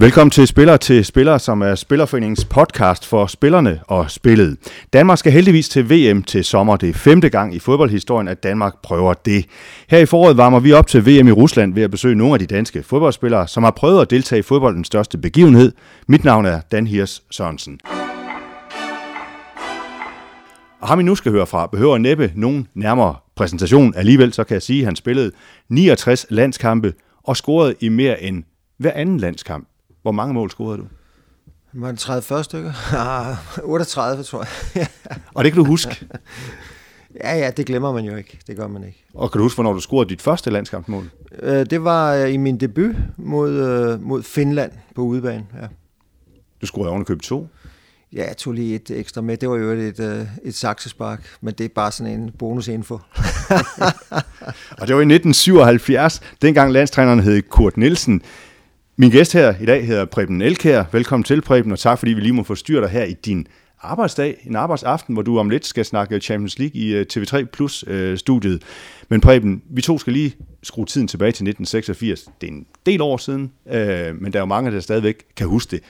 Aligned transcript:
Velkommen 0.00 0.30
til 0.30 0.46
Spiller 0.46 0.76
til 0.76 1.04
Spiller, 1.04 1.38
som 1.38 1.60
er 1.60 1.74
Spillerforeningens 1.74 2.44
podcast 2.44 3.06
for 3.06 3.26
spillerne 3.26 3.80
og 3.86 4.10
spillet. 4.10 4.56
Danmark 4.92 5.18
skal 5.18 5.32
heldigvis 5.32 5.68
til 5.68 5.90
VM 5.90 6.22
til 6.22 6.44
sommer. 6.44 6.76
Det 6.76 6.88
er 6.88 6.92
femte 6.92 7.28
gang 7.28 7.54
i 7.54 7.58
fodboldhistorien, 7.58 8.28
at 8.28 8.42
Danmark 8.42 8.82
prøver 8.82 9.14
det. 9.14 9.46
Her 9.88 9.98
i 9.98 10.06
foråret 10.06 10.36
varmer 10.36 10.60
vi 10.60 10.72
op 10.72 10.86
til 10.86 11.06
VM 11.06 11.28
i 11.28 11.32
Rusland 11.32 11.74
ved 11.74 11.82
at 11.82 11.90
besøge 11.90 12.14
nogle 12.14 12.34
af 12.34 12.38
de 12.38 12.46
danske 12.46 12.82
fodboldspillere, 12.82 13.48
som 13.48 13.62
har 13.62 13.70
prøvet 13.70 14.02
at 14.02 14.10
deltage 14.10 14.38
i 14.38 14.42
fodboldens 14.42 14.86
største 14.86 15.18
begivenhed. 15.18 15.72
Mit 16.08 16.24
navn 16.24 16.46
er 16.46 16.60
Dan 16.72 16.86
Hirs 16.86 17.22
Sørensen. 17.30 17.80
Og 20.80 20.88
ham 20.88 21.00
I 21.00 21.02
nu 21.02 21.14
skal 21.14 21.32
høre 21.32 21.46
fra, 21.46 21.66
behøver 21.66 21.98
næppe 21.98 22.32
nogen 22.34 22.68
nærmere 22.74 23.14
præsentation. 23.36 23.94
Alligevel 23.96 24.32
så 24.32 24.44
kan 24.44 24.54
jeg 24.54 24.62
sige, 24.62 24.80
at 24.80 24.84
han 24.84 24.96
spillede 24.96 25.32
69 25.68 26.26
landskampe 26.30 26.92
og 27.22 27.36
scorede 27.36 27.74
i 27.80 27.88
mere 27.88 28.22
end 28.22 28.44
hver 28.78 28.92
anden 28.92 29.18
landskamp. 29.18 29.67
Hvor 30.02 30.12
mange 30.12 30.34
mål 30.34 30.50
scorede 30.50 30.78
du? 30.78 30.84
Var 31.72 31.90
det 31.90 31.98
30 31.98 32.44
stykker? 32.44 32.72
38, 33.64 34.22
tror 34.22 34.46
jeg. 34.74 34.86
og 35.34 35.44
det 35.44 35.52
kan 35.52 35.62
du 35.62 35.64
huske? 35.64 36.06
ja, 37.24 37.36
ja, 37.36 37.50
det 37.50 37.66
glemmer 37.66 37.92
man 37.92 38.04
jo 38.04 38.16
ikke. 38.16 38.38
Det 38.46 38.56
gør 38.56 38.66
man 38.66 38.84
ikke. 38.84 39.04
Og 39.14 39.32
kan 39.32 39.38
du 39.38 39.44
huske, 39.44 39.56
hvornår 39.56 39.72
du 39.72 39.80
scorede 39.80 40.08
dit 40.08 40.22
første 40.22 40.50
landskampsmål? 40.50 41.10
Øh, 41.42 41.66
det 41.66 41.84
var 41.84 42.14
øh, 42.14 42.32
i 42.32 42.36
min 42.36 42.60
debut 42.60 42.96
mod, 43.16 43.50
øh, 43.50 44.02
mod 44.02 44.22
Finland 44.22 44.72
på 44.94 45.02
udebane, 45.02 45.46
ja. 45.62 45.66
Du 46.60 46.66
scorede 46.66 46.90
oven 46.90 47.04
køb 47.04 47.22
to? 47.22 47.48
Ja, 48.12 48.26
jeg 48.26 48.36
tog 48.36 48.52
lige 48.52 48.74
et 48.74 48.90
ekstra 48.90 49.20
med. 49.20 49.36
Det 49.36 49.48
var 49.48 49.56
jo 49.56 49.70
et, 49.70 50.00
et, 50.00 50.28
et 50.44 50.54
saksespark, 50.54 51.36
men 51.40 51.54
det 51.54 51.64
er 51.64 51.68
bare 51.74 51.92
sådan 51.92 52.20
en 52.20 52.30
bonusinfo. 52.38 52.94
og 54.78 54.86
det 54.86 54.94
var 54.94 55.00
i 55.00 55.14
1977, 55.14 56.20
dengang 56.42 56.72
landstræneren 56.72 57.20
hed 57.20 57.42
Kurt 57.42 57.76
Nielsen. 57.76 58.22
Min 59.00 59.10
gæst 59.10 59.32
her 59.32 59.54
i 59.60 59.66
dag 59.66 59.86
hedder 59.86 60.04
Preben 60.04 60.42
Elkær. 60.42 60.84
Velkommen 60.92 61.24
til, 61.24 61.40
Preben, 61.40 61.72
og 61.72 61.78
tak 61.78 61.98
fordi 61.98 62.12
vi 62.12 62.20
lige 62.20 62.32
må 62.32 62.42
forstyrre 62.42 62.82
dig 62.82 62.90
her 62.90 63.04
i 63.04 63.12
din 63.12 63.46
arbejdsdag, 63.80 64.42
en 64.46 64.56
arbejdsaften, 64.56 65.14
hvor 65.14 65.22
du 65.22 65.38
om 65.38 65.50
lidt 65.50 65.66
skal 65.66 65.84
snakke 65.84 66.20
Champions 66.20 66.58
League 66.58 66.80
i 66.80 66.94
øh, 66.94 67.06
TV3 67.12 67.44
Plus-studiet. 67.44 68.54
Øh, 68.54 68.60
men 69.08 69.20
Preben, 69.20 69.62
vi 69.70 69.82
to 69.82 69.98
skal 69.98 70.12
lige 70.12 70.34
skrue 70.62 70.86
tiden 70.86 71.08
tilbage 71.08 71.32
til 71.32 71.48
1986. 71.48 72.24
Det 72.40 72.48
er 72.48 72.52
en 72.52 72.66
del 72.86 73.00
år 73.00 73.16
siden, 73.16 73.52
øh, 73.70 74.22
men 74.22 74.32
der 74.32 74.38
er 74.38 74.42
jo 74.42 74.46
mange, 74.46 74.70
der 74.70 74.80
stadigvæk 74.80 75.24
kan 75.36 75.46
huske 75.46 75.70
det. 75.70 75.80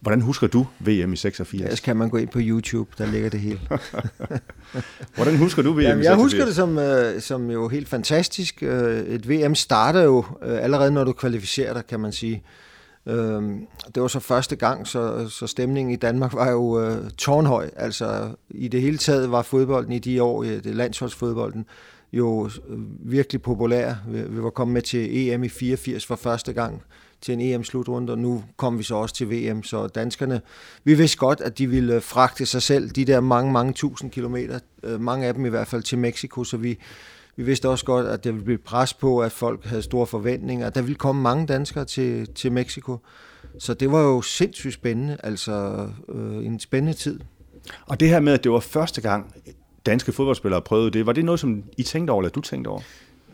Hvordan 0.00 0.20
husker 0.20 0.46
du 0.46 0.66
VM 0.80 1.12
i 1.12 1.16
86? 1.16 1.62
Ja, 1.62 1.76
så 1.76 1.82
kan 1.82 1.96
man 1.96 2.08
gå 2.10 2.16
ind 2.16 2.28
på 2.28 2.38
YouTube, 2.42 2.90
der 2.98 3.06
ligger 3.06 3.30
det 3.30 3.40
hele. 3.40 3.60
Hvordan 5.14 5.36
husker 5.36 5.62
du 5.62 5.72
VM 5.72 5.80
Jamen, 5.80 6.00
i 6.00 6.04
86? 6.04 6.06
Jeg 6.06 6.16
husker 6.16 6.44
det 6.44 6.54
som, 6.54 6.78
øh, 6.78 7.20
som 7.20 7.50
jo 7.50 7.68
helt 7.68 7.88
fantastisk. 7.88 8.62
Øh, 8.62 9.00
et 9.00 9.28
VM 9.28 9.54
starter 9.54 10.02
jo 10.02 10.24
øh, 10.42 10.64
allerede, 10.64 10.90
når 10.90 11.04
du 11.04 11.12
kvalificerer 11.12 11.74
dig, 11.74 11.86
kan 11.86 12.00
man 12.00 12.12
sige. 12.12 12.42
Øh, 13.06 13.42
det 13.94 14.02
var 14.02 14.08
så 14.08 14.20
første 14.20 14.56
gang, 14.56 14.86
så, 14.86 15.28
så 15.28 15.46
stemningen 15.46 15.92
i 15.92 15.96
Danmark 15.96 16.34
var 16.34 16.50
jo 16.50 16.80
øh, 16.80 17.10
tårnhøj. 17.10 17.70
Altså 17.76 18.30
i 18.50 18.68
det 18.68 18.80
hele 18.80 18.98
taget 18.98 19.30
var 19.30 19.42
fodbolden 19.42 19.92
i 19.92 19.98
de 19.98 20.22
år, 20.22 20.42
det 20.42 20.76
landsholdsfodbolden, 20.76 21.66
jo 22.12 22.50
øh, 22.68 22.78
virkelig 23.12 23.42
populær. 23.42 23.94
Vi, 24.08 24.22
vi 24.22 24.42
var 24.42 24.50
kommet 24.50 24.72
med 24.72 24.82
til 24.82 25.28
EM 25.28 25.44
i 25.44 25.48
84 25.48 26.06
for 26.06 26.16
første 26.16 26.52
gang 26.52 26.82
til 27.20 27.34
en 27.34 27.40
EM-slutrunde, 27.40 28.12
og 28.12 28.18
nu 28.18 28.44
kom 28.56 28.78
vi 28.78 28.82
så 28.82 28.94
også 28.94 29.14
til 29.14 29.30
VM. 29.30 29.62
Så 29.62 29.86
danskerne, 29.86 30.40
vi 30.84 30.94
vidste 30.94 31.18
godt, 31.18 31.40
at 31.40 31.58
de 31.58 31.66
ville 31.66 31.94
øh, 31.94 32.02
fragte 32.02 32.46
sig 32.46 32.62
selv 32.62 32.90
de 32.90 33.04
der 33.04 33.20
mange, 33.20 33.52
mange 33.52 33.72
tusind 33.72 34.10
kilometer, 34.10 34.58
øh, 34.82 35.00
mange 35.00 35.26
af 35.26 35.34
dem 35.34 35.46
i 35.46 35.48
hvert 35.48 35.66
fald 35.66 35.82
til 35.82 35.98
Mexico, 35.98 36.44
så 36.44 36.56
vi, 36.56 36.78
vi 37.36 37.42
vidste 37.42 37.68
også 37.68 37.84
godt, 37.84 38.06
at 38.06 38.24
der 38.24 38.32
ville 38.32 38.44
blive 38.44 38.58
pres 38.58 38.94
på, 38.94 39.18
at 39.18 39.32
folk 39.32 39.64
havde 39.64 39.82
store 39.82 40.06
forventninger. 40.06 40.70
Der 40.70 40.82
ville 40.82 40.96
komme 40.96 41.22
mange 41.22 41.46
danskere 41.46 41.84
til, 41.84 42.28
til 42.34 42.52
Mexico. 42.52 42.98
Så 43.58 43.74
det 43.74 43.92
var 43.92 44.00
jo 44.00 44.22
sindssygt 44.22 44.74
spændende, 44.74 45.16
altså 45.22 45.88
øh, 46.08 46.46
en 46.46 46.60
spændende 46.60 46.98
tid. 46.98 47.20
Og 47.86 48.00
det 48.00 48.08
her 48.08 48.20
med, 48.20 48.32
at 48.32 48.44
det 48.44 48.52
var 48.52 48.60
første 48.60 49.00
gang, 49.00 49.34
danske 49.86 50.12
fodboldspillere 50.12 50.62
prøvede 50.62 50.90
det, 50.90 51.06
var 51.06 51.12
det 51.12 51.24
noget, 51.24 51.40
som 51.40 51.62
I 51.76 51.82
tænkte 51.82 52.10
over, 52.10 52.22
eller 52.22 52.30
du 52.30 52.40
tænkte 52.40 52.68
over? 52.68 52.80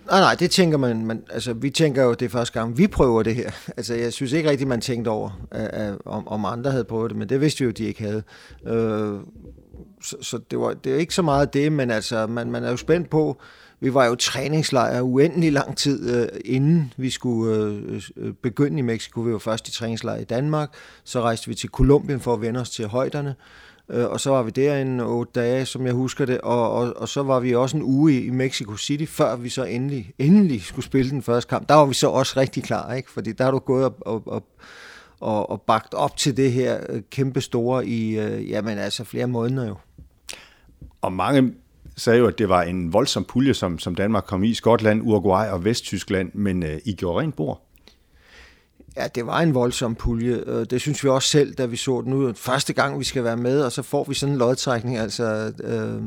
Nej, 0.06 0.20
nej, 0.20 0.34
det 0.34 0.50
tænker 0.50 0.78
man, 0.78 1.06
man, 1.06 1.22
altså 1.30 1.52
vi 1.52 1.70
tænker 1.70 2.02
jo, 2.02 2.14
det 2.14 2.26
er 2.26 2.28
første 2.28 2.60
gang, 2.60 2.78
vi 2.78 2.86
prøver 2.86 3.22
det 3.22 3.34
her. 3.34 3.50
Altså 3.76 3.94
jeg 3.94 4.12
synes 4.12 4.32
ikke 4.32 4.50
rigtigt, 4.50 4.68
man 4.68 4.80
tænkte 4.80 5.08
over, 5.08 5.30
uh, 5.54 6.12
om, 6.12 6.28
om 6.28 6.44
andre 6.44 6.70
havde 6.70 6.84
prøvet 6.84 7.10
det, 7.10 7.18
men 7.18 7.28
det 7.28 7.40
vidste 7.40 7.58
vi 7.58 7.64
jo, 7.64 7.70
de 7.70 7.84
ikke 7.84 8.02
havde. 8.02 8.22
Uh, 8.62 9.20
så, 10.02 10.16
så 10.20 10.38
det, 10.50 10.58
var, 10.58 10.74
det 10.74 10.92
er 10.92 10.96
ikke 10.96 11.14
så 11.14 11.22
meget 11.22 11.54
det, 11.54 11.72
men 11.72 11.90
altså 11.90 12.26
man, 12.26 12.50
man 12.50 12.64
er 12.64 12.70
jo 12.70 12.76
spændt 12.76 13.10
på, 13.10 13.40
vi 13.80 13.94
var 13.94 14.06
jo 14.06 14.14
træningslejr 14.14 15.00
uendelig 15.00 15.52
lang 15.52 15.76
tid, 15.76 16.22
uh, 16.22 16.28
inden 16.44 16.92
vi 16.96 17.10
skulle 17.10 18.00
uh, 18.16 18.32
begynde 18.42 18.78
i 18.78 18.82
Mexico. 18.82 19.20
Vi 19.20 19.32
var 19.32 19.38
først 19.38 19.68
i 19.68 19.72
træningslejr 19.72 20.20
i 20.20 20.24
Danmark, 20.24 20.70
så 21.04 21.20
rejste 21.20 21.48
vi 21.48 21.54
til 21.54 21.68
Kolumbien 21.68 22.20
for 22.20 22.34
at 22.34 22.40
vende 22.40 22.60
os 22.60 22.70
til 22.70 22.86
højderne. 22.86 23.34
Øh, 23.92 24.10
og 24.10 24.20
så 24.20 24.30
var 24.30 24.42
vi 24.42 24.50
der 24.50 25.04
otte 25.04 25.32
dage, 25.40 25.66
som 25.66 25.86
jeg 25.86 25.94
husker 25.94 26.24
det, 26.24 26.40
og, 26.40 26.72
og, 26.72 26.92
og 26.96 27.08
så 27.08 27.22
var 27.22 27.40
vi 27.40 27.54
også 27.54 27.76
en 27.76 27.82
uge 27.82 28.12
i, 28.12 28.26
i 28.26 28.30
Mexico 28.30 28.76
City, 28.76 29.04
før 29.04 29.36
vi 29.36 29.48
så 29.48 29.64
endelig, 29.64 30.12
endelig 30.18 30.62
skulle 30.62 30.86
spille 30.86 31.10
den 31.10 31.22
første 31.22 31.48
kamp. 31.48 31.68
Der 31.68 31.74
var 31.74 31.84
vi 31.84 31.94
så 31.94 32.08
også 32.08 32.40
rigtig 32.40 32.62
klar, 32.62 32.94
ikke? 32.94 33.10
fordi 33.10 33.32
der 33.32 33.44
har 33.44 33.50
du 33.50 33.58
gået 33.58 33.84
og, 33.84 33.96
og, 34.00 34.22
og 34.26 34.42
og, 35.22 35.50
og 35.50 35.62
bagt 35.62 35.94
op 35.94 36.16
til 36.16 36.36
det 36.36 36.52
her 36.52 36.80
øh, 36.88 37.02
kæmpe 37.10 37.40
store 37.40 37.86
i, 37.86 38.18
øh, 38.18 38.50
jamen 38.50 38.78
altså 38.78 39.04
flere 39.04 39.26
måneder 39.26 39.68
jo. 39.68 39.76
Og 41.00 41.12
mange 41.12 41.52
sagde 41.96 42.18
jo, 42.18 42.26
at 42.26 42.38
det 42.38 42.48
var 42.48 42.62
en 42.62 42.92
voldsom 42.92 43.24
pulje, 43.24 43.54
som, 43.54 43.78
som 43.78 43.94
Danmark 43.94 44.24
kom 44.24 44.44
i. 44.44 44.54
Skotland, 44.54 45.02
Uruguay 45.02 45.48
og 45.48 45.64
Vesttyskland, 45.64 46.30
men 46.34 46.62
øh, 46.62 46.78
I 46.84 46.92
gjorde 46.92 47.20
rent 47.20 47.36
bord. 47.36 47.71
Ja, 48.96 49.06
det 49.06 49.26
var 49.26 49.40
en 49.40 49.54
voldsom 49.54 49.94
pulje. 49.94 50.42
Øh, 50.46 50.66
det 50.70 50.80
synes 50.80 51.04
vi 51.04 51.08
også 51.08 51.28
selv, 51.28 51.54
da 51.54 51.66
vi 51.66 51.76
så 51.76 52.00
den 52.00 52.12
ud. 52.12 52.34
Første 52.34 52.72
gang, 52.72 52.98
vi 52.98 53.04
skal 53.04 53.24
være 53.24 53.36
med, 53.36 53.62
og 53.62 53.72
så 53.72 53.82
får 53.82 54.04
vi 54.08 54.14
sådan 54.14 54.32
en 54.32 54.38
lodtrækning. 54.38 54.96
Altså, 54.98 55.52
øh, 55.64 56.02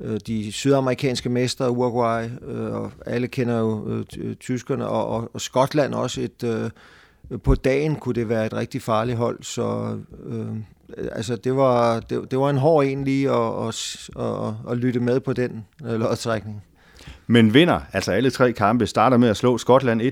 øh, 0.00 0.20
de 0.26 0.52
sydamerikanske 0.52 1.28
mestre, 1.28 1.70
Uruguay, 1.70 2.28
øh, 2.46 2.74
og 2.74 2.92
alle 3.06 3.28
kender 3.28 3.58
jo 3.58 4.04
øh, 4.18 4.34
tyskerne, 4.36 4.88
og, 4.88 5.06
og, 5.08 5.30
og 5.34 5.40
Skotland 5.40 5.94
også. 5.94 6.20
Et, 6.20 6.44
øh, 6.44 6.70
på 7.44 7.54
dagen 7.54 7.96
kunne 7.96 8.14
det 8.14 8.28
være 8.28 8.46
et 8.46 8.54
rigtig 8.54 8.82
farligt 8.82 9.18
hold, 9.18 9.42
så 9.42 9.98
øh, 10.26 10.56
altså, 11.12 11.36
det, 11.36 11.56
var, 11.56 12.00
det, 12.00 12.30
det 12.30 12.38
var 12.38 12.50
en 12.50 12.58
hård 12.58 12.84
en 12.84 13.04
lige 13.04 13.30
at, 13.30 13.68
at, 13.68 14.08
at, 14.18 14.54
at 14.70 14.78
lytte 14.78 15.00
med 15.00 15.20
på 15.20 15.32
den 15.32 15.64
øh, 15.84 16.00
lodtrækning 16.00 16.62
men 17.26 17.54
vinder 17.54 17.80
altså 17.92 18.12
alle 18.12 18.30
tre 18.30 18.52
kampe, 18.52 18.86
starter 18.86 19.16
med 19.16 19.28
at 19.28 19.36
slå 19.36 19.58
Skotland 19.58 20.02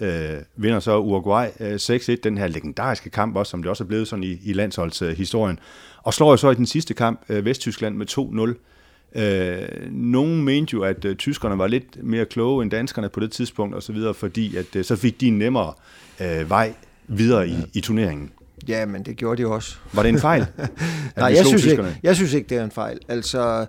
1-0, 0.00 0.04
øh, 0.04 0.42
vinder 0.56 0.80
så 0.80 0.98
Uruguay 0.98 1.46
øh, 1.60 1.74
6-1, 1.74 2.16
den 2.24 2.38
her 2.38 2.46
legendariske 2.46 3.10
kamp 3.10 3.36
også, 3.36 3.50
som 3.50 3.62
det 3.62 3.70
også 3.70 3.84
er 3.84 3.88
blevet 3.88 4.08
sådan 4.08 4.24
i, 4.24 4.38
i 4.44 4.52
landsholdshistorien, 4.52 5.56
øh, 5.56 5.94
og 6.04 6.14
slår 6.14 6.30
jo 6.30 6.36
så 6.36 6.50
i 6.50 6.54
den 6.54 6.66
sidste 6.66 6.94
kamp 6.94 7.20
øh, 7.28 7.44
Vesttyskland 7.44 7.96
med 7.96 8.06
2-0. 8.10 9.20
Øh, 9.20 9.92
nogen 9.92 10.42
mente 10.42 10.74
jo, 10.74 10.82
at 10.82 11.04
øh, 11.04 11.16
tyskerne 11.16 11.58
var 11.58 11.66
lidt 11.66 12.04
mere 12.04 12.24
kloge 12.24 12.62
end 12.62 12.70
danskerne 12.70 13.08
på 13.08 13.20
det 13.20 13.32
tidspunkt, 13.32 13.74
og 13.74 13.82
så 13.82 13.92
videre, 13.92 14.14
fordi 14.14 14.56
at, 14.56 14.76
øh, 14.76 14.84
så 14.84 14.96
fik 14.96 15.20
de 15.20 15.26
en 15.26 15.38
nemmere 15.38 15.72
øh, 16.20 16.50
vej 16.50 16.72
videre 17.06 17.48
i, 17.48 17.56
i 17.74 17.80
turneringen. 17.80 18.30
Ja, 18.68 18.86
men 18.86 19.02
det 19.02 19.16
gjorde 19.16 19.42
de 19.42 19.48
også. 19.48 19.76
Var 19.92 20.02
det 20.02 20.08
en 20.08 20.18
fejl? 20.18 20.46
Nej, 21.16 21.32
jeg 21.36 21.46
synes, 21.46 21.66
ikke, 21.66 21.96
jeg 22.02 22.16
synes 22.16 22.32
ikke, 22.32 22.48
det 22.48 22.58
er 22.58 22.64
en 22.64 22.70
fejl. 22.70 22.98
Altså, 23.08 23.66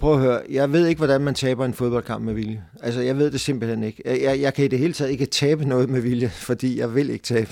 Prøv 0.00 0.14
at 0.14 0.20
høre, 0.20 0.40
jeg 0.50 0.72
ved 0.72 0.86
ikke, 0.86 0.98
hvordan 0.98 1.20
man 1.20 1.34
taber 1.34 1.64
en 1.64 1.74
fodboldkamp 1.74 2.24
med 2.24 2.34
vilje. 2.34 2.64
Altså, 2.82 3.00
jeg 3.00 3.18
ved 3.18 3.30
det 3.30 3.40
simpelthen 3.40 3.82
ikke. 3.82 4.02
Jeg, 4.04 4.22
jeg, 4.22 4.40
jeg 4.40 4.54
kan 4.54 4.64
i 4.64 4.68
det 4.68 4.78
hele 4.78 4.92
taget 4.92 5.10
ikke 5.10 5.26
tabe 5.26 5.64
noget 5.64 5.88
med 5.90 6.00
vilje, 6.00 6.28
fordi 6.48 6.78
jeg 6.78 6.94
vil 6.94 7.10
ikke 7.10 7.24
tabe. 7.24 7.50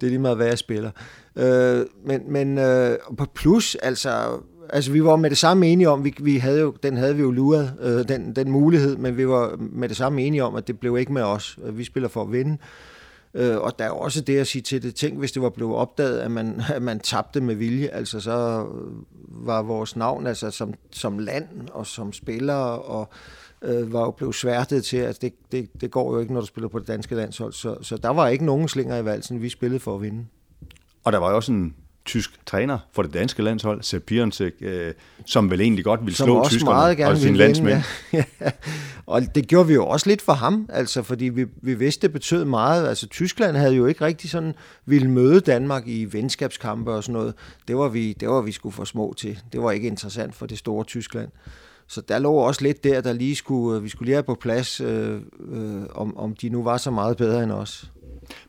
Det 0.00 0.06
er 0.06 0.10
lige 0.10 0.18
meget, 0.18 0.36
hvad 0.36 0.46
jeg 0.46 0.58
spiller. 0.58 0.90
Øh, 1.36 1.86
men 2.06 2.32
men 2.32 2.58
øh, 2.58 2.96
på 3.18 3.26
plus, 3.34 3.74
altså, 3.74 4.40
altså, 4.70 4.92
vi 4.92 5.04
var 5.04 5.16
med 5.16 5.30
det 5.30 5.38
samme 5.38 5.66
enige 5.66 5.88
om, 5.88 6.04
vi, 6.04 6.14
vi 6.20 6.36
havde 6.36 6.60
jo, 6.60 6.74
den 6.82 6.96
havde 6.96 7.16
vi 7.16 7.22
jo 7.22 7.30
luret, 7.30 7.72
øh, 7.80 8.08
den, 8.08 8.36
den 8.36 8.50
mulighed, 8.50 8.96
men 8.96 9.16
vi 9.16 9.28
var 9.28 9.56
med 9.58 9.88
det 9.88 9.96
samme 9.96 10.22
enige 10.22 10.44
om, 10.44 10.54
at 10.54 10.66
det 10.66 10.78
blev 10.78 10.98
ikke 10.98 11.12
med 11.12 11.22
os. 11.22 11.58
Vi 11.72 11.84
spiller 11.84 12.08
for 12.08 12.22
at 12.22 12.32
vinde. 12.32 12.52
Øh, 12.52 12.58
Øh, 13.34 13.56
og 13.58 13.78
der 13.78 13.84
er 13.84 13.90
også 13.90 14.20
det 14.20 14.38
at 14.38 14.46
sige 14.46 14.62
til 14.62 14.82
det. 14.82 14.94
Tænk, 14.94 15.18
hvis 15.18 15.32
det 15.32 15.42
var 15.42 15.50
blevet 15.50 15.74
opdaget, 15.74 16.18
at 16.18 16.30
man, 16.30 16.62
at 16.74 16.82
man 16.82 17.00
tabte 17.00 17.40
med 17.40 17.54
vilje. 17.54 17.88
Altså 17.88 18.20
så 18.20 18.66
øh, 18.66 19.46
var 19.46 19.62
vores 19.62 19.96
navn 19.96 20.26
altså 20.26 20.50
som, 20.50 20.74
som 20.90 21.18
land 21.18 21.48
og 21.72 21.86
som 21.86 22.12
spillere 22.12 22.78
og 22.78 23.08
øh, 23.62 23.92
var 23.92 24.00
jo 24.00 24.10
blevet 24.10 24.34
sværtet 24.34 24.84
til, 24.84 24.96
at 24.96 25.22
det, 25.22 25.32
det, 25.52 25.80
det 25.80 25.90
går 25.90 26.14
jo 26.14 26.20
ikke, 26.20 26.32
når 26.32 26.40
du 26.40 26.46
spiller 26.46 26.68
på 26.68 26.78
det 26.78 26.88
danske 26.88 27.14
landshold. 27.14 27.52
Så, 27.52 27.76
så 27.82 27.96
der 27.96 28.08
var 28.08 28.28
ikke 28.28 28.44
nogen 28.44 28.68
slinger 28.68 28.96
i 28.96 29.04
valsen. 29.04 29.42
Vi 29.42 29.48
spillede 29.48 29.80
for 29.80 29.94
at 29.94 30.02
vinde. 30.02 30.26
Og 31.04 31.12
der 31.12 31.18
var 31.18 31.30
jo 31.30 31.36
også 31.36 31.52
en 31.52 31.74
tysk 32.04 32.46
træner 32.46 32.78
for 32.92 33.02
det 33.02 33.14
danske 33.14 33.42
landshold, 33.42 33.82
Sepp 33.82 34.06
Piontek, 34.06 34.54
øh, 34.60 34.92
som 35.26 35.50
vel 35.50 35.60
egentlig 35.60 35.84
godt 35.84 36.00
ville 36.00 36.16
som 36.16 36.26
slå 36.26 36.48
tyskerne 36.48 36.74
meget 36.74 36.96
gerne 36.96 37.10
og 37.10 37.18
sine 37.18 37.36
landsmænd. 37.36 37.82
Ja. 38.12 38.24
og 39.06 39.34
det 39.34 39.48
gjorde 39.48 39.68
vi 39.68 39.74
jo 39.74 39.86
også 39.86 40.08
lidt 40.08 40.22
for 40.22 40.32
ham, 40.32 40.68
altså 40.72 41.02
fordi 41.02 41.24
vi, 41.24 41.46
vi 41.62 41.74
vidste, 41.74 42.02
det 42.02 42.12
betød 42.12 42.44
meget. 42.44 42.88
Altså 42.88 43.06
Tyskland 43.06 43.56
havde 43.56 43.74
jo 43.74 43.86
ikke 43.86 44.04
rigtig 44.04 44.30
sådan 44.30 44.54
ville 44.86 45.10
møde 45.10 45.40
Danmark 45.40 45.82
i 45.86 46.04
venskabskampe 46.12 46.92
og 46.92 47.04
sådan 47.04 47.12
noget. 47.12 47.34
Det 47.68 47.76
var 47.76 47.88
vi, 47.88 48.12
det 48.12 48.28
var 48.28 48.40
vi 48.40 48.52
skulle 48.52 48.74
for 48.74 48.84
små 48.84 49.14
til. 49.16 49.38
Det 49.52 49.62
var 49.62 49.70
ikke 49.70 49.86
interessant 49.86 50.34
for 50.34 50.46
det 50.46 50.58
store 50.58 50.84
Tyskland. 50.84 51.28
Så 51.86 52.00
der 52.00 52.18
lå 52.18 52.32
også 52.32 52.62
lidt 52.62 52.84
der, 52.84 53.00
der 53.00 53.12
lige 53.12 53.36
skulle, 53.36 53.82
vi 53.82 53.88
skulle 53.88 54.06
lige 54.06 54.14
have 54.14 54.22
på 54.22 54.34
plads, 54.34 54.80
øh, 54.80 55.20
øh, 55.52 55.82
om, 55.94 56.16
om 56.16 56.34
de 56.34 56.48
nu 56.48 56.62
var 56.62 56.76
så 56.76 56.90
meget 56.90 57.16
bedre 57.16 57.42
end 57.42 57.52
os. 57.52 57.90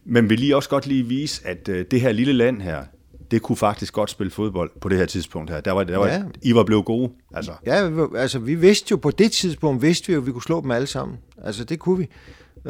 Men 0.06 0.30
vil 0.30 0.48
I 0.48 0.51
også 0.51 0.69
godt 0.69 0.88
lige 0.88 1.04
vise, 1.04 1.48
at 1.48 1.69
øh, 1.69 1.86
det 1.92 2.01
her 2.01 2.12
lille 2.12 2.34
land 2.34 2.62
her, 2.62 2.84
det 3.31 3.42
kunne 3.42 3.56
faktisk 3.56 3.94
godt 3.94 4.10
spille 4.10 4.31
fodbold 4.31 4.72
på 4.81 4.89
det 4.89 4.98
her 4.98 5.06
tidspunkt 5.06 5.51
her. 5.51 5.62
Der 5.62 5.72
var, 5.72 5.83
der 5.83 5.98
var, 5.98 6.07
ja. 6.07 6.24
I 6.42 6.56
var 6.56 6.63
blevet 6.63 6.86
gode. 6.86 7.12
Altså. 7.33 7.51
Ja, 7.66 7.89
altså 8.18 8.39
vi 8.39 8.56
vidste 8.56 8.88
jo 8.92 8.98
på 8.98 9.12
det 9.12 9.31
tidspunkt, 9.31 9.81
vidste 9.81 10.07
vi 10.07 10.13
jo, 10.13 10.19
at 10.19 10.27
vi 10.27 10.31
kunne 10.31 10.44
slå 10.44 10.62
dem 10.62 10.72
alle 10.72 10.88
sammen. 10.88 11.18
Altså 11.44 11.63
det 11.63 11.80
kunne 11.80 11.98
vi. 11.98 12.10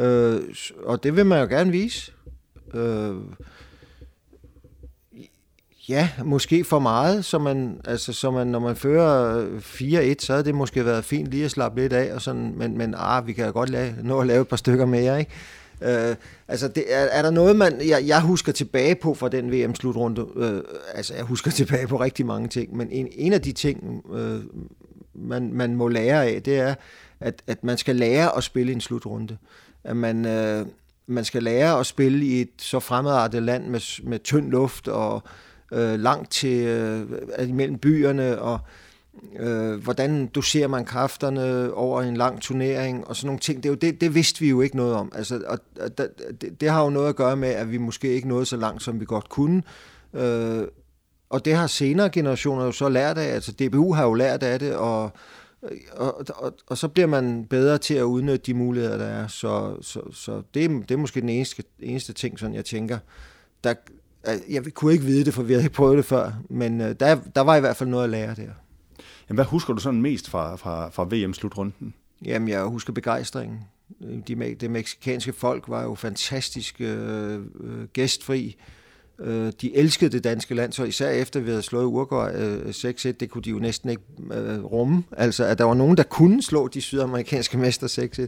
Øh, 0.01 0.41
og 0.83 1.03
det 1.03 1.15
vil 1.15 1.25
man 1.25 1.41
jo 1.41 1.47
gerne 1.47 1.71
vise. 1.71 2.11
Øh, 2.73 3.15
ja, 5.89 6.09
måske 6.23 6.63
for 6.63 6.79
meget, 6.79 7.25
så 7.25 7.39
man, 7.39 7.81
altså, 7.85 8.13
så 8.13 8.31
man, 8.31 8.47
når 8.47 8.59
man 8.59 8.75
fører 8.75 9.45
4-1, 9.59 10.15
så 10.19 10.33
havde 10.33 10.43
det 10.45 10.55
måske 10.55 10.85
været 10.85 11.05
fint 11.05 11.27
lige 11.27 11.45
at 11.45 11.51
slappe 11.51 11.81
lidt 11.81 11.93
af, 11.93 12.13
og 12.13 12.21
sådan, 12.21 12.53
men, 12.57 12.77
men 12.77 12.95
ah, 12.97 13.27
vi 13.27 13.33
kan 13.33 13.53
godt 13.53 13.69
lave, 13.69 13.93
nå 14.03 14.19
at 14.19 14.27
lave 14.27 14.41
et 14.41 14.47
par 14.47 14.55
stykker 14.55 14.85
mere, 14.85 15.19
ikke? 15.19 15.31
Øh, 15.81 16.15
altså, 16.47 16.67
det, 16.67 16.83
er, 16.87 16.99
er 16.99 17.21
der 17.21 17.31
noget, 17.31 17.55
man, 17.55 17.87
jeg, 17.87 18.07
jeg 18.07 18.21
husker 18.21 18.51
tilbage 18.51 18.95
på 18.95 19.13
fra 19.13 19.29
den 19.29 19.51
VM-slutrunde? 19.51 20.27
Øh, 20.35 20.61
altså, 20.93 21.13
jeg 21.13 21.23
husker 21.23 21.51
tilbage 21.61 21.87
på 21.87 21.99
rigtig 21.99 22.25
mange 22.25 22.47
ting, 22.47 22.77
men 22.77 22.91
en, 22.91 23.07
en 23.11 23.33
af 23.33 23.41
de 23.41 23.51
ting, 23.51 24.05
øh, 24.13 24.39
man, 25.13 25.53
man 25.53 25.75
må 25.75 25.87
lære 25.87 26.25
af, 26.25 26.43
det 26.43 26.57
er, 26.59 26.75
at, 27.19 27.41
at 27.47 27.63
man 27.63 27.77
skal 27.77 27.95
lære 27.95 28.37
at 28.37 28.43
spille 28.43 28.71
en 28.71 28.81
slutrunde. 28.81 29.37
At 29.83 29.97
man, 29.97 30.25
øh, 30.25 30.65
man 31.07 31.25
skal 31.25 31.43
lære 31.43 31.79
at 31.79 31.85
spille 31.85 32.25
i 32.25 32.41
et 32.41 32.49
så 32.57 32.79
fremmedartet 32.79 33.43
land 33.43 33.67
med, 33.67 34.03
med 34.03 34.19
tynd 34.19 34.51
luft 34.51 34.87
og 34.87 35.23
øh, 35.71 35.99
langt 35.99 36.31
til 36.31 36.65
øh, 36.67 37.49
mellem 37.49 37.77
byerne 37.77 38.41
og 38.41 38.53
øh, 38.53 38.84
Øh, 39.39 39.83
hvordan 39.83 40.27
doserer 40.27 40.67
man 40.67 40.85
kræfterne 40.85 41.73
over 41.73 42.01
en 42.01 42.17
lang 42.17 42.41
turnering 42.41 43.07
og 43.07 43.15
sådan 43.15 43.27
nogle 43.27 43.39
ting. 43.39 43.63
Det, 43.63 43.69
er 43.69 43.73
jo 43.73 43.75
det, 43.75 44.01
det 44.01 44.15
vidste 44.15 44.39
vi 44.39 44.49
jo 44.49 44.61
ikke 44.61 44.75
noget 44.75 44.93
om. 44.93 45.11
Altså, 45.15 45.41
og, 45.47 45.59
og 45.81 45.97
det, 45.97 46.61
det 46.61 46.69
har 46.69 46.83
jo 46.83 46.89
noget 46.89 47.09
at 47.09 47.15
gøre 47.15 47.35
med, 47.35 47.49
at 47.49 47.71
vi 47.71 47.77
måske 47.77 48.13
ikke 48.13 48.27
nåede 48.27 48.45
så 48.45 48.57
langt, 48.57 48.83
som 48.83 48.99
vi 48.99 49.05
godt 49.05 49.29
kunne. 49.29 49.63
Øh, 50.13 50.67
og 51.29 51.45
det 51.45 51.55
har 51.55 51.67
senere 51.67 52.09
generationer 52.09 52.65
jo 52.65 52.71
så 52.71 52.89
lært 52.89 53.17
af. 53.17 53.33
Altså 53.33 53.51
DBU 53.51 53.93
har 53.93 54.03
jo 54.03 54.13
lært 54.13 54.43
af 54.43 54.59
det, 54.59 54.75
og, 54.75 55.11
og, 55.91 56.25
og, 56.35 56.53
og 56.67 56.77
så 56.77 56.87
bliver 56.87 57.07
man 57.07 57.45
bedre 57.45 57.77
til 57.77 57.93
at 57.93 58.03
udnytte 58.03 58.45
de 58.45 58.53
muligheder, 58.53 58.97
der 58.97 59.05
er. 59.05 59.27
Så, 59.27 59.77
så, 59.81 60.11
så 60.11 60.41
det, 60.53 60.69
det 60.69 60.91
er 60.91 60.97
måske 60.97 61.21
den 61.21 61.29
eneste, 61.29 61.63
eneste 61.79 62.13
ting, 62.13 62.39
sådan 62.39 62.55
jeg 62.55 62.65
tænker. 62.65 62.97
Der, 63.63 63.73
jeg 64.49 64.73
kunne 64.73 64.93
ikke 64.93 65.05
vide 65.05 65.25
det, 65.25 65.33
for 65.33 65.43
vi 65.43 65.53
havde 65.53 65.63
ikke 65.63 65.75
prøvet 65.75 65.97
det 65.97 66.05
før, 66.05 66.31
men 66.49 66.81
øh, 66.81 66.95
der, 66.99 67.17
der 67.35 67.41
var 67.41 67.55
i 67.55 67.59
hvert 67.59 67.75
fald 67.75 67.89
noget 67.89 68.03
at 68.03 68.09
lære 68.09 68.35
der. 68.35 68.49
Jamen, 69.29 69.37
hvad 69.37 69.45
husker 69.45 69.73
du 69.73 69.79
sådan 69.79 70.01
mest 70.01 70.29
fra, 70.29 70.55
fra, 70.55 70.89
fra 70.89 71.03
VM-slutrunden? 71.03 71.93
Jamen, 72.25 72.47
jeg 72.47 72.63
husker 72.63 72.93
begejstringen. 72.93 73.59
De, 74.27 74.55
det 74.59 74.71
meksikanske 74.71 75.33
folk 75.33 75.63
var 75.67 75.83
jo 75.83 75.95
fantastisk 75.95 76.81
øh, 76.81 77.41
øh, 77.59 77.87
gæstfri. 77.93 78.55
Øh, 79.19 79.53
de 79.61 79.75
elskede 79.75 80.11
det 80.11 80.23
danske 80.23 80.55
land, 80.55 80.73
så 80.73 80.83
især 80.83 81.09
efter 81.09 81.39
vi 81.39 81.49
havde 81.49 81.61
slået 81.61 81.85
Uruguay 81.85 82.31
øh, 82.35 82.69
6-1, 82.69 83.11
det 83.11 83.29
kunne 83.29 83.41
de 83.41 83.49
jo 83.49 83.59
næsten 83.59 83.89
ikke 83.89 84.03
øh, 84.31 84.63
rumme. 84.63 85.03
Altså, 85.11 85.45
at 85.45 85.57
der 85.57 85.63
var 85.63 85.73
nogen, 85.73 85.97
der 85.97 86.03
kunne 86.03 86.41
slå 86.43 86.67
de 86.67 86.81
sydamerikanske 86.81 87.57
mester 87.57 88.27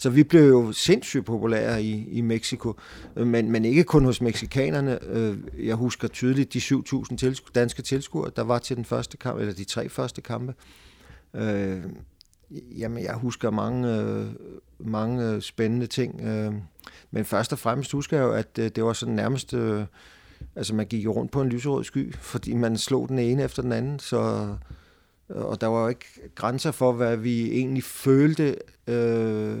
Så 0.00 0.10
vi 0.10 0.22
blev 0.22 0.48
jo 0.48 0.72
sindssygt 0.72 1.24
populære 1.24 1.82
i, 1.82 2.08
i 2.10 2.20
Mexico, 2.20 2.74
øh, 3.16 3.26
men, 3.26 3.50
men 3.50 3.64
ikke 3.64 3.84
kun 3.84 4.04
hos 4.04 4.20
meksikanerne. 4.20 4.98
Øh, 5.06 5.36
jeg 5.66 5.74
husker 5.74 6.08
tydeligt 6.08 6.52
de 6.52 6.58
7.000 6.58 7.16
tilsku, 7.16 7.50
danske 7.54 7.82
tilskuere, 7.82 8.30
der 8.36 8.42
var 8.42 8.58
til 8.58 8.76
den 8.76 8.84
første 8.84 9.16
kamp, 9.16 9.40
eller 9.40 9.54
de 9.54 9.64
tre 9.64 9.88
første 9.88 10.20
kampe. 10.22 10.54
Øh, 11.34 11.82
jamen, 12.50 13.04
jeg 13.04 13.14
husker 13.14 13.50
mange, 13.50 13.96
øh, 13.96 14.26
mange 14.78 15.40
spændende 15.40 15.86
ting. 15.86 16.20
Øh, 16.20 16.52
men 17.10 17.24
først 17.24 17.52
og 17.52 17.58
fremmest 17.58 17.92
husker 17.92 18.16
jeg 18.16 18.24
jo, 18.24 18.32
at 18.32 18.58
øh, 18.58 18.70
det 18.76 18.84
var 18.84 18.92
sådan 18.92 19.14
nærmest... 19.14 19.54
Øh, 19.54 19.84
Altså 20.56 20.74
man 20.74 20.86
gik 20.86 21.04
jo 21.04 21.12
rundt 21.12 21.30
på 21.30 21.42
en 21.42 21.48
lyserød 21.48 21.84
sky, 21.84 22.14
fordi 22.14 22.54
man 22.54 22.76
slog 22.76 23.08
den 23.08 23.18
ene 23.18 23.42
efter 23.42 23.62
den 23.62 23.72
anden, 23.72 23.98
så 23.98 24.48
og 25.28 25.60
der 25.60 25.66
var 25.66 25.82
jo 25.82 25.88
ikke 25.88 26.04
grænser 26.34 26.70
for, 26.70 26.92
hvad 26.92 27.16
vi 27.16 27.52
egentlig 27.52 27.84
følte, 27.84 28.56
øh, 28.86 29.56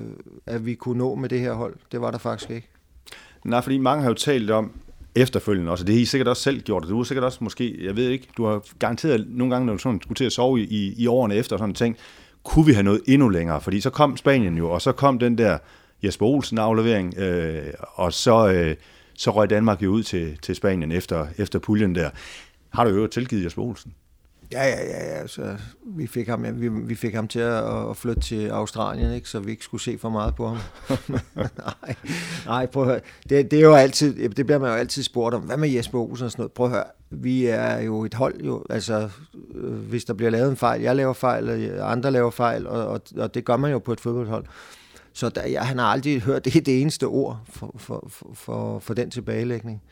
at 0.46 0.66
vi 0.66 0.74
kunne 0.74 0.98
nå 0.98 1.14
med 1.14 1.28
det 1.28 1.40
her 1.40 1.52
hold. 1.52 1.76
Det 1.92 2.00
var 2.00 2.10
der 2.10 2.18
faktisk 2.18 2.50
ikke. 2.50 2.68
Nej, 3.44 3.62
fordi 3.62 3.78
mange 3.78 4.02
har 4.02 4.10
jo 4.10 4.14
talt 4.14 4.50
om 4.50 4.72
efterfølgende 5.14 5.70
også, 5.72 5.82
og 5.82 5.86
det 5.86 5.94
har 5.94 6.02
I 6.02 6.04
sikkert 6.04 6.28
også 6.28 6.42
selv 6.42 6.60
gjort, 6.60 6.82
og 6.82 6.88
du 6.88 6.96
har 6.96 7.04
sikkert 7.04 7.24
også 7.24 7.38
måske, 7.44 7.84
jeg 7.84 7.96
ved 7.96 8.08
ikke, 8.08 8.28
du 8.36 8.44
har 8.44 8.62
garanteret 8.78 9.26
nogle 9.28 9.54
gange, 9.54 9.66
når 9.66 9.72
du 9.72 9.78
sådan 9.78 10.00
skulle 10.02 10.16
til 10.16 10.24
at 10.24 10.32
sove 10.32 10.60
i, 10.60 10.94
i 10.96 11.06
årene 11.06 11.34
efter, 11.34 11.56
sådan 11.56 11.74
ting, 11.74 11.96
kunne 12.42 12.66
vi 12.66 12.72
have 12.72 12.82
noget 12.82 13.00
endnu 13.06 13.28
længere? 13.28 13.60
Fordi 13.60 13.80
så 13.80 13.90
kom 13.90 14.16
Spanien 14.16 14.56
jo, 14.56 14.70
og 14.70 14.82
så 14.82 14.92
kom 14.92 15.18
den 15.18 15.38
der 15.38 15.58
Jesper 16.04 16.26
Olsen 16.26 16.58
aflevering, 16.58 17.18
øh, 17.18 17.72
og 17.94 18.12
så... 18.12 18.52
Øh, 18.52 18.76
så 19.14 19.30
røg 19.30 19.50
Danmark 19.50 19.82
jo 19.82 19.90
ud 19.90 20.02
til, 20.02 20.38
til 20.42 20.54
Spanien 20.54 20.92
efter, 20.92 21.26
efter 21.38 21.58
puljen 21.58 21.94
der. 21.94 22.10
Har 22.70 22.84
du 22.84 22.90
jo 22.90 23.06
tilgivet 23.06 23.44
Jesper 23.44 23.62
Olsen? 23.62 23.94
Ja, 24.52 24.64
ja, 24.64 24.84
ja, 24.84 25.18
ja. 25.18 25.26
Så 25.26 25.56
vi, 25.86 26.06
fik 26.06 26.28
ham, 26.28 26.44
ja, 26.44 26.50
vi, 26.50 26.68
vi 26.68 26.94
fik 26.94 27.14
ham 27.14 27.28
til 27.28 27.38
at, 27.38 27.90
at 27.90 27.96
flytte 27.96 28.22
til 28.22 28.48
Australien, 28.48 29.12
ikke? 29.12 29.28
så 29.28 29.40
vi 29.40 29.50
ikke 29.50 29.64
skulle 29.64 29.82
se 29.82 29.98
for 29.98 30.08
meget 30.08 30.34
på 30.34 30.48
ham. 30.48 30.58
nej, 31.36 31.94
nej, 32.46 32.66
prøv 32.66 32.82
at 32.82 32.88
høre. 32.88 33.00
Det, 33.28 33.50
det, 33.50 33.58
er 33.58 33.62
jo 33.62 33.74
altid, 33.74 34.28
det 34.28 34.46
bliver 34.46 34.58
man 34.58 34.70
jo 34.70 34.76
altid 34.76 35.02
spurgt 35.02 35.34
om. 35.34 35.42
Hvad 35.42 35.56
med 35.56 35.68
Jesper 35.68 35.98
Olsen 35.98 36.24
og 36.24 36.30
sådan 36.30 36.42
noget? 36.42 36.52
Prøv 36.52 36.66
at 36.66 36.72
høre. 36.72 36.84
Vi 37.10 37.46
er 37.46 37.80
jo 37.80 38.04
et 38.04 38.14
hold, 38.14 38.44
jo. 38.44 38.64
Altså, 38.70 39.08
øh, 39.54 39.72
hvis 39.72 40.04
der 40.04 40.14
bliver 40.14 40.30
lavet 40.30 40.50
en 40.50 40.56
fejl, 40.56 40.82
jeg 40.82 40.96
laver 40.96 41.12
fejl, 41.12 41.72
andre 41.80 42.10
laver 42.10 42.30
fejl, 42.30 42.66
og, 42.66 42.86
og, 42.86 43.00
og 43.16 43.34
det 43.34 43.44
gør 43.44 43.56
man 43.56 43.70
jo 43.70 43.78
på 43.78 43.92
et 43.92 44.00
fodboldhold. 44.00 44.44
Så 45.16 45.28
der, 45.28 45.48
ja, 45.48 45.62
han 45.62 45.78
har 45.78 45.86
aldrig 45.86 46.20
hørt 46.20 46.44
det, 46.44 46.66
det 46.66 46.80
eneste 46.80 47.04
ord 47.04 47.40
for, 47.48 47.74
for, 47.78 48.10
for, 48.34 48.78
for 48.78 48.94
den 48.94 49.10
tilbagelægning. 49.10 49.82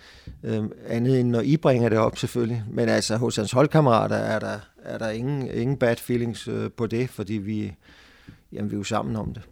Øhm, 0.42 0.72
andet 0.86 1.20
end 1.20 1.28
når 1.28 1.40
I 1.40 1.56
bringer 1.56 1.88
det 1.88 1.98
op 1.98 2.18
selvfølgelig. 2.18 2.64
Men 2.70 2.88
altså 2.88 3.16
hos 3.16 3.36
hans 3.36 3.52
holdkammerater 3.52 4.16
er 4.16 4.38
der, 4.38 4.58
er 4.84 4.98
der 4.98 5.08
ingen, 5.08 5.50
ingen 5.50 5.76
bad 5.76 5.96
feelings 5.96 6.48
øh, 6.48 6.70
på 6.70 6.86
det, 6.86 7.10
fordi 7.10 7.34
vi, 7.34 7.74
jamen, 8.52 8.70
vi 8.70 8.74
er 8.74 8.78
jo 8.78 8.84
sammen 8.84 9.16
om 9.16 9.34
det 9.34 9.42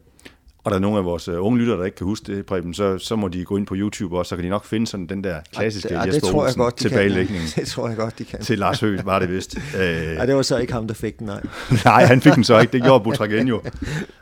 og 0.64 0.70
der 0.70 0.76
er 0.76 0.80
nogle 0.80 0.98
af 0.98 1.04
vores 1.04 1.28
uh, 1.28 1.46
unge 1.46 1.58
lyttere, 1.58 1.78
der 1.78 1.84
ikke 1.84 1.96
kan 1.96 2.04
huske 2.04 2.36
det, 2.36 2.46
Preben, 2.46 2.74
så, 2.74 2.98
så 2.98 3.16
må 3.16 3.28
de 3.28 3.44
gå 3.44 3.56
ind 3.56 3.66
på 3.66 3.74
YouTube 3.76 4.18
også, 4.18 4.28
så 4.28 4.36
kan 4.36 4.44
de 4.44 4.48
nok 4.48 4.64
finde 4.64 4.86
sådan 4.86 5.06
den 5.06 5.24
der 5.24 5.40
klassiske 5.52 5.94
ja, 5.94 6.00
det, 6.00 6.06
Jesper 6.06 6.28
tror 6.28 6.46
jeg 6.46 6.54
godt, 6.54 6.78
de 6.78 6.82
tilbagelægning. 6.82 7.40
Kan. 7.40 7.48
Det 7.62 7.68
tror 7.68 7.88
jeg 7.88 7.96
godt, 7.96 8.18
de 8.18 8.24
kan. 8.24 8.42
Til 8.42 8.58
Lars 8.58 8.80
Høgh 8.80 9.06
var 9.06 9.18
det 9.18 9.30
vist. 9.30 9.58
ja, 9.74 10.26
det 10.26 10.36
var 10.36 10.42
så 10.42 10.58
ikke 10.58 10.72
ham, 10.72 10.86
der 10.86 10.94
fik 10.94 11.18
den, 11.18 11.26
nej. 11.26 11.42
nej, 11.84 12.04
han 12.04 12.20
fik 12.20 12.34
den 12.34 12.44
så 12.44 12.58
ikke. 12.58 12.72
Det 12.72 12.82
gjorde 12.82 13.04
Butragen 13.04 13.48
jo. 13.48 13.62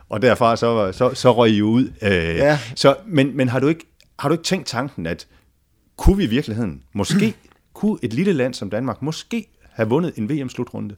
Og 0.08 0.22
derfra 0.22 0.56
så, 0.56 0.92
så, 0.92 1.14
så 1.14 1.32
røg 1.32 1.50
I 1.50 1.62
ud. 1.62 1.84
Uh, 1.84 2.08
ja. 2.08 2.58
så, 2.74 2.96
men, 3.06 3.36
men 3.36 3.48
har, 3.48 3.60
du 3.60 3.68
ikke, 3.68 3.86
har 4.18 4.28
du 4.28 4.32
ikke 4.32 4.44
tænkt 4.44 4.66
tanken, 4.66 5.06
at 5.06 5.26
kunne 5.96 6.16
vi 6.16 6.24
i 6.24 6.28
virkeligheden, 6.28 6.82
måske 6.92 7.34
kunne 7.74 7.98
et 8.02 8.12
lille 8.12 8.32
land 8.32 8.54
som 8.54 8.70
Danmark, 8.70 9.02
måske 9.02 9.46
have 9.70 9.88
vundet 9.88 10.12
en 10.16 10.30
VM-slutrunde? 10.30 10.94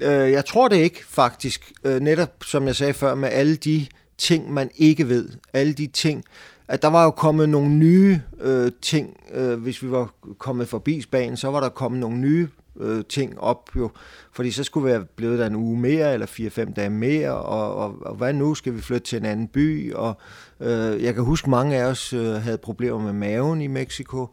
Øh, 0.00 0.30
jeg 0.30 0.44
tror 0.44 0.68
det 0.68 0.76
ikke, 0.76 1.00
faktisk. 1.08 1.72
netop 1.84 2.44
som 2.44 2.66
jeg 2.66 2.76
sagde 2.76 2.94
før, 2.94 3.14
med 3.14 3.28
alle 3.28 3.56
de 3.56 3.86
ting, 4.18 4.52
man 4.52 4.70
ikke 4.76 5.08
ved. 5.08 5.28
Alle 5.52 5.72
de 5.72 5.86
ting, 5.86 6.24
at 6.68 6.82
der 6.82 6.88
var 6.88 7.04
jo 7.04 7.10
kommet 7.10 7.48
nogle 7.48 7.68
nye 7.68 8.20
øh, 8.40 8.72
ting, 8.82 9.16
øh, 9.34 9.60
hvis 9.62 9.82
vi 9.82 9.90
var 9.90 10.14
kommet 10.38 10.68
forbi 10.68 11.00
Spanien, 11.00 11.36
så 11.36 11.50
var 11.50 11.60
der 11.60 11.68
kommet 11.68 12.00
nogle 12.00 12.18
nye 12.18 12.48
øh, 12.80 13.04
ting 13.08 13.40
op 13.40 13.70
jo, 13.76 13.90
fordi 14.32 14.50
så 14.50 14.64
skulle 14.64 14.84
vi 14.84 14.90
have 14.90 15.04
blevet 15.16 15.38
der 15.38 15.46
en 15.46 15.56
uge 15.56 15.80
mere, 15.80 16.12
eller 16.12 16.26
fire-fem 16.26 16.72
dage 16.72 16.90
mere, 16.90 17.32
og, 17.32 17.74
og, 17.74 18.02
og 18.02 18.14
hvad 18.14 18.32
nu, 18.32 18.54
skal 18.54 18.74
vi 18.74 18.80
flytte 18.80 19.06
til 19.06 19.18
en 19.18 19.24
anden 19.24 19.48
by, 19.48 19.94
og 19.94 20.16
øh, 20.60 21.02
jeg 21.02 21.14
kan 21.14 21.24
huske, 21.24 21.50
mange 21.50 21.76
af 21.76 21.84
os 21.84 22.12
øh, 22.12 22.32
havde 22.32 22.58
problemer 22.58 22.98
med 22.98 23.12
maven 23.12 23.60
i 23.60 23.66
Mexico, 23.66 24.26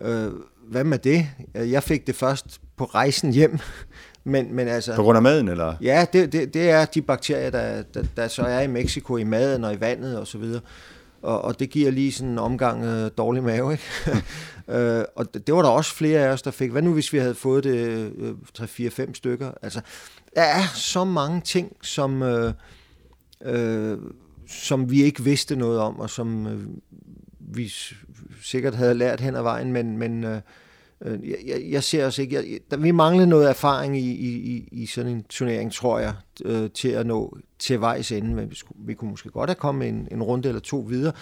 øh, 0.00 0.30
hvad 0.68 0.84
med 0.84 0.98
det? 0.98 1.26
Jeg 1.54 1.82
fik 1.82 2.06
det 2.06 2.14
først 2.14 2.60
på 2.76 2.84
rejsen 2.84 3.32
hjem, 3.32 3.58
men, 4.24 4.54
men 4.54 4.68
altså, 4.68 4.96
På 4.96 5.02
grund 5.02 5.16
af 5.16 5.22
maden, 5.22 5.48
eller? 5.48 5.74
Ja, 5.80 6.06
det, 6.12 6.32
det, 6.32 6.54
det 6.54 6.70
er 6.70 6.84
de 6.84 7.02
bakterier, 7.02 7.50
der, 7.50 7.82
der, 7.82 8.02
der 8.16 8.28
så 8.28 8.42
er 8.42 8.60
i 8.60 8.66
Mexico, 8.66 9.16
i 9.16 9.24
maden 9.24 9.64
og 9.64 9.74
i 9.74 9.80
vandet 9.80 10.18
og 10.18 10.26
så 10.26 10.38
videre. 10.38 10.60
Og, 11.22 11.44
og 11.44 11.60
det 11.60 11.70
giver 11.70 11.90
lige 11.90 12.12
sådan 12.12 12.32
en 12.32 12.38
omgang 12.38 12.84
øh, 12.84 13.10
dårlig 13.18 13.42
mave, 13.42 13.72
ikke? 13.72 13.84
øh, 14.78 15.04
og 15.16 15.34
det, 15.34 15.46
det 15.46 15.54
var 15.54 15.62
der 15.62 15.68
også 15.68 15.94
flere 15.94 16.20
af 16.20 16.28
os, 16.32 16.42
der 16.42 16.50
fik. 16.50 16.70
Hvad 16.70 16.82
nu, 16.82 16.92
hvis 16.92 17.12
vi 17.12 17.18
havde 17.18 17.34
fået 17.34 17.64
det 17.64 18.12
øh, 18.16 18.34
3-4-5 18.58 19.14
stykker? 19.14 19.50
Altså, 19.62 19.80
der 20.34 20.42
er 20.42 20.62
så 20.74 21.04
mange 21.04 21.40
ting, 21.40 21.76
som, 21.82 22.22
øh, 22.22 22.52
øh, 23.44 23.98
som 24.48 24.90
vi 24.90 25.02
ikke 25.02 25.24
vidste 25.24 25.56
noget 25.56 25.78
om, 25.78 26.00
og 26.00 26.10
som 26.10 26.46
øh, 26.46 26.60
vi 27.38 27.72
sikkert 28.42 28.74
havde 28.74 28.94
lært 28.94 29.20
hen 29.20 29.36
ad 29.36 29.42
vejen, 29.42 29.72
men, 29.72 29.98
men 29.98 30.24
øh, 30.24 30.40
Øh, 31.04 31.30
jeg, 31.46 31.62
jeg 31.70 31.84
ser 31.84 32.06
også 32.06 32.22
ikke, 32.22 32.34
jeg, 32.36 32.58
der, 32.70 32.76
vi 32.76 32.90
mangler 32.90 33.26
noget 33.26 33.48
erfaring 33.48 33.98
i, 33.98 34.10
i, 34.10 34.68
i 34.72 34.86
sådan 34.86 35.12
en 35.12 35.22
turnering, 35.22 35.72
tror 35.72 35.98
jeg, 35.98 36.14
øh, 36.44 36.70
til 36.70 36.88
at 36.88 37.06
nå 37.06 37.36
til 37.58 37.80
vejs 37.80 38.12
ende, 38.12 38.34
men 38.34 38.50
vi, 38.50 38.54
skulle, 38.54 38.78
vi 38.86 38.94
kunne 38.94 39.10
måske 39.10 39.28
godt 39.28 39.50
have 39.50 39.54
kommet 39.54 39.88
en, 39.88 40.08
en 40.10 40.22
runde 40.22 40.48
eller 40.48 40.60
to 40.60 40.78
videre. 40.78 41.12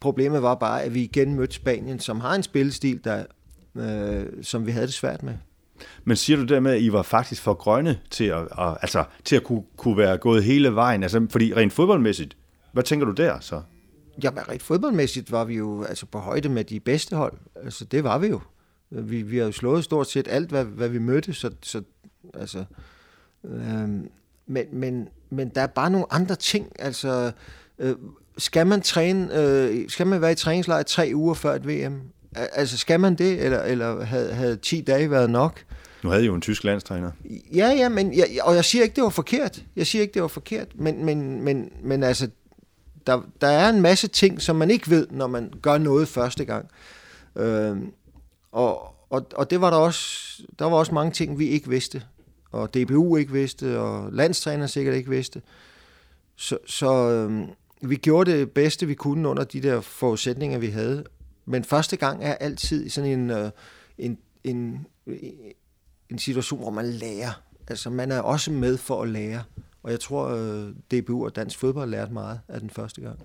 Problemet 0.00 0.42
var 0.42 0.54
bare, 0.54 0.82
at 0.82 0.94
vi 0.94 1.02
igen 1.02 1.34
mødte 1.34 1.54
Spanien, 1.54 2.00
som 2.00 2.20
har 2.20 2.34
en 2.34 2.42
spillestil, 2.42 3.00
der, 3.04 3.24
øh, 3.76 4.26
som 4.42 4.66
vi 4.66 4.70
havde 4.70 4.86
det 4.86 4.94
svært 4.94 5.22
med. 5.22 5.34
Men 6.04 6.16
siger 6.16 6.36
du 6.36 6.44
dermed, 6.44 6.72
at 6.72 6.80
I 6.80 6.92
var 6.92 7.02
faktisk 7.02 7.42
for 7.42 7.54
grønne 7.54 7.98
til 8.10 8.24
at, 8.24 8.40
at, 8.58 8.76
altså, 8.82 9.04
til 9.24 9.36
at 9.36 9.44
kunne, 9.44 9.62
kunne 9.76 9.96
være 9.96 10.18
gået 10.18 10.44
hele 10.44 10.74
vejen? 10.74 11.02
Altså, 11.02 11.26
fordi 11.30 11.54
rent 11.54 11.72
fodboldmæssigt, 11.72 12.36
hvad 12.72 12.82
tænker 12.82 13.06
du 13.06 13.12
der 13.12 13.40
så? 13.40 13.62
Jamen, 14.22 14.48
rent 14.48 14.62
fodboldmæssigt 14.62 15.32
var 15.32 15.44
vi 15.44 15.54
jo 15.54 15.82
altså 15.82 16.06
på 16.06 16.18
højde 16.18 16.48
med 16.48 16.64
de 16.64 16.80
bedste 16.80 17.16
hold. 17.16 17.32
Altså, 17.64 17.84
det 17.84 18.04
var 18.04 18.18
vi 18.18 18.26
jo. 18.26 18.40
Vi, 18.90 19.22
vi 19.22 19.38
har 19.38 19.44
jo 19.44 19.52
slået 19.52 19.84
stort 19.84 20.10
set 20.10 20.28
alt, 20.30 20.48
hvad, 20.48 20.64
hvad 20.64 20.88
vi 20.88 20.98
mødte, 20.98 21.32
så, 21.32 21.50
så 21.62 21.82
altså... 22.34 22.64
Øh, 23.44 23.88
men, 24.46 24.66
men, 24.72 25.08
men 25.30 25.48
der 25.48 25.60
er 25.60 25.66
bare 25.66 25.90
nogle 25.90 26.06
andre 26.10 26.34
ting, 26.34 26.72
altså... 26.78 27.32
Øh, 27.78 27.94
skal 28.38 28.66
man 28.66 28.80
træne, 28.80 29.38
øh, 29.40 29.88
skal 29.88 30.06
man 30.06 30.20
være 30.20 30.32
i 30.32 30.34
træningslejr 30.34 30.82
tre 30.82 31.10
uger 31.14 31.34
før 31.34 31.54
et 31.54 31.68
VM? 31.68 32.00
Altså, 32.34 32.78
skal 32.78 33.00
man 33.00 33.14
det, 33.14 33.44
eller, 33.44 33.62
eller 33.62 34.04
havde, 34.04 34.34
havde 34.34 34.56
10 34.56 34.80
dage 34.80 35.10
været 35.10 35.30
nok? 35.30 35.64
Nu 36.02 36.10
havde 36.10 36.22
I 36.22 36.26
jo 36.26 36.34
en 36.34 36.40
tysk 36.40 36.64
landstræner. 36.64 37.10
Ja, 37.54 37.68
ja, 37.68 37.88
men, 37.88 38.16
jeg, 38.16 38.26
og 38.42 38.54
jeg 38.54 38.64
siger 38.64 38.84
ikke, 38.84 38.96
det 38.96 39.02
var 39.02 39.10
forkert. 39.10 39.62
Jeg 39.76 39.86
siger 39.86 40.02
ikke, 40.02 40.14
det 40.14 40.22
var 40.22 40.28
forkert, 40.28 40.68
men, 40.74 41.04
men, 41.04 41.40
men, 41.42 41.72
men 41.82 42.02
altså, 42.02 42.28
der, 43.06 43.20
der 43.40 43.46
er 43.46 43.68
en 43.68 43.80
masse 43.82 44.08
ting, 44.08 44.42
som 44.42 44.56
man 44.56 44.70
ikke 44.70 44.90
ved, 44.90 45.06
når 45.10 45.26
man 45.26 45.52
gør 45.62 45.78
noget 45.78 46.08
første 46.08 46.44
gang. 46.44 46.68
Øh, 47.36 47.76
og, 48.52 48.94
og, 49.10 49.26
og 49.34 49.50
det 49.50 49.60
var 49.60 49.70
der 49.70 49.76
også, 49.76 50.42
der 50.58 50.64
var 50.64 50.76
også 50.76 50.94
mange 50.94 51.12
ting, 51.12 51.38
vi 51.38 51.48
ikke 51.48 51.68
vidste. 51.68 52.02
Og 52.50 52.74
DBU 52.74 53.16
ikke 53.16 53.32
vidste, 53.32 53.80
og 53.80 54.12
landstræner 54.12 54.66
sikkert 54.66 54.94
ikke 54.94 55.10
vidste. 55.10 55.42
Så, 56.36 56.58
så 56.66 57.10
øh, 57.10 57.48
vi 57.80 57.96
gjorde 57.96 58.30
det 58.30 58.50
bedste, 58.50 58.86
vi 58.86 58.94
kunne 58.94 59.28
under 59.28 59.44
de 59.44 59.62
der 59.62 59.80
forudsætninger, 59.80 60.58
vi 60.58 60.66
havde. 60.66 61.04
Men 61.44 61.64
første 61.64 61.96
gang 61.96 62.24
er 62.24 62.34
altid 62.34 62.90
sådan 62.90 63.10
en, 63.10 63.30
øh, 63.30 63.50
en, 63.98 64.18
en, 64.44 64.86
en 66.10 66.18
situation, 66.18 66.60
hvor 66.60 66.70
man 66.70 66.84
lærer. 66.84 67.42
Altså 67.68 67.90
man 67.90 68.12
er 68.12 68.20
også 68.20 68.52
med 68.52 68.76
for 68.76 69.02
at 69.02 69.08
lære. 69.08 69.42
Og 69.86 69.92
jeg 69.92 70.00
tror, 70.00 70.28
øh, 70.28 70.68
DBU 70.90 71.24
og 71.24 71.36
dansk 71.36 71.58
fodbold 71.58 71.90
lærte 71.90 72.12
meget 72.12 72.40
af 72.48 72.60
den 72.60 72.70
første 72.70 73.00
gang. 73.00 73.18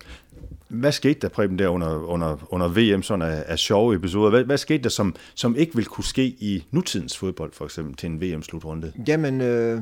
Hvad 0.68 0.92
skete 0.92 1.20
der, 1.20 1.28
Preben, 1.28 1.58
der 1.58 1.68
under, 1.68 1.98
under, 1.98 2.36
under 2.48 2.68
VM, 2.68 3.02
sådan 3.02 3.22
af, 3.22 3.44
af 3.46 3.58
sjove 3.58 3.94
episoder? 3.94 4.30
Hvad, 4.30 4.44
hvad 4.44 4.58
skete 4.58 4.82
der, 4.82 4.88
som, 4.88 5.14
som 5.34 5.56
ikke 5.56 5.76
vil 5.76 5.84
kunne 5.84 6.04
ske 6.04 6.24
i 6.24 6.66
nutidens 6.70 7.18
fodbold, 7.18 7.52
for 7.52 7.64
eksempel, 7.64 7.96
til 7.96 8.06
en 8.06 8.20
VM-slutrunde? 8.20 8.92
Jamen, 9.08 9.40
øh, 9.40 9.80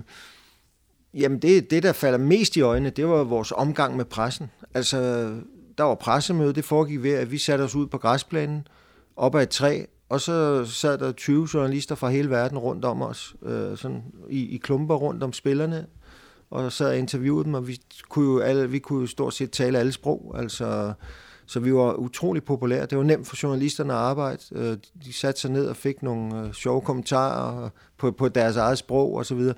jamen 1.14 1.38
det, 1.38 1.70
det, 1.70 1.82
der 1.82 1.92
falder 1.92 2.18
mest 2.18 2.56
i 2.56 2.60
øjnene, 2.60 2.90
det 2.90 3.06
var 3.06 3.24
vores 3.24 3.52
omgang 3.52 3.96
med 3.96 4.04
pressen. 4.04 4.50
Altså, 4.74 4.98
der 5.78 5.84
var 5.84 5.94
pressemøde, 5.94 6.52
det 6.52 6.64
foregik 6.64 7.02
ved, 7.02 7.12
at 7.12 7.30
vi 7.30 7.38
satte 7.38 7.62
os 7.62 7.74
ud 7.74 7.86
på 7.86 7.98
græsplænen, 7.98 8.68
op 9.16 9.34
ad 9.34 9.42
et 9.42 9.48
træ, 9.48 9.84
og 10.08 10.20
så 10.20 10.64
sad 10.64 10.98
der 10.98 11.12
20 11.12 11.48
journalister 11.54 11.94
fra 11.94 12.08
hele 12.08 12.30
verden 12.30 12.58
rundt 12.58 12.84
om 12.84 13.02
os, 13.02 13.34
øh, 13.42 13.76
sådan 13.76 14.02
i, 14.28 14.54
i 14.54 14.56
klumper 14.56 14.94
rundt 14.94 15.22
om 15.22 15.32
spillerne, 15.32 15.86
og 16.50 16.72
sad 16.72 16.88
og 16.88 16.98
interviewede 16.98 17.44
dem, 17.44 17.54
og 17.54 17.68
vi 17.68 17.80
kunne 18.08 18.24
jo, 18.24 18.38
alle, 18.38 18.70
vi 18.70 18.78
kunne 18.78 19.00
jo 19.00 19.06
stort 19.06 19.34
set 19.34 19.50
tale 19.50 19.78
alle 19.78 19.92
sprog, 19.92 20.34
altså, 20.38 20.92
så 21.46 21.60
vi 21.60 21.74
var 21.74 21.92
utrolig 21.92 22.44
populære. 22.44 22.86
Det 22.86 22.98
var 22.98 23.04
nemt 23.04 23.26
for 23.26 23.36
journalisterne 23.42 23.92
at 23.92 23.98
arbejde. 23.98 24.42
Øh, 24.52 24.76
de 25.04 25.12
satte 25.12 25.40
sig 25.40 25.50
ned 25.50 25.66
og 25.66 25.76
fik 25.76 26.02
nogle 26.02 26.40
øh, 26.40 26.52
sjove 26.52 26.80
kommentarer 26.80 27.64
øh, 27.64 27.70
på, 27.98 28.10
på 28.10 28.28
deres 28.28 28.56
eget 28.56 28.78
sprog 28.78 29.14
og 29.14 29.26
så 29.26 29.34
videre. 29.34 29.54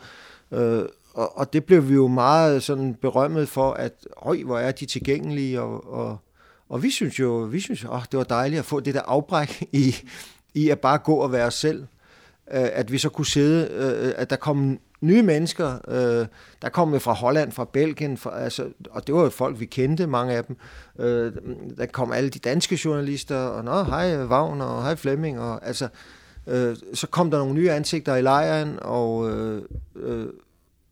Og, 1.14 1.38
og 1.38 1.52
det 1.52 1.64
blev 1.64 1.88
vi 1.88 1.94
jo 1.94 2.06
meget 2.08 2.62
sådan 2.62 2.94
berømmet 2.94 3.48
for, 3.48 3.72
at 3.72 3.92
øj, 4.16 4.42
hvor 4.42 4.58
er 4.58 4.72
de 4.72 4.86
tilgængelige, 4.86 5.60
og, 5.60 5.92
og, 5.92 6.18
og 6.68 6.82
vi 6.82 6.90
synes 6.90 7.18
jo, 7.18 7.34
vi 7.34 7.60
synes, 7.60 7.84
åh, 7.84 8.02
det 8.10 8.18
var 8.18 8.24
dejligt 8.24 8.58
at 8.58 8.64
få 8.64 8.80
det 8.80 8.94
der 8.94 9.02
afbræk 9.02 9.68
i, 9.72 9.94
i 10.54 10.68
at 10.68 10.80
bare 10.80 10.98
gå 10.98 11.14
og 11.14 11.32
være 11.32 11.46
os 11.46 11.54
selv. 11.54 11.86
At 12.46 12.92
vi 12.92 12.98
så 12.98 13.08
kunne 13.08 13.26
sidde, 13.26 13.68
at 14.16 14.30
der 14.30 14.36
kom 14.36 14.78
nye 15.02 15.22
mennesker, 15.22 15.78
øh, 15.88 16.26
der 16.62 16.68
kom 16.68 17.00
fra 17.00 17.12
Holland, 17.12 17.52
fra 17.52 17.64
Belgien, 17.72 18.16
fra, 18.16 18.40
altså, 18.40 18.66
og 18.90 19.06
det 19.06 19.14
var 19.14 19.22
jo 19.22 19.28
folk, 19.28 19.60
vi 19.60 19.64
kendte, 19.64 20.06
mange 20.06 20.34
af 20.34 20.44
dem. 20.44 20.56
Øh, 20.98 21.32
der 21.78 21.86
kom 21.86 22.12
alle 22.12 22.30
de 22.30 22.38
danske 22.38 22.80
journalister, 22.84 23.36
og 23.36 23.64
nå, 23.64 23.82
hej 23.82 24.24
Wagner, 24.24 24.64
og 24.64 24.82
hej 24.82 24.94
Flemming, 24.94 25.40
og 25.40 25.66
altså, 25.66 25.88
øh, 26.46 26.76
så 26.94 27.06
kom 27.06 27.30
der 27.30 27.38
nogle 27.38 27.54
nye 27.54 27.70
ansigter 27.70 28.16
i 28.16 28.22
lejren, 28.22 28.78
og, 28.82 29.30
øh, 29.30 29.62
øh, 29.96 30.26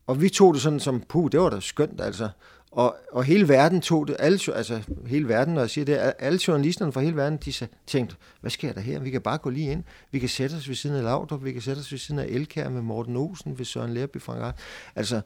og 0.07 0.21
vi 0.21 0.29
tog 0.29 0.55
det 0.55 0.63
sådan 0.63 0.81
som, 0.81 1.03
puh, 1.09 1.31
det 1.33 1.41
var 1.41 1.51
da 1.51 1.61
skønt, 1.61 2.01
altså. 2.01 2.29
Og, 2.71 2.97
og 3.13 3.25
hele 3.25 3.49
verden 3.49 3.81
tog 3.81 4.09
det, 4.09 4.17
alle, 4.19 4.39
altså 4.55 4.83
hele 5.07 5.29
verden, 5.29 5.55
når 5.55 5.61
jeg 5.61 5.71
siger 5.71 5.85
det, 5.85 6.13
alle 6.19 6.41
journalisterne 6.49 6.93
fra 6.93 7.01
hele 7.01 7.17
verden, 7.17 7.39
de 7.45 7.69
tænkte, 7.87 8.17
hvad 8.41 8.51
sker 8.51 8.73
der 8.73 8.81
her? 8.81 8.99
Vi 8.99 9.11
kan 9.11 9.21
bare 9.21 9.39
gå 9.39 9.51
lige 9.51 9.73
ind. 9.73 9.85
Vi 10.11 10.19
kan 10.19 10.29
sætte 10.29 10.55
os 10.55 10.69
ved 10.69 10.75
siden 10.75 10.97
af 10.97 11.03
Laudrup, 11.03 11.45
vi 11.45 11.53
kan 11.53 11.63
sætte 11.63 11.81
os 11.81 11.93
ved 11.93 11.99
siden 11.99 12.19
af 12.19 12.27
Elkær 12.27 12.69
med 12.69 12.83
Morten 12.83 13.17
Olsen, 13.17 13.59
ved 13.59 13.65
Søren 13.65 13.95
Lerby 13.95 14.21
fra 14.21 14.53
Altså, 14.97 15.21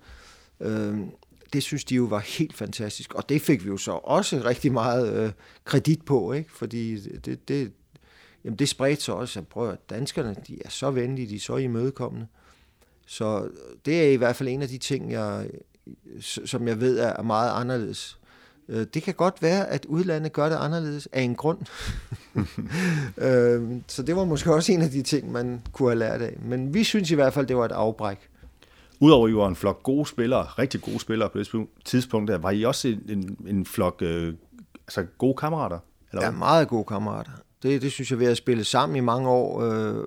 øh, 0.60 0.98
det 1.52 1.62
synes 1.62 1.84
de 1.84 1.94
jo 1.94 2.04
var 2.04 2.18
helt 2.18 2.56
fantastisk. 2.56 3.14
Og 3.14 3.28
det 3.28 3.42
fik 3.42 3.64
vi 3.64 3.68
jo 3.68 3.76
så 3.76 3.92
også 3.92 4.42
rigtig 4.44 4.72
meget 4.72 5.14
øh, 5.14 5.32
kredit 5.64 6.04
på, 6.04 6.32
ikke? 6.32 6.52
Fordi 6.52 7.00
det, 7.18 7.48
det, 7.48 7.72
jamen 8.44 8.58
det 8.58 8.68
spredte 8.68 9.02
sig 9.02 9.14
også. 9.14 9.40
at 9.40 9.48
prøv 9.48 9.70
at 9.70 9.90
danskerne, 9.90 10.36
de 10.46 10.58
er 10.64 10.70
så 10.70 10.90
venlige, 10.90 11.28
de 11.28 11.36
er 11.36 11.40
så 11.40 11.56
imødekommende. 11.56 12.26
Så 13.06 13.44
øh, 13.44 13.50
det 13.84 14.02
er 14.02 14.10
i 14.10 14.16
hvert 14.16 14.36
fald 14.36 14.48
en 14.48 14.62
af 14.62 14.68
de 14.68 14.78
ting, 14.78 15.12
jeg, 15.12 15.46
som 16.20 16.68
jeg 16.68 16.80
ved 16.80 16.98
er 16.98 17.22
meget 17.22 17.50
anderledes. 17.60 18.18
Øh, 18.68 18.86
det 18.94 19.02
kan 19.02 19.14
godt 19.14 19.42
være, 19.42 19.68
at 19.68 19.84
udlandet 19.84 20.32
gør 20.32 20.48
det 20.48 20.56
anderledes 20.56 21.08
af 21.12 21.22
en 21.22 21.34
grund. 21.34 21.58
Øh, 23.18 23.62
så 23.88 24.02
det 24.02 24.16
var 24.16 24.24
måske 24.24 24.54
også 24.54 24.72
en 24.72 24.82
af 24.82 24.90
de 24.90 25.02
ting, 25.02 25.32
man 25.32 25.62
kunne 25.72 25.88
have 25.88 25.98
lært 25.98 26.22
af. 26.22 26.36
Men 26.42 26.74
vi 26.74 26.84
synes 26.84 27.10
i 27.10 27.14
hvert 27.14 27.32
fald, 27.32 27.46
det 27.46 27.56
var 27.56 27.64
et 27.64 27.72
afbræk. 27.72 28.28
Udover 29.00 29.26
at 29.26 29.32
I 29.32 29.34
var 29.34 29.48
en 29.48 29.56
flok 29.56 29.82
gode 29.82 30.06
spillere, 30.06 30.42
rigtig 30.44 30.80
gode 30.80 31.00
spillere 31.00 31.30
på 31.30 31.38
det 31.38 31.66
tidspunkt, 31.84 32.30
der, 32.30 32.38
var 32.38 32.50
I 32.50 32.62
også 32.62 32.88
en, 32.88 33.02
en, 33.08 33.36
en 33.46 33.66
flok 33.66 34.02
øh, 34.02 34.34
altså 34.78 35.04
gode 35.18 35.34
kammerater? 35.34 35.78
Eller 36.12 36.24
ja, 36.24 36.30
meget 36.30 36.68
gode 36.68 36.84
kammerater. 36.84 37.30
Det, 37.62 37.82
det 37.82 37.92
synes 37.92 38.10
jeg, 38.10 38.18
vi 38.18 38.24
har 38.24 38.34
spillet 38.34 38.66
sammen 38.66 38.96
i 38.96 39.00
mange 39.00 39.28
år. 39.28 39.62
Øh, 39.62 40.04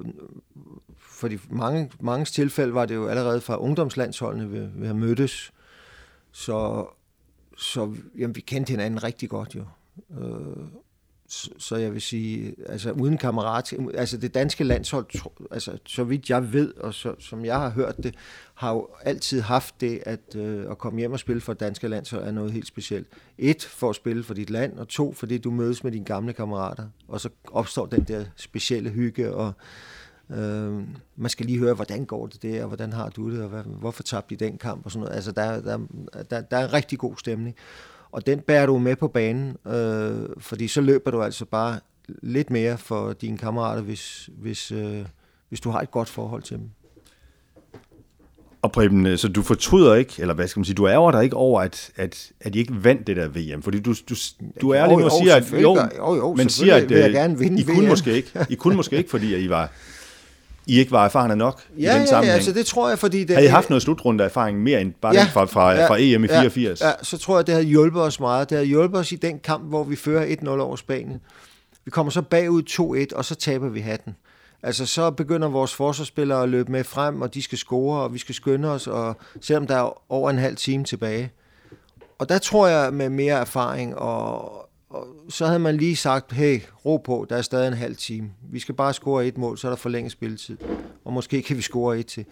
for 1.00 1.27
de 1.27 1.39
mange, 1.50 1.91
mange 2.00 2.25
tilfælde 2.25 2.74
var 2.74 2.86
det 2.86 2.96
jo 2.96 3.07
allerede 3.07 3.41
fra 3.41 3.57
ungdomslandsholdene, 3.57 4.50
vi, 4.50 4.60
vi 4.75 4.88
har 4.88 4.93
mødtes. 4.93 5.51
Så, 6.38 6.88
så 7.58 7.96
jamen, 8.17 8.36
vi 8.36 8.41
kendte 8.41 8.72
hinanden 8.72 9.03
rigtig 9.03 9.29
godt 9.29 9.56
jo. 9.56 9.63
Øh, 10.20 10.67
så, 11.27 11.50
så 11.58 11.75
jeg 11.75 11.94
vil 11.94 12.01
sige, 12.01 12.56
altså 12.65 12.91
uden 12.91 13.17
kammerat, 13.17 13.74
altså 13.94 14.17
det 14.17 14.34
danske 14.34 14.63
landshold, 14.63 15.06
altså 15.51 15.77
så 15.86 16.03
vidt 16.03 16.29
jeg 16.29 16.53
ved, 16.53 16.74
og 16.74 16.94
så, 16.94 17.15
som 17.20 17.46
jeg 17.46 17.60
har 17.60 17.70
hørt 17.70 17.98
det, 17.98 18.15
har 18.53 18.72
jo 18.74 18.88
altid 19.01 19.41
haft 19.41 19.82
det, 19.82 20.03
at 20.06 20.36
øh, 20.36 20.72
at 20.72 20.77
komme 20.77 21.00
hjem 21.00 21.12
og 21.12 21.20
spille 21.20 21.41
for 21.41 21.53
danske 21.53 21.88
landshold 21.88 22.24
er 22.24 22.32
noget 22.32 22.51
helt 22.51 22.67
specielt. 22.67 23.08
Et, 23.38 23.63
for 23.63 23.89
at 23.89 23.96
spille 23.96 24.24
for 24.24 24.34
dit 24.34 24.50
land, 24.50 24.79
og 24.79 24.88
to, 24.88 25.13
fordi 25.13 25.38
du 25.38 25.51
mødes 25.51 25.84
med 25.84 25.91
dine 25.91 26.06
gamle 26.06 26.34
kammerater, 26.34 26.88
og 27.08 27.22
så 27.22 27.29
opstår 27.51 27.86
den 27.86 28.03
der 28.03 28.25
specielle 28.36 28.89
hygge, 28.89 29.34
og 29.34 29.48
Øh, 29.48 29.53
man 31.15 31.29
skal 31.29 31.46
lige 31.46 31.60
høre, 31.60 31.74
hvordan 31.74 32.05
går 32.05 32.27
det 32.27 32.43
der, 32.43 32.62
og 32.62 32.67
hvordan 32.67 32.93
har 32.93 33.10
du 33.10 33.31
det, 33.31 33.43
og 33.43 33.50
hvad, 33.50 33.63
hvorfor 33.63 34.03
tabte 34.03 34.36
de 34.36 34.46
den 34.46 34.57
kamp 34.57 34.86
og 34.86 34.91
sådan 34.91 35.03
noget. 35.03 35.15
Altså, 35.15 35.31
der, 35.31 35.62
der, 35.62 35.79
der, 36.29 36.41
der 36.41 36.57
er 36.57 36.67
en 36.67 36.74
rigtig 36.74 37.00
god 37.00 37.13
stemning. 37.17 37.55
Og 38.12 38.25
den 38.25 38.39
bærer 38.39 38.65
du 38.65 38.77
med 38.77 38.96
på 38.96 39.07
banen, 39.07 39.57
øh, 39.67 40.29
fordi 40.38 40.67
så 40.67 40.81
løber 40.81 41.12
du 41.12 41.22
altså 41.22 41.46
bare 41.46 41.79
lidt 42.07 42.50
mere 42.50 42.77
for 42.77 43.13
dine 43.13 43.38
kammerater, 43.38 43.81
hvis, 43.81 44.29
hvis, 44.38 44.72
øh, 44.72 45.05
hvis 45.50 45.60
du 45.60 45.69
har 45.69 45.81
et 45.81 45.91
godt 45.91 46.10
forhold 46.10 46.43
til 46.43 46.57
dem. 46.57 46.69
Og 48.62 48.72
Preben, 48.72 49.05
øh, 49.05 49.17
så 49.17 49.27
du 49.27 49.41
fortryder 49.41 49.96
ikke, 49.96 50.13
eller 50.19 50.34
hvad 50.34 50.48
skal 50.48 50.60
man 50.60 50.65
sige, 50.65 50.75
du 50.75 50.88
ærger 50.88 51.12
dig 51.12 51.24
ikke 51.24 51.36
over, 51.36 51.62
at, 51.62 51.91
at, 51.96 52.31
at 52.41 52.55
I 52.55 52.60
ikke 52.60 52.84
vandt 52.84 53.07
det 53.07 53.15
der 53.15 53.27
VM, 53.27 53.62
fordi 53.62 53.79
du, 53.79 53.93
du, 54.10 54.15
du 54.62 54.69
er 54.69 54.88
lige 54.88 54.98
nu 54.98 55.05
og 55.05 55.12
siger, 55.12 55.36
at 55.36 55.51
jo, 55.51 55.77
jo, 55.98 56.15
jo 56.15 56.34
men 56.34 56.50
siger, 56.50 56.75
at 56.75 56.91
jeg 56.91 57.12
gerne 57.12 57.39
vinde 57.39 57.62
I 57.62 57.63
kunne 57.63 57.88
måske 57.88 58.13
ikke, 58.13 58.29
I 58.50 58.55
kunne 58.55 58.75
måske 58.75 58.98
ikke, 58.98 59.10
fordi 59.10 59.36
I 59.36 59.50
var 59.50 59.72
i 60.67 60.79
ikke 60.79 60.91
var 60.91 61.05
erfarne 61.05 61.36
nok 61.36 61.62
ja, 61.69 61.74
i 61.74 61.77
den 61.77 61.86
ja, 61.86 62.05
sammenhæng. 62.05 62.25
Ja, 62.25 62.33
altså 62.33 62.51
det 62.51 62.65
tror 62.65 62.89
jeg, 62.89 63.00
fordi... 63.00 63.24
Det, 63.24 63.36
havde 63.36 63.47
I 63.47 63.50
haft 63.50 63.69
noget 63.69 63.81
slutrunde 63.81 64.24
erfaring 64.24 64.63
mere 64.63 64.81
end 64.81 64.93
bare 65.01 65.15
ja, 65.15 65.27
fra, 65.33 65.45
fra, 65.45 65.71
ja, 65.71 65.89
fra 65.89 65.95
EM 66.00 66.24
i 66.24 66.27
84? 66.27 66.81
Ja, 66.81 66.88
ja, 66.88 66.93
så 67.01 67.17
tror 67.17 67.38
jeg, 67.38 67.47
det 67.47 67.55
har 67.55 67.62
hjulpet 67.62 68.01
os 68.01 68.19
meget. 68.19 68.50
Det 68.50 68.57
har 68.57 68.65
hjulpet 68.65 69.00
os 69.00 69.12
i 69.12 69.15
den 69.15 69.39
kamp, 69.39 69.63
hvor 69.63 69.83
vi 69.83 69.95
fører 69.95 70.36
1-0 70.36 70.50
over 70.50 70.75
Spanien. 70.75 71.19
Vi 71.86 71.91
kommer 71.91 72.12
så 72.12 72.21
bagud 72.21 73.07
2-1, 73.12 73.17
og 73.17 73.25
så 73.25 73.36
taber 73.36 73.69
vi 73.69 73.79
hatten. 73.79 74.15
Altså 74.63 74.86
så 74.86 75.12
begynder 75.12 75.47
vores 75.47 75.74
forsvarsspillere 75.74 76.43
at 76.43 76.50
løbe 76.50 76.71
med 76.71 76.83
frem, 76.83 77.21
og 77.21 77.33
de 77.33 77.41
skal 77.41 77.57
score, 77.57 78.01
og 78.01 78.13
vi 78.13 78.17
skal 78.17 78.36
skynde 78.36 78.71
os, 78.71 78.88
og 78.88 79.17
selvom 79.41 79.67
der 79.67 79.75
er 79.75 80.12
over 80.12 80.29
en 80.29 80.38
halv 80.38 80.55
time 80.55 80.83
tilbage. 80.83 81.31
Og 82.19 82.29
der 82.29 82.38
tror 82.38 82.67
jeg 82.67 82.93
med 82.93 83.09
mere 83.09 83.36
erfaring 83.36 83.97
og, 83.97 84.66
og 84.89 85.08
så 85.29 85.46
havde 85.46 85.60
man 85.60 85.77
lige 85.77 85.96
sagt, 85.96 86.32
hey, 86.32 86.60
ro 86.86 86.98
på, 86.98 87.25
der 87.29 87.36
er 87.36 87.41
stadig 87.41 87.67
en 87.67 87.74
halv 87.74 87.96
time. 87.96 88.29
Vi 88.51 88.60
skal 88.60 88.75
bare 88.75 88.94
score 88.94 89.27
et 89.27 89.38
mål, 89.38 89.58
så 89.58 89.67
er 89.67 89.72
der 89.72 89.75
forlænget 89.75 90.12
spilletid. 90.12 90.58
Og 91.06 91.13
måske 91.13 91.41
kan 91.41 91.58
vi 91.58 91.62
score 91.62 92.00
et 92.00 92.06
til. 92.06 92.25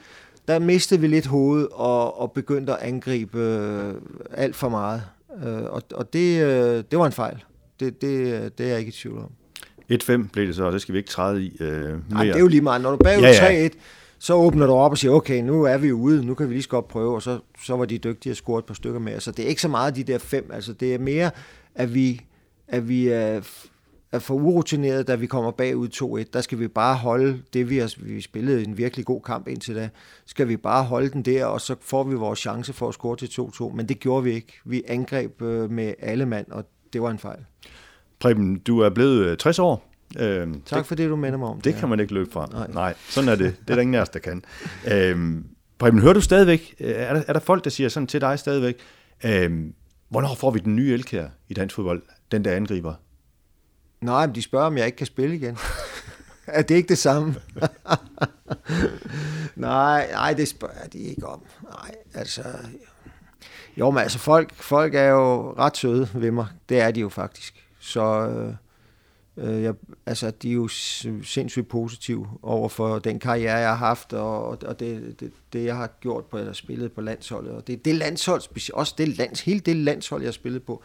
Der 0.47 0.59
mistede 0.59 1.01
vi 1.01 1.07
lidt 1.07 1.25
hoved 1.25 1.67
og, 1.71 2.19
og 2.19 2.31
begyndte 2.31 2.73
at 2.73 2.79
angribe 2.81 3.39
øh, 3.39 3.93
alt 4.31 4.55
for 4.55 4.69
meget. 4.69 5.03
Øh, 5.45 5.63
og 5.63 5.83
og 5.93 6.13
det, 6.13 6.43
øh, 6.43 6.83
det 6.91 6.99
var 6.99 7.05
en 7.05 7.11
fejl. 7.11 7.43
Det, 7.79 8.01
det, 8.01 8.57
det 8.57 8.65
er 8.65 8.69
jeg 8.69 8.79
ikke 8.79 8.89
i 8.89 8.91
tvivl 8.91 9.17
om. 9.17 9.31
1-5 9.91 10.29
blev 10.33 10.47
det 10.47 10.55
så, 10.55 10.63
og 10.63 10.73
det 10.73 10.81
skal 10.81 10.93
vi 10.93 10.97
ikke 10.97 11.09
træde 11.09 11.43
i 11.43 11.57
øh, 11.59 11.83
mere. 11.83 12.01
Nej, 12.09 12.23
det 12.23 12.35
er 12.35 12.39
jo 12.39 12.47
lige 12.47 12.61
meget. 12.61 12.81
Når 12.81 12.91
du 12.91 12.97
bagud 12.97 13.23
ja, 13.23 13.51
ja. 13.51 13.67
3-1, 13.67 13.71
så 14.19 14.33
åbner 14.33 14.65
du 14.65 14.73
op 14.73 14.91
og 14.91 14.97
siger, 14.97 15.11
okay, 15.11 15.41
nu 15.41 15.63
er 15.63 15.77
vi 15.77 15.91
ude, 15.91 16.25
nu 16.25 16.33
kan 16.33 16.49
vi 16.49 16.53
lige 16.53 16.63
så 16.63 16.69
godt 16.69 16.87
prøve, 16.87 17.15
og 17.15 17.21
så, 17.21 17.39
så 17.65 17.75
var 17.75 17.85
de 17.85 17.97
dygtige 17.97 18.31
at 18.31 18.37
score 18.37 18.59
et 18.59 18.65
par 18.65 18.73
stykker 18.73 18.99
mere. 18.99 19.19
Så 19.19 19.31
det 19.31 19.45
er 19.45 19.49
ikke 19.49 19.61
så 19.61 19.67
meget 19.67 19.95
de 19.95 20.03
der 20.03 20.17
fem, 20.17 20.49
altså 20.53 20.73
det 20.73 20.93
er 20.93 20.99
mere, 20.99 21.31
at 21.75 21.93
vi 21.93 22.21
at 22.67 22.89
vi 22.89 23.07
er, 23.07 23.41
er 24.11 24.19
for 24.19 24.33
urutineret, 24.33 25.07
da 25.07 25.15
vi 25.15 25.27
kommer 25.27 25.51
bagud 25.51 26.23
2-1. 26.25 26.29
Der 26.33 26.41
skal 26.41 26.59
vi 26.59 26.67
bare 26.67 26.95
holde 26.95 27.41
det, 27.53 27.69
vi 27.69 27.77
har 27.77 27.93
vi 27.97 28.21
spillet 28.21 28.67
en 28.67 28.77
virkelig 28.77 29.05
god 29.05 29.21
kamp 29.21 29.47
indtil 29.47 29.75
da. 29.75 29.89
Skal 30.25 30.47
vi 30.47 30.57
bare 30.57 30.83
holde 30.83 31.09
den 31.09 31.21
der, 31.21 31.45
og 31.45 31.61
så 31.61 31.75
får 31.81 32.03
vi 32.03 32.15
vores 32.15 32.39
chance 32.39 32.73
for 32.73 32.87
at 32.87 32.93
score 32.93 33.17
til 33.17 33.25
2-2. 33.41 33.75
Men 33.75 33.89
det 33.89 33.99
gjorde 33.99 34.23
vi 34.23 34.31
ikke. 34.31 34.53
Vi 34.65 34.83
angreb 34.87 35.41
øh, 35.41 35.71
med 35.71 35.93
alle 35.99 36.25
mand, 36.25 36.47
og 36.51 36.65
det 36.93 37.01
var 37.01 37.11
en 37.11 37.19
fejl. 37.19 37.39
Preben, 38.19 38.59
du 38.59 38.79
er 38.79 38.89
blevet 38.89 39.39
60 39.39 39.59
øh, 39.59 39.65
år. 39.65 39.91
Øh, 40.19 40.47
tak 40.65 40.77
det, 40.77 40.85
for 40.85 40.95
det, 40.95 41.09
du 41.09 41.15
minder 41.15 41.37
mig 41.39 41.47
om. 41.47 41.55
Det, 41.55 41.65
det 41.65 41.75
kan 41.75 41.89
man 41.89 41.99
ikke 41.99 42.13
løbe 42.13 42.31
fra. 42.31 42.47
Nej. 42.51 42.67
Nej, 42.73 42.93
sådan 43.09 43.29
er 43.29 43.35
det. 43.35 43.55
Det 43.59 43.69
er 43.69 43.75
der 43.75 43.81
ingen 43.81 43.95
af 43.95 44.01
os, 44.01 44.09
der 44.09 44.19
kan. 44.19 44.43
Øh, 44.91 45.43
Preben, 45.77 45.99
hører 45.99 46.13
du 46.13 46.21
stadigvæk, 46.21 46.75
øh, 46.79 46.89
er 46.89 47.13
der, 47.13 47.23
er 47.27 47.33
der 47.33 47.39
folk, 47.39 47.63
der 47.63 47.69
siger 47.69 47.89
sådan 47.89 48.07
til 48.07 48.21
dig 48.21 48.39
stadigvæk, 48.39 48.75
øh, 49.25 49.51
hvornår 50.09 50.35
får 50.35 50.51
vi 50.51 50.59
den 50.59 50.75
nye 50.75 50.93
elkær 50.93 51.27
i 51.49 51.53
dansk 51.53 51.75
fodbold, 51.75 52.03
den 52.31 52.45
der 52.45 52.55
angriber? 52.55 52.93
Nej, 54.01 54.25
men 54.25 54.35
de 54.35 54.41
spørger, 54.41 54.65
om 54.65 54.77
jeg 54.77 54.85
ikke 54.85 54.95
kan 54.95 55.07
spille 55.07 55.35
igen. 55.35 55.57
er 56.47 56.61
det 56.61 56.75
ikke 56.75 56.89
det 56.89 56.97
samme? 56.97 57.35
nej, 59.55 60.11
nej, 60.11 60.33
det 60.33 60.47
spørger 60.47 60.87
de 60.93 60.97
ikke 60.97 61.27
om. 61.27 61.41
Nej, 61.63 61.95
altså... 62.13 62.43
Jo, 63.77 63.91
men 63.91 64.03
altså, 64.03 64.19
folk, 64.19 64.53
folk 64.53 64.95
er 64.95 65.07
jo 65.07 65.53
ret 65.57 65.77
søde 65.77 66.09
ved 66.13 66.31
mig. 66.31 66.47
Det 66.69 66.79
er 66.79 66.91
de 66.91 66.99
jo 66.99 67.09
faktisk. 67.09 67.67
Så... 67.79 68.27
Øh, 68.27 68.55
Øh, 69.37 69.63
jeg, 69.63 69.73
altså, 70.05 70.31
de 70.31 70.49
er 70.49 70.53
jo 70.53 70.67
sindssygt 71.23 71.67
positive 71.67 72.27
over 72.41 72.69
for 72.69 72.99
den 72.99 73.19
karriere, 73.19 73.57
jeg 73.57 73.69
har 73.69 73.75
haft, 73.75 74.13
og, 74.13 74.47
og 74.47 74.79
det, 74.79 75.19
det, 75.19 75.31
det, 75.53 75.65
jeg 75.65 75.75
har 75.75 75.87
gjort 76.01 76.25
på, 76.25 76.37
eller 76.37 76.53
spillet 76.53 76.91
på 76.91 77.01
landsholdet. 77.01 77.51
Og 77.51 77.67
det, 77.67 77.85
det 77.85 77.95
landshold, 77.95 78.41
også 78.73 78.95
det 78.97 79.17
lands, 79.17 79.41
hele 79.41 79.59
det 79.59 79.75
landshold, 79.75 80.21
jeg 80.21 80.27
har 80.27 80.33
spillet 80.33 80.63
på. 80.63 80.83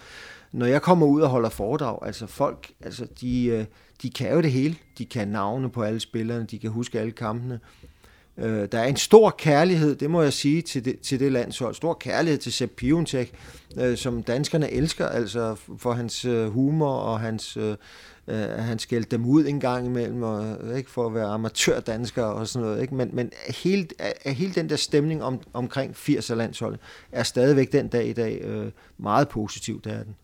Når 0.52 0.66
jeg 0.66 0.82
kommer 0.82 1.06
ud 1.06 1.20
og 1.20 1.28
holder 1.28 1.48
foredrag, 1.48 1.98
altså 2.06 2.26
folk, 2.26 2.70
altså 2.80 3.06
de, 3.20 3.46
øh, 3.46 3.64
de 4.02 4.10
kan 4.10 4.32
jo 4.32 4.40
det 4.40 4.52
hele. 4.52 4.76
De 4.98 5.04
kan 5.04 5.28
navne 5.28 5.70
på 5.70 5.82
alle 5.82 6.00
spillerne, 6.00 6.46
de 6.46 6.58
kan 6.58 6.70
huske 6.70 7.00
alle 7.00 7.12
kampene. 7.12 7.60
Øh, 8.38 8.68
der 8.72 8.78
er 8.78 8.86
en 8.86 8.96
stor 8.96 9.30
kærlighed, 9.38 9.96
det 9.96 10.10
må 10.10 10.22
jeg 10.22 10.32
sige, 10.32 10.62
til 10.62 10.84
det, 10.84 11.00
til 11.00 11.20
det 11.20 11.32
landshold. 11.32 11.74
Stor 11.74 11.94
kærlighed 11.94 12.38
til 12.38 12.52
Sepp 12.52 12.72
Piontek, 12.76 13.32
øh, 13.76 13.96
som 13.96 14.22
danskerne 14.22 14.70
elsker, 14.70 15.06
altså 15.06 15.56
for 15.78 15.92
hans 15.92 16.24
øh, 16.24 16.48
humor 16.48 16.92
og 16.94 17.20
hans... 17.20 17.56
Øh, 17.56 17.76
øh, 18.30 18.64
han 18.64 18.78
skældte 18.78 19.16
dem 19.16 19.26
ud 19.26 19.46
en 19.46 19.60
gang 19.60 19.86
imellem, 19.86 20.22
og, 20.22 20.56
ikke, 20.76 20.90
for 20.90 21.06
at 21.06 21.14
være 21.14 21.26
amatørdansker 21.26 22.24
og 22.24 22.48
sådan 22.48 22.68
noget. 22.68 22.82
Ikke? 22.82 22.94
Men, 22.94 23.10
men 23.12 23.30
hele, 23.48 23.88
hele 24.26 24.52
den 24.52 24.68
der 24.68 24.76
stemning 24.76 25.22
om, 25.22 25.40
omkring 25.52 25.94
80'er 25.94 26.34
landsholdet 26.34 26.80
er 27.12 27.22
stadigvæk 27.22 27.72
den 27.72 27.88
dag 27.88 28.06
i 28.06 28.12
dag 28.12 28.40
øh, 28.44 28.70
meget 28.98 29.28
positiv, 29.28 29.80
det 29.82 29.92
er 29.92 30.02
den. 30.02 30.14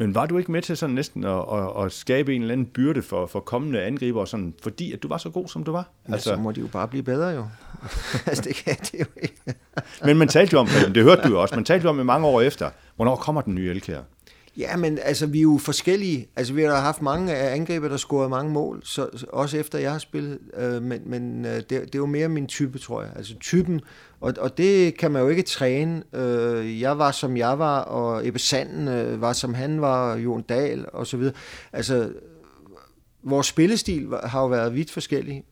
Men 0.00 0.14
var 0.14 0.26
du 0.26 0.38
ikke 0.38 0.52
med 0.52 0.62
til 0.62 0.76
sådan 0.76 0.94
næsten 0.94 1.24
at, 1.24 1.44
at, 1.52 1.84
at 1.84 1.92
skabe 1.92 2.34
en 2.34 2.42
eller 2.42 2.52
anden 2.52 2.66
byrde 2.66 3.02
for, 3.02 3.26
for 3.26 3.40
kommende 3.40 3.82
angriber, 3.82 4.24
sådan, 4.24 4.54
fordi 4.62 4.92
at 4.92 5.02
du 5.02 5.08
var 5.08 5.18
så 5.18 5.30
god, 5.30 5.48
som 5.48 5.64
du 5.64 5.72
var? 5.72 5.90
Ja, 6.08 6.12
altså, 6.12 6.30
så 6.30 6.36
må 6.36 6.52
de 6.52 6.60
jo 6.60 6.66
bare 6.66 6.88
blive 6.88 7.02
bedre 7.02 7.28
jo. 7.28 7.46
altså, 8.26 8.42
det 8.42 8.56
kan 8.56 8.76
det 8.76 9.00
jo 9.00 9.06
ikke. 9.22 9.36
Men 10.04 10.16
man 10.16 10.28
talte 10.28 10.54
jo 10.54 10.58
om, 10.58 10.68
det 10.94 11.02
hørte 11.02 11.22
du 11.22 11.28
jo 11.28 11.42
også, 11.42 11.54
man 11.54 11.64
talte 11.64 11.84
jo 11.84 11.90
om 11.90 12.00
i 12.00 12.04
mange 12.04 12.26
år 12.26 12.40
efter, 12.40 12.70
hvornår 12.96 13.16
kommer 13.16 13.40
den 13.40 13.54
nye 13.54 13.70
Elkær? 13.70 14.00
Ja, 14.56 14.76
men 14.76 14.98
altså, 15.02 15.26
vi 15.26 15.38
er 15.38 15.42
jo 15.42 15.58
forskellige. 15.58 16.28
Altså, 16.36 16.52
vi 16.52 16.62
har 16.62 16.80
haft 16.80 17.02
mange 17.02 17.36
angriber, 17.36 17.88
der 17.88 17.96
scorede 17.96 18.28
mange 18.28 18.52
mål, 18.52 18.80
så, 18.84 19.26
også 19.28 19.56
efter 19.56 19.78
jeg 19.78 19.92
har 19.92 19.98
spillet. 19.98 20.38
Øh, 20.56 20.82
men 20.82 21.02
men 21.06 21.44
øh, 21.44 21.56
det, 21.56 21.70
det 21.70 21.94
er 21.94 21.98
jo 21.98 22.06
mere 22.06 22.28
min 22.28 22.46
type, 22.46 22.78
tror 22.78 23.02
jeg. 23.02 23.10
Altså 23.16 23.34
typen, 23.40 23.80
og, 24.20 24.34
og 24.38 24.58
det 24.58 24.98
kan 24.98 25.10
man 25.10 25.22
jo 25.22 25.28
ikke 25.28 25.42
træne. 25.42 26.02
Øh, 26.12 26.80
jeg 26.80 26.98
var, 26.98 27.10
som 27.10 27.36
jeg 27.36 27.58
var, 27.58 27.80
og 27.80 28.26
Ebbe 28.26 28.38
Sanden 28.38 28.88
øh, 28.88 29.20
var, 29.20 29.32
som 29.32 29.54
han 29.54 29.80
var, 29.80 30.16
Jon 30.16 30.42
Dahl 30.42 30.86
og 30.92 31.06
så 31.06 31.16
videre. 31.16 31.34
Altså, 31.72 32.12
vores 33.22 33.46
spillestil 33.46 34.08
har 34.24 34.40
jo 34.40 34.46
været 34.46 34.74
vidt 34.74 34.90
forskellig. 34.90 35.44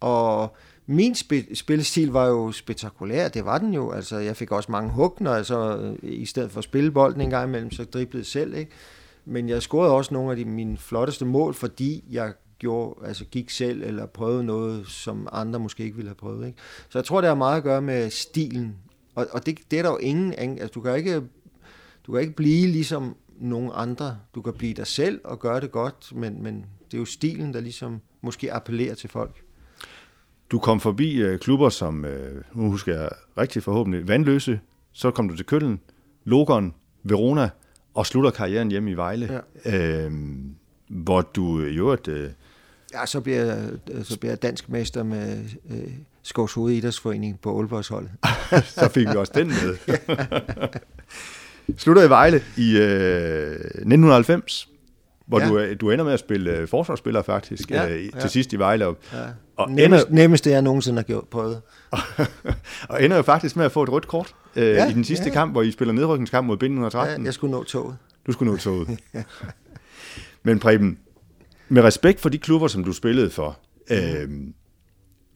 Og 0.00 0.56
min 0.86 1.14
spilstil 1.54 2.10
var 2.10 2.26
jo 2.26 2.52
spektakulær, 2.52 3.28
det 3.28 3.44
var 3.44 3.58
den 3.58 3.74
jo. 3.74 3.90
Altså, 3.90 4.18
jeg 4.18 4.36
fik 4.36 4.52
også 4.52 4.72
mange 4.72 4.90
hug, 4.90 5.16
når 5.20 5.34
jeg 5.34 5.46
så, 5.46 5.76
øh, 5.78 5.96
i 6.02 6.26
stedet 6.26 6.50
for 6.50 6.58
at 6.58 6.64
spille 6.64 6.90
bolden 6.90 7.20
en 7.20 7.30
gang 7.30 7.48
imellem, 7.48 7.70
så 7.70 7.84
driblede 7.84 8.24
selv, 8.24 8.54
ikke? 8.54 8.70
Men 9.24 9.48
jeg 9.48 9.62
scorede 9.62 9.92
også 9.92 10.14
nogle 10.14 10.30
af 10.30 10.36
de, 10.36 10.44
mine 10.44 10.76
flotteste 10.76 11.24
mål, 11.24 11.54
fordi 11.54 12.04
jeg 12.10 12.32
gjorde, 12.58 13.06
altså 13.06 13.24
gik 13.24 13.50
selv 13.50 13.82
eller 13.82 14.06
prøvede 14.06 14.44
noget, 14.44 14.88
som 14.88 15.28
andre 15.32 15.60
måske 15.60 15.84
ikke 15.84 15.96
ville 15.96 16.08
have 16.08 16.14
prøvet. 16.14 16.46
Ikke? 16.46 16.58
Så 16.88 16.98
jeg 16.98 17.04
tror, 17.04 17.20
det 17.20 17.28
har 17.28 17.34
meget 17.34 17.56
at 17.56 17.62
gøre 17.62 17.82
med 17.82 18.10
stilen. 18.10 18.76
Og, 19.14 19.26
og 19.30 19.46
det, 19.46 19.58
det 19.70 19.78
er 19.78 19.82
der 19.82 19.90
jo 19.90 19.96
ingen... 19.96 20.32
Altså, 20.38 20.68
du 20.74 20.80
kan 20.80 20.96
ikke, 20.96 21.22
du 22.06 22.12
kan 22.12 22.20
ikke 22.20 22.34
blive 22.34 22.66
ligesom 22.66 23.16
nogen 23.40 23.70
andre. 23.74 24.18
Du 24.34 24.42
kan 24.42 24.52
blive 24.52 24.74
dig 24.74 24.86
selv 24.86 25.20
og 25.24 25.38
gøre 25.38 25.60
det 25.60 25.72
godt, 25.72 26.12
men, 26.14 26.42
men 26.42 26.66
det 26.90 26.94
er 26.94 26.98
jo 26.98 27.04
stilen, 27.04 27.54
der 27.54 27.60
ligesom 27.60 28.00
måske 28.20 28.52
appellerer 28.52 28.94
til 28.94 29.10
folk. 29.10 29.42
Du 30.52 30.58
kom 30.58 30.80
forbi 30.80 31.14
øh, 31.14 31.38
klubber 31.38 31.68
som, 31.68 32.04
øh, 32.04 32.42
nu 32.54 32.70
husker 32.70 33.00
jeg 33.00 33.08
rigtig 33.38 33.62
forhåbentlig, 33.62 34.08
Vandløse, 34.08 34.60
så 34.92 35.10
kom 35.10 35.28
du 35.28 35.36
til 35.36 35.46
Køllen, 35.46 35.80
Logon, 36.24 36.74
Verona, 37.02 37.50
og 37.94 38.06
slutter 38.06 38.30
karrieren 38.30 38.70
hjemme 38.70 38.90
i 38.90 38.94
Vejle, 38.94 39.42
ja. 39.64 40.06
øh, 40.06 40.12
hvor 40.88 41.22
du 41.22 41.60
i 41.60 41.76
øvrigt... 41.76 42.08
Øh, 42.08 42.30
ja, 42.94 43.06
så 43.06 43.20
bliver, 43.20 43.44
jeg, 43.44 43.70
så 44.02 44.18
bliver 44.18 44.32
jeg 44.32 44.42
dansk 44.42 44.68
mester 44.68 45.02
med 45.02 45.44
øh, 45.70 45.92
Skovs 46.22 46.52
Hoved 46.52 46.74
Idrætsforening 46.74 47.40
på 47.40 47.58
Aalborgs 47.58 47.88
hold. 47.88 48.08
så 48.80 48.88
fik 48.88 49.08
vi 49.08 49.16
også 49.16 49.32
den 49.34 49.48
med. 49.48 49.76
Slutter 51.78 52.02
i 52.02 52.08
Vejle 52.08 52.42
i 52.56 52.76
øh, 52.78 53.52
1990 53.52 54.71
hvor 55.26 55.40
ja. 55.40 55.48
du, 55.48 55.74
du 55.80 55.90
ender 55.90 56.04
med 56.04 56.12
at 56.12 56.20
spille 56.20 56.62
uh, 56.62 56.68
forsvarsspiller 56.68 57.22
faktisk, 57.22 57.70
ja, 57.70 57.84
uh, 57.84 57.90
til 57.90 58.10
ja. 58.14 58.28
sidst 58.28 58.52
i 58.52 58.56
Vejle. 58.58 58.84
Ja. 58.84 58.92
Og 59.56 59.70
nemmest, 59.70 60.06
ender, 60.06 60.22
nemmeste 60.22 60.50
jeg 60.50 60.62
nogensinde 60.62 60.98
har 60.98 61.02
gjort, 61.02 61.28
prøvet. 61.28 61.62
og 62.90 63.04
ender 63.04 63.16
jo 63.16 63.22
faktisk 63.22 63.56
med 63.56 63.64
at 63.64 63.72
få 63.72 63.82
et 63.82 63.92
rødt 63.92 64.08
kort 64.08 64.34
uh, 64.56 64.62
ja, 64.62 64.90
i 64.90 64.92
den 64.92 65.04
sidste 65.04 65.26
ja. 65.26 65.32
kamp, 65.32 65.52
hvor 65.52 65.62
I 65.62 65.70
spiller 65.70 65.94
nedrykningskamp 65.94 66.46
mod 66.46 66.56
Bind 66.56 66.72
113. 66.72 67.22
Ja, 67.22 67.26
jeg 67.26 67.34
skulle 67.34 67.50
nå 67.50 67.64
toget. 67.64 67.96
Du 68.26 68.32
skulle 68.32 68.52
nå 68.52 68.58
toget. 68.58 68.98
Men 70.44 70.58
Preben, 70.58 70.98
med 71.68 71.82
respekt 71.82 72.20
for 72.20 72.28
de 72.28 72.38
klubber, 72.38 72.68
som 72.68 72.84
du 72.84 72.92
spillede 72.92 73.30
for, 73.30 73.58
mm. 73.90 73.96
øh, 73.96 74.28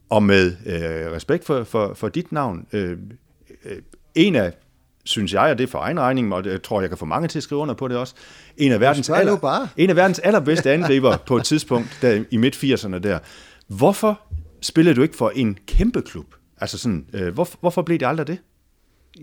og 0.09 0.23
med 0.23 0.55
øh, 0.65 1.11
respekt 1.11 1.45
for, 1.45 1.63
for, 1.63 1.93
for 1.93 2.09
dit 2.09 2.31
navn, 2.31 2.67
øh, 2.73 2.97
øh, 3.65 3.77
en 4.15 4.35
af 4.35 4.53
synes 5.07 5.33
jeg, 5.33 5.41
og 5.41 5.57
det 5.57 5.63
er 5.63 5.67
for 5.67 5.79
egen 5.79 5.99
regning, 5.99 6.33
og 6.33 6.45
jeg 6.45 6.63
tror, 6.63 6.81
jeg 6.81 6.89
kan 6.89 6.97
få 6.97 7.05
mange 7.05 7.27
til 7.27 7.39
at 7.39 7.43
skrive 7.43 7.61
under 7.61 7.73
på 7.73 7.87
det 7.87 7.97
også, 7.97 8.13
en 8.57 8.71
af 8.71 8.79
verdens, 8.79 9.09
aller, 9.09 9.37
bare. 9.37 9.67
En 9.77 9.89
af 9.89 9.95
verdens 9.95 10.19
allerbedste 10.19 10.71
angriber 10.71 11.17
på 11.17 11.37
et 11.37 11.43
tidspunkt 11.43 11.97
der 12.01 12.23
i 12.31 12.37
midt-80'erne 12.37 12.97
der. 12.97 13.19
Hvorfor 13.67 14.19
spillede 14.61 14.95
du 14.95 15.01
ikke 15.01 15.15
for 15.15 15.31
en 15.35 15.57
kæmpe 15.67 16.01
klub? 16.01 16.25
Altså 16.61 16.77
sådan, 16.77 17.05
øh, 17.13 17.33
hvor, 17.33 17.49
hvorfor 17.59 17.81
blev 17.81 17.99
det 17.99 18.05
aldrig 18.05 18.27
det? 18.27 18.37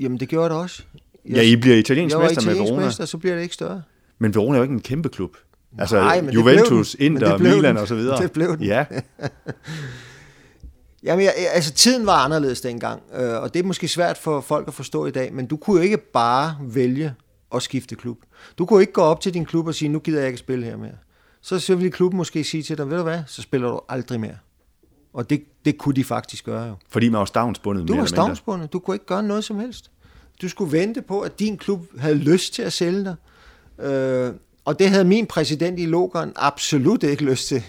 Jamen, 0.01 0.21
det 0.21 0.29
gjorde 0.29 0.49
det 0.49 0.63
også. 0.63 0.83
Jeg, 1.29 1.37
ja, 1.37 1.43
I 1.43 1.57
bliver 1.57 1.77
italiensk 1.77 2.19
mester 2.19 2.47
med 2.47 2.55
Verona. 2.55 2.85
Mester, 2.85 3.05
så 3.05 3.19
bliver 3.19 3.35
det 3.35 3.43
ikke 3.43 3.55
større. 3.55 3.83
Men 4.19 4.35
Verona 4.35 4.55
er 4.55 4.59
jo 4.59 4.63
ikke 4.63 4.75
en 4.75 4.81
kæmpe 4.81 5.09
klub. 5.09 5.37
Altså 5.79 5.97
Nej, 5.97 6.21
men 6.21 6.35
Juventus, 6.35 6.97
Inter, 6.99 7.39
Milan 7.39 7.77
og 7.77 7.89
så 7.89 7.95
videre. 7.95 8.23
Det 8.23 8.33
blev 8.33 8.57
den. 8.57 8.65
Ja. 8.65 8.85
Jamen, 11.05 11.25
jeg, 11.25 11.35
altså 11.53 11.73
tiden 11.73 12.07
var 12.07 12.25
anderledes 12.25 12.61
dengang, 12.61 13.03
øh, 13.15 13.43
og 13.43 13.55
det 13.55 13.61
er 13.61 13.65
måske 13.65 13.89
svært 13.89 14.19
for 14.19 14.41
folk 14.41 14.69
at 14.69 14.75
forstå 14.75 15.07
i 15.07 15.11
dag, 15.11 15.33
men 15.33 15.47
du 15.47 15.57
kunne 15.57 15.77
jo 15.77 15.83
ikke 15.83 15.97
bare 15.97 16.57
vælge 16.61 17.15
at 17.55 17.63
skifte 17.63 17.95
klub. 17.95 18.19
Du 18.59 18.67
kunne 18.67 18.81
ikke 18.81 18.93
gå 18.93 19.01
op 19.01 19.21
til 19.21 19.35
din 19.35 19.45
klub 19.45 19.67
og 19.67 19.75
sige, 19.75 19.89
nu 19.89 19.99
gider 19.99 20.19
jeg 20.19 20.29
ikke 20.29 20.39
spille 20.39 20.65
her 20.65 20.77
mere. 20.77 20.97
Så, 21.41 21.59
så 21.59 21.75
ville 21.75 21.91
klubben 21.91 22.17
måske 22.17 22.45
sige 22.45 22.63
til 22.63 22.79
dig, 22.79 22.91
ved 22.91 22.97
du 22.97 23.03
hvad, 23.03 23.23
så 23.27 23.43
spiller 23.43 23.69
du 23.69 23.81
aldrig 23.89 24.21
mere. 24.21 24.37
Og 25.13 25.31
det, 25.31 25.45
det 25.65 25.79
kunne 25.79 25.95
de 25.95 26.05
faktisk 26.05 26.45
gøre 26.45 26.65
jo. 26.65 26.75
Fordi 26.89 27.09
man 27.09 27.19
var 27.19 27.25
stavnsbundet 27.25 27.89
Du 27.89 27.97
var 27.97 28.05
stavnsbundet, 28.05 28.73
du 28.73 28.79
kunne 28.79 28.95
ikke 28.95 29.07
gøre 29.07 29.23
noget 29.23 29.45
som 29.45 29.59
helst. 29.59 29.91
Du 30.43 30.49
skulle 30.49 30.73
vente 30.73 31.03
på, 31.03 31.21
at 31.21 31.39
din 31.39 31.59
klub 31.59 31.87
havde 31.99 32.15
lyst 32.15 32.55
til 32.55 32.63
at 32.63 32.73
sælge 32.73 33.05
dig. 33.05 33.17
Øh, 33.87 34.33
og 34.65 34.79
det 34.79 34.91
havde 34.91 35.05
min 35.05 35.27
præsident 35.27 35.81
i 35.81 35.87
Logeren 35.87 36.33
absolut 36.37 37.03
ikke 37.03 37.25
lyst 37.25 37.49
til. 37.49 37.63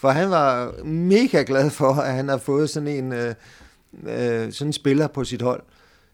For 0.00 0.10
han 0.10 0.30
var 0.30 0.82
mega 0.84 1.44
glad 1.46 1.70
for, 1.70 1.92
at 1.92 2.14
han 2.14 2.28
har 2.28 2.36
fået 2.36 2.70
sådan 2.70 2.88
en, 2.88 3.12
øh, 3.12 3.34
øh, 4.02 4.52
sådan 4.52 4.68
en 4.68 4.72
spiller 4.72 5.06
på 5.06 5.24
sit 5.24 5.42
hold. 5.42 5.62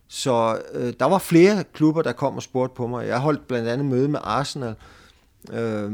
Så 0.09 0.63
øh, 0.73 0.95
der 1.01 1.07
var 1.07 1.19
flere 1.19 1.65
klubber, 1.73 2.03
der 2.03 2.13
kom 2.13 2.37
og 2.37 2.43
spurgte 2.43 2.75
på 2.75 2.87
mig. 2.87 3.07
Jeg 3.07 3.19
holdt 3.19 3.49
blandt 3.49 3.69
andet 3.69 3.87
møde 3.87 4.09
med 4.09 4.21
Arsenal, 4.23 4.75
øh, 5.53 5.93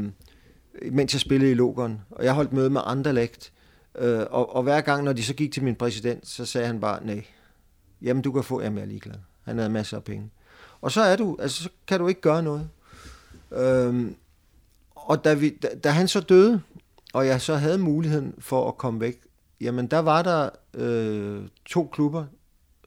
mens 0.91 1.13
jeg 1.13 1.19
spillede 1.19 1.51
i 1.51 1.53
Logon. 1.53 2.01
Og 2.11 2.25
jeg 2.25 2.33
holdt 2.33 2.53
møde 2.53 2.69
med 2.69 2.81
Anderlecht. 2.85 3.51
Øh, 3.97 4.21
og, 4.29 4.55
og 4.55 4.63
hver 4.63 4.81
gang, 4.81 5.03
når 5.03 5.13
de 5.13 5.23
så 5.23 5.33
gik 5.33 5.51
til 5.51 5.63
min 5.63 5.75
præsident, 5.75 6.27
så 6.27 6.45
sagde 6.45 6.67
han 6.67 6.79
bare, 6.79 7.05
nej, 7.05 7.25
jamen 8.01 8.23
du 8.23 8.31
kan 8.31 8.43
få, 8.43 8.61
jamen 8.61 8.77
jeg 8.77 8.83
er 8.83 8.87
ligeglad. 8.87 9.15
Han 9.43 9.57
havde 9.57 9.69
masser 9.69 9.97
af 9.97 10.03
penge. 10.03 10.29
Og 10.81 10.91
så 10.91 11.01
er 11.01 11.15
du, 11.15 11.37
altså 11.39 11.63
så 11.63 11.69
kan 11.87 11.99
du 11.99 12.07
ikke 12.07 12.21
gøre 12.21 12.43
noget. 12.43 12.69
Øh, 13.51 14.11
og 14.95 15.23
da, 15.23 15.33
vi, 15.33 15.49
da, 15.49 15.67
da 15.83 15.89
han 15.89 16.07
så 16.07 16.19
døde, 16.19 16.61
og 17.13 17.27
jeg 17.27 17.41
så 17.41 17.55
havde 17.55 17.77
muligheden 17.77 18.35
for 18.39 18.67
at 18.67 18.77
komme 18.77 18.99
væk, 18.99 19.21
jamen 19.61 19.87
der 19.87 19.99
var 19.99 20.21
der 20.21 20.49
øh, 20.73 21.43
to 21.65 21.89
klubber, 21.93 22.25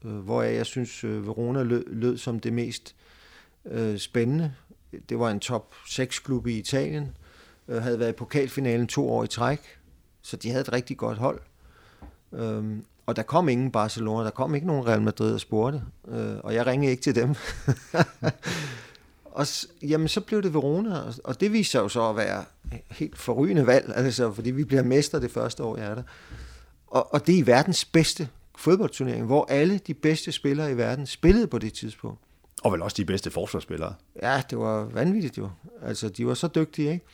øh, 0.05 0.15
hvor 0.15 0.41
jeg, 0.41 0.55
jeg 0.55 0.65
synes, 0.65 1.03
øh, 1.03 1.27
Verona 1.27 1.63
lød, 1.63 1.83
lød 1.87 2.17
som 2.17 2.39
det 2.39 2.53
mest 2.53 2.95
øh, 3.65 3.97
spændende. 3.97 4.53
Det 5.09 5.19
var 5.19 5.31
en 5.31 5.39
top 5.39 5.73
6 5.87 6.19
klub 6.19 6.47
i 6.47 6.57
Italien, 6.57 7.17
øh, 7.67 7.81
havde 7.81 7.99
været 7.99 8.09
i 8.09 8.15
pokalfinalen 8.15 8.87
to 8.87 9.09
år 9.09 9.23
i 9.23 9.27
træk, 9.27 9.59
så 10.21 10.37
de 10.37 10.49
havde 10.49 10.61
et 10.61 10.73
rigtig 10.73 10.97
godt 10.97 11.17
hold. 11.17 11.39
Øhm, 12.33 12.85
og 13.05 13.15
der 13.15 13.23
kom 13.23 13.49
ingen 13.49 13.71
Barcelona, 13.71 14.23
der 14.23 14.29
kom 14.29 14.55
ikke 14.55 14.67
nogen 14.67 14.87
Real 14.87 15.01
Madrid 15.01 15.33
og 15.33 15.39
spurgte, 15.39 15.83
øh, 16.07 16.37
og 16.43 16.53
jeg 16.53 16.65
ringede 16.65 16.91
ikke 16.91 17.03
til 17.03 17.15
dem. 17.15 17.35
og 19.37 19.47
jamen, 19.81 20.07
så 20.07 20.21
blev 20.21 20.43
det 20.43 20.53
Verona, 20.53 21.01
og 21.23 21.39
det 21.39 21.53
viste 21.53 21.71
sig 21.71 21.79
jo 21.79 21.89
så 21.89 22.09
at 22.09 22.15
være 22.15 22.45
helt 22.91 23.17
forrygende 23.17 23.67
valg, 23.67 23.93
altså, 23.95 24.33
fordi 24.33 24.51
vi 24.51 24.63
bliver 24.63 24.83
mester 24.83 25.19
det 25.19 25.31
første 25.31 25.63
år, 25.63 25.77
jeg 25.77 25.85
er 25.85 25.95
der. 25.95 26.03
Og, 26.87 27.13
og 27.13 27.27
det 27.27 27.35
er 27.35 27.39
i 27.39 27.47
verdens 27.47 27.85
bedste 27.85 28.29
fodboldturnering, 28.57 29.25
hvor 29.25 29.45
alle 29.49 29.77
de 29.77 29.93
bedste 29.93 30.31
spillere 30.31 30.71
i 30.71 30.77
verden 30.77 31.05
spillede 31.05 31.47
på 31.47 31.57
det 31.57 31.73
tidspunkt. 31.73 32.19
Og 32.63 32.71
vel 32.71 32.81
også 32.81 32.95
de 32.97 33.05
bedste 33.05 33.31
forsvarsspillere. 33.31 33.93
Ja, 34.21 34.41
det 34.49 34.57
var 34.57 34.85
vanvittigt 34.85 35.37
jo. 35.37 35.49
Altså, 35.81 36.09
de 36.09 36.27
var 36.27 36.33
så 36.33 36.47
dygtige, 36.47 36.91
ikke? 36.91 37.05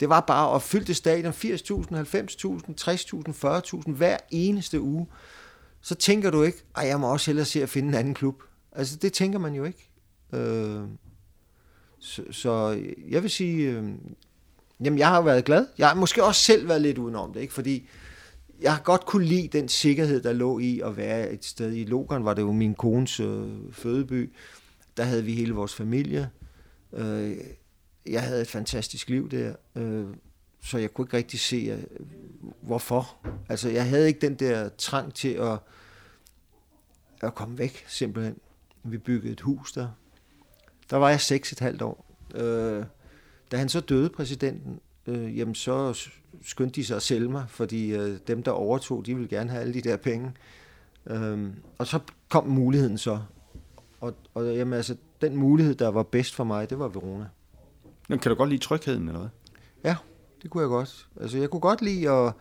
Det 0.00 0.08
var 0.08 0.20
bare 0.20 0.54
at 0.54 0.62
fylde 0.62 0.94
stadion 0.94 1.32
80.000, 1.32 1.40
90.000, 1.40 2.74
60.000, 2.80 3.86
40.000 3.86 3.92
hver 3.92 4.16
eneste 4.30 4.80
uge. 4.80 5.06
Så 5.80 5.94
tænker 5.94 6.30
du 6.30 6.42
ikke, 6.42 6.64
at 6.76 6.88
jeg 6.88 7.00
må 7.00 7.12
også 7.12 7.26
hellere 7.26 7.44
se 7.44 7.62
at 7.62 7.68
finde 7.68 7.88
en 7.88 7.94
anden 7.94 8.14
klub. 8.14 8.42
Altså, 8.72 8.96
det 8.96 9.12
tænker 9.12 9.38
man 9.38 9.54
jo 9.54 9.64
ikke. 9.64 9.90
Øh, 10.32 10.82
så, 12.02 12.22
så 12.30 12.82
jeg 13.08 13.22
vil 13.22 13.30
sige, 13.30 13.70
øh, 13.70 13.84
jamen 14.84 14.98
jeg 14.98 15.08
har 15.08 15.22
været 15.22 15.44
glad. 15.44 15.66
Jeg 15.78 15.88
har 15.88 15.94
måske 15.94 16.24
også 16.24 16.40
selv 16.40 16.68
været 16.68 16.82
lidt 16.82 16.98
udenom 16.98 17.32
det, 17.32 17.40
ikke? 17.40 17.52
fordi 17.52 17.88
jeg 18.60 18.74
har 18.74 18.82
godt 18.82 19.06
kunne 19.06 19.24
lide 19.24 19.48
den 19.48 19.68
sikkerhed, 19.68 20.22
der 20.22 20.32
lå 20.32 20.58
i 20.58 20.80
at 20.80 20.96
være 20.96 21.32
et 21.32 21.44
sted. 21.44 21.72
I 21.72 21.84
Logan 21.84 22.24
var 22.24 22.34
det 22.34 22.42
jo 22.42 22.52
min 22.52 22.74
kones 22.74 23.20
øh, 23.20 23.48
fødeby. 23.72 24.32
Der 24.96 25.02
havde 25.02 25.24
vi 25.24 25.34
hele 25.34 25.52
vores 25.52 25.74
familie. 25.74 26.30
Øh, 26.92 27.36
jeg 28.06 28.22
havde 28.22 28.42
et 28.42 28.48
fantastisk 28.48 29.08
liv 29.08 29.30
der, 29.30 29.54
øh, 29.76 30.06
så 30.62 30.78
jeg 30.78 30.94
kunne 30.94 31.04
ikke 31.04 31.16
rigtig 31.16 31.40
se, 31.40 31.56
øh, 31.56 32.06
hvorfor. 32.60 33.16
Altså, 33.48 33.68
jeg 33.68 33.88
havde 33.88 34.08
ikke 34.08 34.20
den 34.20 34.34
der 34.34 34.68
trang 34.78 35.14
til 35.14 35.28
at, 35.28 35.58
at 37.20 37.34
komme 37.34 37.58
væk, 37.58 37.84
simpelthen. 37.88 38.36
Vi 38.84 38.98
byggede 38.98 39.32
et 39.32 39.40
hus 39.40 39.72
der. 39.72 39.88
Der 40.92 40.98
var 40.98 41.10
jeg 41.10 41.20
seks 41.20 41.52
et 41.52 41.60
halvt 41.60 41.82
år. 41.82 42.06
Øh, 42.34 42.84
da 43.52 43.56
han 43.56 43.68
så 43.68 43.80
døde, 43.80 44.08
præsidenten, 44.08 44.80
øh, 45.06 45.38
jamen 45.38 45.54
så 45.54 46.08
skyndte 46.42 46.80
de 46.80 46.86
sig 46.86 46.96
at 46.96 47.02
sælge 47.02 47.28
mig, 47.28 47.44
fordi 47.48 47.94
øh, 47.94 48.18
dem, 48.26 48.42
der 48.42 48.50
overtog, 48.50 49.06
de 49.06 49.14
ville 49.14 49.28
gerne 49.28 49.50
have 49.50 49.60
alle 49.60 49.74
de 49.74 49.80
der 49.80 49.96
penge. 49.96 50.32
Øh, 51.06 51.50
og 51.78 51.86
så 51.86 51.98
kom 52.28 52.48
muligheden 52.48 52.98
så. 52.98 53.20
Og, 54.00 54.14
og 54.34 54.54
jamen, 54.56 54.72
altså, 54.72 54.96
den 55.20 55.36
mulighed, 55.36 55.74
der 55.74 55.88
var 55.88 56.02
bedst 56.02 56.34
for 56.34 56.44
mig, 56.44 56.70
det 56.70 56.78
var 56.78 56.88
Verona. 56.88 57.26
Men 58.08 58.18
kan 58.18 58.30
du 58.30 58.34
godt 58.34 58.50
lide 58.50 58.62
trygheden, 58.62 59.08
eller 59.08 59.20
hvad? 59.20 59.30
Ja, 59.84 59.96
det 60.42 60.50
kunne 60.50 60.60
jeg 60.60 60.68
godt. 60.68 61.08
Altså, 61.20 61.38
jeg 61.38 61.50
kunne 61.50 61.60
godt 61.60 61.82
lide, 61.82 62.10
at, 62.10 62.32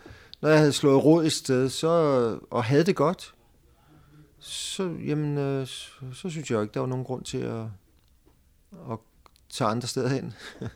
når 0.41 0.49
jeg 0.49 0.57
havde 0.57 0.73
slået 0.73 1.03
råd 1.05 1.25
et 1.25 1.33
sted, 1.33 1.69
så, 1.69 1.89
og 2.49 2.63
havde 2.63 2.83
det 2.83 2.95
godt, 2.95 3.33
så, 4.39 4.95
jamen, 5.05 5.37
øh, 5.37 5.67
så, 5.67 5.91
så 6.13 6.29
synes 6.29 6.51
jeg 6.51 6.61
ikke, 6.61 6.73
der 6.73 6.79
var 6.79 6.87
nogen 6.87 7.05
grund 7.05 7.23
til 7.23 7.37
at, 7.37 7.65
at 8.91 8.97
tage 9.49 9.69
andre 9.69 9.88
steder 9.88 10.10
hen. 10.10 10.34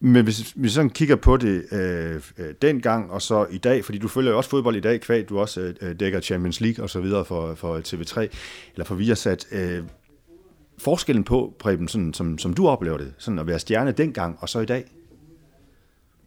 Men 0.00 0.24
hvis 0.24 0.52
vi 0.56 0.68
sådan 0.68 0.90
kigger 0.90 1.16
på 1.16 1.36
det 1.36 1.72
øh, 1.72 2.22
øh, 2.38 2.54
dengang 2.62 3.10
og 3.10 3.22
så 3.22 3.46
i 3.50 3.58
dag, 3.58 3.84
fordi 3.84 3.98
du 3.98 4.08
følger 4.08 4.30
jo 4.30 4.36
også 4.36 4.50
fodbold 4.50 4.76
i 4.76 4.80
dag, 4.80 5.00
kvad 5.00 5.24
du 5.24 5.38
også 5.38 5.74
øh, 5.80 6.00
dækker 6.00 6.20
Champions 6.20 6.60
League 6.60 6.84
og 6.84 6.90
så 6.90 7.00
videre 7.00 7.24
for, 7.24 7.54
for 7.54 7.78
TV3, 7.78 8.20
eller 8.72 8.84
for 8.84 8.94
Viasat. 8.94 9.46
Øh, 9.52 9.84
forskellen 10.78 11.24
på, 11.24 11.54
Preben, 11.58 11.88
sådan, 11.88 12.14
som, 12.14 12.38
som 12.38 12.54
du 12.54 12.68
oplever 12.68 12.98
det, 12.98 13.14
sådan 13.18 13.38
at 13.38 13.46
være 13.46 13.58
stjerne 13.58 13.92
dengang 13.92 14.38
og 14.40 14.48
så 14.48 14.60
i 14.60 14.66
dag? 14.66 14.84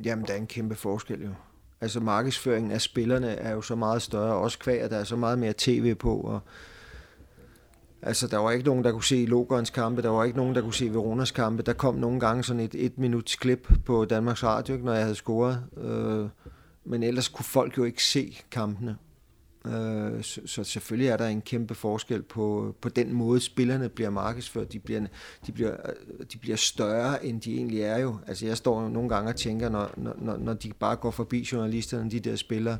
Jamen, 0.04 0.26
der 0.26 0.34
er 0.34 0.38
en 0.38 0.48
kæmpe 0.48 0.76
forskel 0.76 1.24
jo. 1.24 1.30
Altså 1.82 2.00
markedsføringen 2.00 2.72
af 2.72 2.82
spillerne 2.82 3.28
er 3.28 3.52
jo 3.52 3.62
så 3.62 3.76
meget 3.76 4.02
større, 4.02 4.34
også 4.34 4.60
kvæg, 4.60 4.82
at 4.82 4.92
der 4.92 4.98
er 4.98 5.04
så 5.04 5.16
meget 5.16 5.40
mere 5.40 5.54
tv 5.58 5.96
på, 5.96 6.16
og 6.16 6.40
Altså, 8.02 8.28
der 8.28 8.38
var 8.38 8.52
ikke 8.52 8.66
nogen, 8.66 8.84
der 8.84 8.92
kunne 8.92 9.04
se 9.04 9.26
Logans 9.26 9.70
kampe, 9.70 10.02
der 10.02 10.10
var 10.10 10.24
ikke 10.24 10.38
nogen, 10.38 10.56
der 10.56 10.62
kunne 10.62 10.74
se 10.74 10.94
Veronas 10.94 11.32
kampe. 11.32 11.64
Der 11.64 11.74
kom 11.74 11.96
nogle 11.96 12.20
gange 12.20 12.44
sådan 12.44 12.60
et 12.60 12.76
et 12.76 12.98
minuts 12.98 13.36
klip 13.36 13.70
på 13.86 14.06
Danmarks 14.06 14.44
Radio, 14.44 14.78
når 14.78 14.94
jeg 14.94 15.02
havde 15.02 15.16
scoret. 15.16 15.64
Øh, 15.78 16.30
men 16.86 17.04
ellers 17.04 17.28
kunne 17.28 17.46
folk 17.46 17.78
jo 17.78 17.84
ikke 17.84 18.04
se 18.04 18.38
kampene. 18.52 18.98
Øh, 19.66 20.24
så, 20.24 20.42
så 20.46 20.64
selvfølgelig 20.64 21.10
er 21.10 21.18
der 21.18 21.28
en 21.28 21.42
kæmpe 21.42 21.76
forskel 21.76 22.22
på, 22.22 22.76
på 22.82 22.90
den 22.90 23.14
måde, 23.14 23.40
spillerne 23.40 23.90
bliver 23.90 24.10
markedsført. 24.10 24.74
De 24.74 24.80
bliver, 24.80 25.06
de, 25.48 25.52
bliver, 25.52 25.72
øh, 25.72 26.26
de 26.34 26.38
bliver 26.38 26.58
større, 26.58 27.26
end 27.26 27.42
de 27.42 27.56
egentlig 27.56 27.82
er 27.82 27.98
jo. 27.98 28.16
Altså 28.28 28.46
jeg 28.46 28.58
står 28.58 28.90
nogle 28.90 29.10
gange 29.10 29.30
og 29.30 29.36
tænker, 29.36 29.70
når, 29.70 29.92
når, 29.98 30.38
når 30.38 30.54
de 30.54 30.74
bare 30.80 30.96
går 30.96 31.12
forbi 31.12 31.48
journalisterne, 31.52 32.12
de 32.12 32.20
der 32.20 32.36
spillere, 32.36 32.78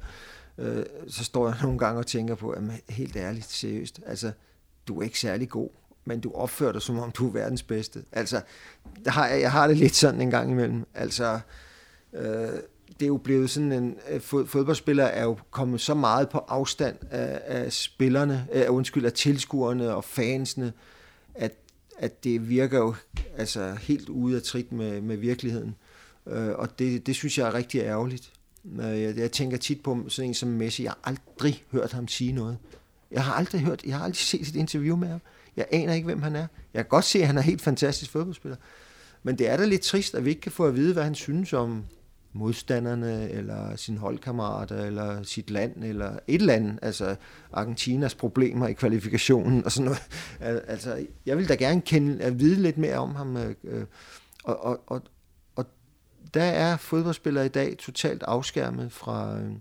øh, 0.58 0.86
så 1.08 1.24
står 1.24 1.48
jeg 1.48 1.58
nogle 1.64 1.80
gange 1.80 2.00
og 2.00 2.08
tænker 2.08 2.36
på, 2.36 2.54
jamen, 2.56 2.72
helt 2.90 3.16
ærligt, 3.16 3.52
seriøst, 3.52 4.00
altså 4.06 4.32
du 4.90 5.00
er 5.00 5.04
ikke 5.04 5.20
særlig 5.20 5.50
god, 5.50 5.70
men 6.06 6.20
du 6.20 6.32
opfører 6.32 6.72
dig, 6.72 6.82
som 6.82 7.00
om 7.00 7.12
du 7.12 7.28
er 7.28 7.32
verdens 7.32 7.64
bedste. 7.64 8.04
Altså, 8.12 8.42
der 9.06 9.12
har 9.12 9.28
jeg, 9.28 9.42
jeg 9.42 9.52
har 9.52 9.68
det 9.68 9.78
lidt 9.78 9.96
sådan 9.96 10.22
en 10.22 10.32
gang 10.32 10.52
imellem. 10.52 10.86
Altså, 10.94 11.40
øh, 12.14 12.50
det 13.00 13.06
er 13.06 13.08
jo 13.08 13.18
blevet 13.18 13.50
sådan 13.50 13.72
en 13.72 13.98
øh, 14.10 14.22
Fod, 14.22 14.48
fodboldspiller 14.48 15.04
er 15.04 15.24
jo 15.24 15.38
kommet 15.52 15.82
så 15.82 15.94
meget 15.94 16.30
på 16.30 16.38
afstand 16.38 16.96
af, 17.12 17.42
af 17.46 17.74
spillerne, 17.74 18.48
af, 18.52 18.70
undskyld, 18.70 19.06
af 19.06 19.14
tilskuerne 19.14 19.96
og 19.96 20.04
fansene, 20.04 20.74
at, 21.36 21.54
at 21.98 22.24
det 22.24 22.50
virker 22.50 22.78
jo 22.78 22.96
altså 23.38 23.76
helt 23.82 24.10
ude 24.10 24.36
af 24.36 24.42
trit 24.42 24.72
med, 24.72 25.02
med 25.02 25.18
virkeligheden. 25.18 25.76
Øh, 26.28 26.50
og 26.50 26.80
det, 26.80 27.08
det 27.08 27.16
synes 27.16 27.38
jeg 27.38 27.48
er 27.48 27.54
rigtig 27.54 27.82
ærgerligt. 27.82 28.32
Øh, 28.80 29.02
jeg, 29.02 29.18
jeg 29.18 29.32
tænker 29.32 29.58
tit 29.58 29.84
på 29.84 30.06
sådan 30.08 30.30
en 30.30 30.34
som 30.34 30.50
Messi. 30.50 30.84
Jeg 30.84 30.92
har 30.92 31.00
aldrig 31.04 31.64
hørt 31.72 31.92
ham 31.92 32.08
sige 32.08 32.32
noget. 32.32 32.58
Jeg 33.12 33.24
har 33.24 33.34
aldrig 33.34 33.62
hørt, 33.62 33.84
jeg 33.86 33.98
har 33.98 34.04
aldrig 34.04 34.18
set 34.18 34.48
et 34.48 34.56
interview 34.56 34.96
med 34.96 35.08
ham. 35.08 35.22
Jeg 35.58 35.66
aner 35.72 35.94
ikke, 35.94 36.06
hvem 36.06 36.22
han 36.22 36.36
er. 36.36 36.48
Jeg 36.74 36.84
kan 36.84 36.90
godt 36.90 37.06
se, 37.06 37.20
at 37.20 37.28
han 37.28 37.38
er 37.38 37.42
helt 37.42 37.62
fantastisk 37.62 38.12
fodboldspiller. 38.12 38.58
Men 39.24 39.38
det 39.38 39.50
er 39.50 39.58
da 39.58 39.66
lidt 39.66 39.82
trist, 39.82 40.16
at 40.16 40.26
vi 40.26 40.30
ikke 40.30 40.42
kan 40.42 40.52
få 40.52 40.66
at 40.66 40.76
vide, 40.76 40.94
hvad 40.94 41.04
han 41.04 41.16
synes 41.16 41.54
om 41.54 41.86
modstanderne, 42.34 43.30
eller 43.30 43.76
sin 43.76 43.98
holdkammerater, 43.98 44.86
eller 44.86 45.24
sit 45.24 45.50
land, 45.50 45.84
eller 45.84 46.20
et 46.28 46.42
eller 46.42 46.54
andet. 46.54 46.80
Altså 46.82 47.16
Argentinas 47.54 48.16
problemer 48.16 48.68
i 48.68 48.74
kvalifikationen 48.74 49.66
og 49.66 49.72
sådan 49.72 49.86
noget. 49.86 50.64
Altså, 50.68 51.06
jeg 51.26 51.38
vil 51.38 51.50
da 51.50 51.56
gerne 51.56 51.82
kende, 51.82 52.24
at 52.24 52.40
vide 52.40 52.62
lidt 52.62 52.78
mere 52.78 52.98
om 52.98 53.16
ham. 53.16 53.38
Øh, 53.38 53.56
øh, 53.64 53.86
og, 54.44 54.66
og, 54.66 54.84
og, 54.88 55.02
og 55.56 55.66
der 56.34 56.44
er 56.44 56.78
fodboldspillere 56.78 57.46
i 57.46 57.50
dag 57.50 57.78
totalt 57.78 58.24
afskærmet 58.24 58.92
fra, 58.92 59.38
øh, 59.38 59.52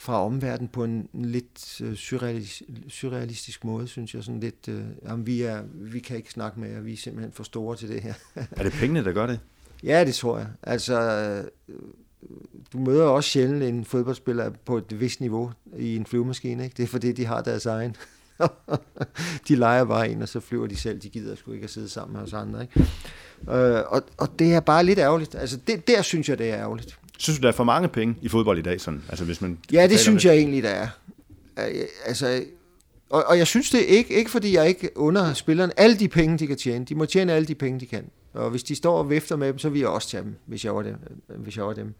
fra 0.00 0.24
omverdenen 0.24 0.68
på 0.68 0.84
en 0.84 1.08
lidt 1.14 1.80
øh, 1.80 1.94
surrealistisk, 1.94 2.62
surrealistisk 2.88 3.64
måde, 3.64 3.88
synes 3.88 4.14
jeg. 4.14 4.24
Sådan 4.24 4.40
lidt, 4.40 4.68
øh, 4.68 4.84
jamen, 5.04 5.26
vi, 5.26 5.42
er, 5.42 5.62
vi 5.74 5.98
kan 5.98 6.16
ikke 6.16 6.30
snakke 6.30 6.60
med 6.60 6.70
jer, 6.70 6.80
vi 6.80 6.92
er 6.92 6.96
simpelthen 6.96 7.32
for 7.32 7.42
store 7.42 7.76
til 7.76 7.88
det 7.88 8.02
her. 8.02 8.14
er 8.50 8.62
det 8.62 8.72
pengene, 8.72 9.04
der 9.04 9.12
gør 9.12 9.26
det? 9.26 9.40
Ja, 9.82 10.04
det 10.04 10.14
tror 10.14 10.38
jeg. 10.38 10.46
Altså, 10.62 11.00
øh, 11.00 11.78
du 12.72 12.78
møder 12.78 13.04
også 13.04 13.30
sjældent 13.30 13.62
en 13.62 13.84
fodboldspiller 13.84 14.50
på 14.64 14.76
et 14.76 15.00
vist 15.00 15.20
niveau 15.20 15.52
i 15.78 15.96
en 15.96 16.06
flyvemaskine. 16.06 16.64
Ikke? 16.64 16.74
Det 16.76 16.82
er 16.82 16.86
fordi, 16.86 17.12
de 17.12 17.26
har 17.26 17.42
deres 17.42 17.66
egen. 17.66 17.96
de 19.48 19.56
leger 19.56 19.84
bare 19.84 20.10
en, 20.10 20.22
og 20.22 20.28
så 20.28 20.40
flyver 20.40 20.66
de 20.66 20.76
selv. 20.76 21.00
De 21.00 21.08
gider 21.08 21.34
sgu 21.34 21.52
ikke 21.52 21.64
at 21.64 21.70
sidde 21.70 21.88
sammen 21.88 22.16
med 22.16 22.22
os 22.22 22.32
andre. 22.32 22.62
Ikke? 22.62 22.80
Øh, 23.50 23.82
og, 23.86 24.02
og 24.16 24.38
det 24.38 24.54
er 24.54 24.60
bare 24.60 24.84
lidt 24.84 24.98
ærgerligt. 24.98 25.34
Altså, 25.34 25.56
det, 25.66 25.88
der 25.88 26.02
synes 26.02 26.28
jeg, 26.28 26.38
det 26.38 26.50
er 26.50 26.56
ærgerligt. 26.56 26.98
Synes 27.18 27.38
du, 27.38 27.42
der 27.42 27.48
er 27.48 27.52
for 27.52 27.64
mange 27.64 27.88
penge 27.88 28.16
i 28.22 28.28
fodbold 28.28 28.58
i 28.58 28.62
dag? 28.62 28.80
Sådan? 28.80 29.02
Altså, 29.08 29.24
hvis 29.24 29.40
man 29.40 29.58
ja, 29.72 29.86
det 29.86 30.00
synes 30.00 30.22
det? 30.22 30.28
jeg 30.28 30.38
egentlig, 30.38 30.62
der 30.62 30.68
er. 30.68 30.88
Altså, 32.04 32.42
og, 33.10 33.24
og 33.26 33.38
jeg 33.38 33.46
synes 33.46 33.70
det 33.70 33.80
ikke, 33.80 34.14
ikke 34.14 34.30
fordi 34.30 34.54
jeg 34.54 34.68
ikke 34.68 34.90
under 34.96 35.34
spillerne 35.34 35.80
alle 35.80 35.96
de 35.96 36.08
penge, 36.08 36.38
de 36.38 36.46
kan 36.46 36.56
tjene. 36.56 36.84
De 36.84 36.94
må 36.94 37.06
tjene 37.06 37.32
alle 37.32 37.46
de 37.46 37.54
penge, 37.54 37.80
de 37.80 37.86
kan. 37.86 38.10
Og 38.34 38.50
hvis 38.50 38.62
de 38.62 38.74
står 38.74 38.98
og 38.98 39.10
vifter 39.10 39.36
med 39.36 39.48
dem, 39.48 39.58
så 39.58 39.68
vil 39.68 39.80
jeg 39.80 39.88
også 39.88 40.08
tage 40.08 40.22
dem, 40.22 40.34
hvis 40.46 40.64
jeg 40.64 40.74
var 40.74 40.82
dem. 40.82 40.94
Hvis 41.28 41.56
jeg 41.56 41.66
var 41.66 41.72
dem. 41.72 41.94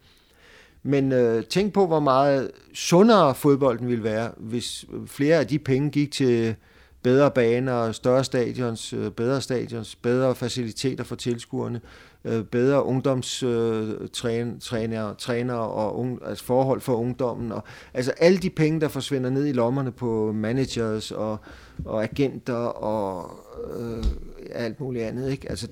Men 0.82 1.12
øh, 1.12 1.44
tænk 1.44 1.72
på, 1.72 1.86
hvor 1.86 2.00
meget 2.00 2.50
sundere 2.74 3.34
fodbolden 3.34 3.88
ville 3.88 4.04
være, 4.04 4.30
hvis 4.36 4.84
flere 5.06 5.36
af 5.36 5.46
de 5.46 5.58
penge 5.58 5.90
gik 5.90 6.12
til 6.12 6.54
bedre 7.02 7.30
baner, 7.30 7.92
større 7.92 8.24
stadions, 8.24 8.92
øh, 8.92 9.10
bedre 9.10 9.40
stadions, 9.40 9.96
bedre 9.96 10.34
faciliteter 10.34 11.04
for 11.04 11.16
tilskuerne, 11.16 11.80
øh, 11.84 12.07
Øh, 12.24 12.44
bedre 12.44 12.84
ungdomstræner 12.84 15.08
øh, 15.08 15.16
træner 15.18 15.54
og 15.54 15.98
ung, 15.98 16.18
altså 16.24 16.44
forhold 16.44 16.80
for 16.80 16.94
ungdommen. 16.94 17.52
Og, 17.52 17.64
altså 17.94 18.10
alle 18.10 18.38
de 18.38 18.50
penge, 18.50 18.80
der 18.80 18.88
forsvinder 18.88 19.30
ned 19.30 19.46
i 19.46 19.52
lommerne 19.52 19.92
på 19.92 20.32
managers 20.32 21.10
og, 21.10 21.38
og 21.84 22.02
agenter 22.02 22.54
og 22.54 23.30
øh, 23.78 24.04
alt 24.50 24.80
muligt 24.80 25.04
andet. 25.04 25.30
Ikke? 25.30 25.50
Altså, 25.50 25.68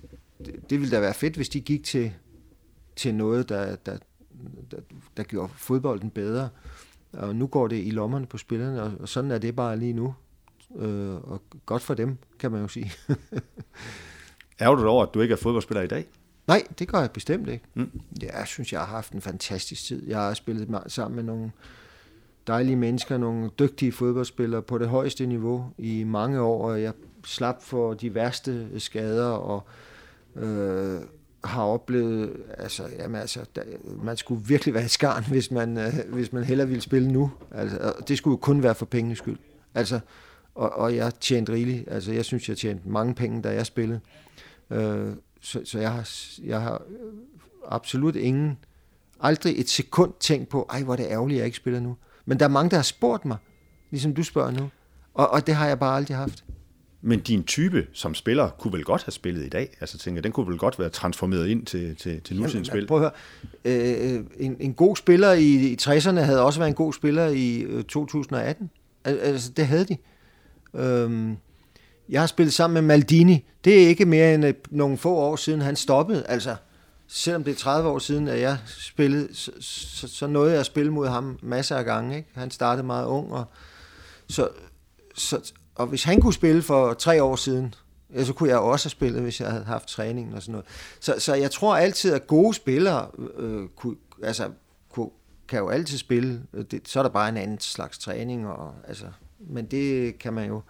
det, 0.47 0.71
det 0.71 0.81
ville 0.81 0.97
da 0.97 1.01
være 1.01 1.15
fedt, 1.15 1.37
hvis 1.37 1.49
de 1.49 1.61
gik 1.61 1.85
til, 1.85 2.13
til 2.97 3.15
noget, 3.15 3.49
der, 3.49 3.77
der, 3.77 3.99
der, 4.71 4.77
der 5.17 5.23
gjorde 5.23 5.53
fodbolden 5.57 6.11
bedre. 6.11 6.49
Og 7.13 7.37
nu 7.37 7.47
går 7.47 7.69
det 7.69 7.87
i 7.87 7.91
lommerne 7.91 8.27
på 8.27 8.39
spillerne, 8.39 8.83
og, 8.83 8.93
og 9.01 9.09
sådan 9.09 9.31
er 9.31 9.39
det 9.39 9.57
bare 9.57 9.79
lige 9.79 9.93
nu. 9.93 10.15
Øh, 10.77 11.15
og 11.15 11.43
godt 11.67 11.83
for 11.83 11.95
dem, 11.95 12.17
kan 12.39 12.51
man 12.51 12.61
jo 12.61 12.69
sige. 12.69 12.93
er 14.59 14.75
du 14.75 14.89
over, 14.89 15.07
at 15.07 15.15
du 15.15 15.21
ikke 15.21 15.33
er 15.33 15.39
fodboldspiller 15.39 15.83
i 15.83 15.87
dag? 15.87 16.07
Nej, 16.47 16.63
det 16.79 16.89
gør 16.89 17.01
jeg 17.01 17.11
bestemt 17.11 17.49
ikke. 17.49 17.65
Mm. 17.75 18.01
Jeg 18.23 18.43
synes, 18.47 18.73
jeg 18.73 18.81
har 18.81 18.87
haft 18.87 19.13
en 19.13 19.21
fantastisk 19.21 19.85
tid. 19.85 20.09
Jeg 20.09 20.19
har 20.19 20.35
spillet 20.35 20.83
sammen 20.87 21.17
med 21.17 21.25
nogle 21.25 21.51
dejlige 22.47 22.77
mennesker, 22.77 23.19
nogle 23.19 23.51
dygtige 23.59 23.93
fodboldspillere 23.93 24.63
på 24.63 24.79
det 24.79 24.89
højeste 24.89 25.27
niveau 25.27 25.71
i 25.79 26.05
mange 26.05 26.41
år, 26.41 26.71
og 26.71 26.83
jeg 26.83 26.93
slap 27.25 27.63
for 27.63 27.95
de 27.95 28.15
værste 28.15 28.81
skader, 28.81 29.29
og 29.29 29.67
øh, 30.37 31.01
har 31.45 31.63
oplevet, 31.63 32.33
altså, 32.59 32.83
jamen, 32.99 33.21
altså 33.21 33.41
der, 33.57 33.63
man 34.03 34.17
skulle 34.17 34.45
virkelig 34.47 34.75
være 34.75 34.85
i 34.85 34.89
skarn, 34.89 35.25
hvis 35.33 35.51
man, 35.51 35.79
øh, 35.79 35.95
hvis 36.13 36.33
man 36.33 36.45
hellere 36.45 36.69
ville 36.69 36.83
spille 36.83 37.13
nu. 37.13 37.33
Altså, 37.51 37.93
det 38.09 38.19
skulle 38.19 38.33
jo 38.33 38.37
kun 38.37 38.63
være 38.63 38.75
for 38.75 38.87
pengenes 38.87 39.19
skyld. 39.19 39.39
Altså, 39.75 40.01
og, 40.55 40.73
og 40.73 40.97
jeg 40.97 41.15
tjente 41.21 41.53
rigeligt. 41.53 41.85
Altså, 41.89 42.13
jeg 42.13 42.25
synes, 42.25 42.49
jeg 42.49 42.57
tjente 42.57 42.89
mange 42.89 43.15
penge, 43.15 43.43
da 43.43 43.53
jeg 43.53 43.67
spillede. 43.67 44.01
Øh, 44.71 45.09
så, 45.47 45.61
så 45.65 45.79
jeg 45.79 45.93
har, 45.93 46.11
jeg 46.45 46.61
har 46.61 46.83
absolut 47.69 48.17
ingen, 48.17 48.59
aldrig 49.21 49.61
et 49.61 49.69
sekund 49.69 50.13
tænkt 50.21 50.49
på, 50.49 50.67
ej, 50.71 50.83
hvor 50.83 50.93
er 50.93 50.97
det 50.97 51.07
ærgerligt, 51.11 51.39
jeg 51.39 51.47
ikke 51.47 51.57
spiller 51.57 51.81
nu. 51.81 51.97
Men 52.25 52.39
der 52.39 52.45
er 52.45 52.49
mange, 52.49 52.71
der 52.71 52.77
har 52.77 52.83
spurgt 52.83 53.25
mig, 53.25 53.37
ligesom 53.91 54.15
du 54.15 54.23
spørger 54.23 54.51
nu. 54.51 54.71
Og, 55.15 55.31
og 55.31 55.47
det 55.47 55.55
har 55.55 55.67
jeg 55.67 55.79
bare 55.79 55.97
aldrig 55.97 56.17
haft. 56.17 56.45
Men 57.03 57.21
din 57.21 57.45
type 57.45 57.87
som 57.93 58.15
spiller 58.15 58.51
kunne 58.51 58.73
vel 58.73 58.85
godt 58.85 59.05
have 59.05 59.13
spillet 59.13 59.45
i 59.45 59.49
dag? 59.49 59.77
Altså 59.81 59.99
tænker 59.99 60.23
den 60.23 60.33
kunne 60.33 60.49
vel 60.49 60.59
godt 60.59 60.79
være 60.79 60.89
transformeret 60.89 61.49
ind 61.49 61.67
til, 61.67 61.97
til, 61.97 62.21
til 62.21 62.37
nutidens 62.37 62.69
spil? 62.69 62.87
Prøv 62.87 63.03
at 63.03 63.13
høre. 63.65 64.15
Øh, 64.17 64.25
en, 64.37 64.57
en 64.61 64.75
god 64.75 64.97
spiller 64.97 65.33
i, 65.33 65.73
i 65.73 65.77
60'erne 65.83 66.21
havde 66.21 66.43
også 66.43 66.61
været 66.61 66.69
en 66.69 66.75
god 66.75 66.93
spiller 66.93 67.27
i 67.27 67.61
øh, 67.61 67.85
2018. 67.85 68.71
Altså 69.05 69.53
det 69.53 69.67
havde 69.67 69.85
de. 69.85 69.97
Øh, 70.75 71.37
jeg 72.09 72.21
har 72.23 72.27
spillet 72.27 72.55
sammen 72.55 72.75
med 72.75 72.83
Maldini. 72.83 73.45
Det 73.65 73.83
er 73.83 73.89
ikke 73.89 74.05
mere 74.05 74.35
end 74.35 74.45
øh, 74.45 74.55
nogle 74.71 74.99
få 74.99 75.15
år 75.15 75.37
siden, 75.37 75.61
han 75.61 75.77
stoppede. 75.77 76.27
Altså, 76.27 76.57
selvom 77.07 77.45
det 77.45 77.51
er 77.51 77.57
30 77.57 77.89
år 77.89 77.99
siden, 77.99 78.29
at 78.29 78.41
jeg 78.41 78.59
spillede, 78.67 79.29
så, 79.35 79.51
så, 79.61 80.09
så 80.09 80.27
nåede 80.27 80.51
jeg 80.51 80.61
at 80.61 80.67
spille 80.67 80.93
mod 80.93 81.09
ham 81.09 81.39
masser 81.43 81.77
af 81.77 81.85
gange. 81.85 82.17
Ikke? 82.17 82.29
Han 82.35 82.51
startede 82.51 82.87
meget 82.87 83.07
ung, 83.07 83.33
og, 83.33 83.45
så, 84.29 84.49
så, 85.15 85.53
og 85.75 85.87
hvis 85.87 86.05
han 86.05 86.21
kunne 86.21 86.35
spille 86.35 86.63
for 86.63 86.95
tre 86.95 87.23
år 87.23 87.37
siden, 87.37 87.75
ja, 88.15 88.25
så 88.25 88.33
kunne 88.33 88.49
jeg 88.49 88.59
også 88.59 88.87
have 88.87 88.91
spillet, 88.91 89.23
hvis 89.23 89.41
jeg 89.41 89.51
havde 89.51 89.65
haft 89.65 89.89
træningen 89.89 90.35
og 90.35 90.43
sådan 90.43 90.53
noget. 90.53 90.67
Så, 91.01 91.15
så 91.19 91.35
jeg 91.35 91.51
tror 91.51 91.77
altid, 91.77 92.13
at 92.13 92.27
gode 92.27 92.55
spillere 92.55 93.09
øh, 93.19 93.55
øh 93.61 93.69
kunne, 93.77 93.97
altså, 94.23 94.51
kunne, 94.91 95.11
kan 95.49 95.59
jo 95.59 95.69
altid 95.69 95.99
spille. 95.99 96.43
Det, 96.71 96.89
så 96.89 96.99
er 96.99 97.03
der 97.03 97.11
bare 97.11 97.29
en 97.29 97.37
anden 97.37 97.61
slags 97.61 97.99
træning, 97.99 98.49
og, 98.49 98.75
altså, 98.89 99.07
men 99.39 99.67
det 99.67 100.19
kan 100.19 100.33
man 100.33 100.49
jo 100.49 100.63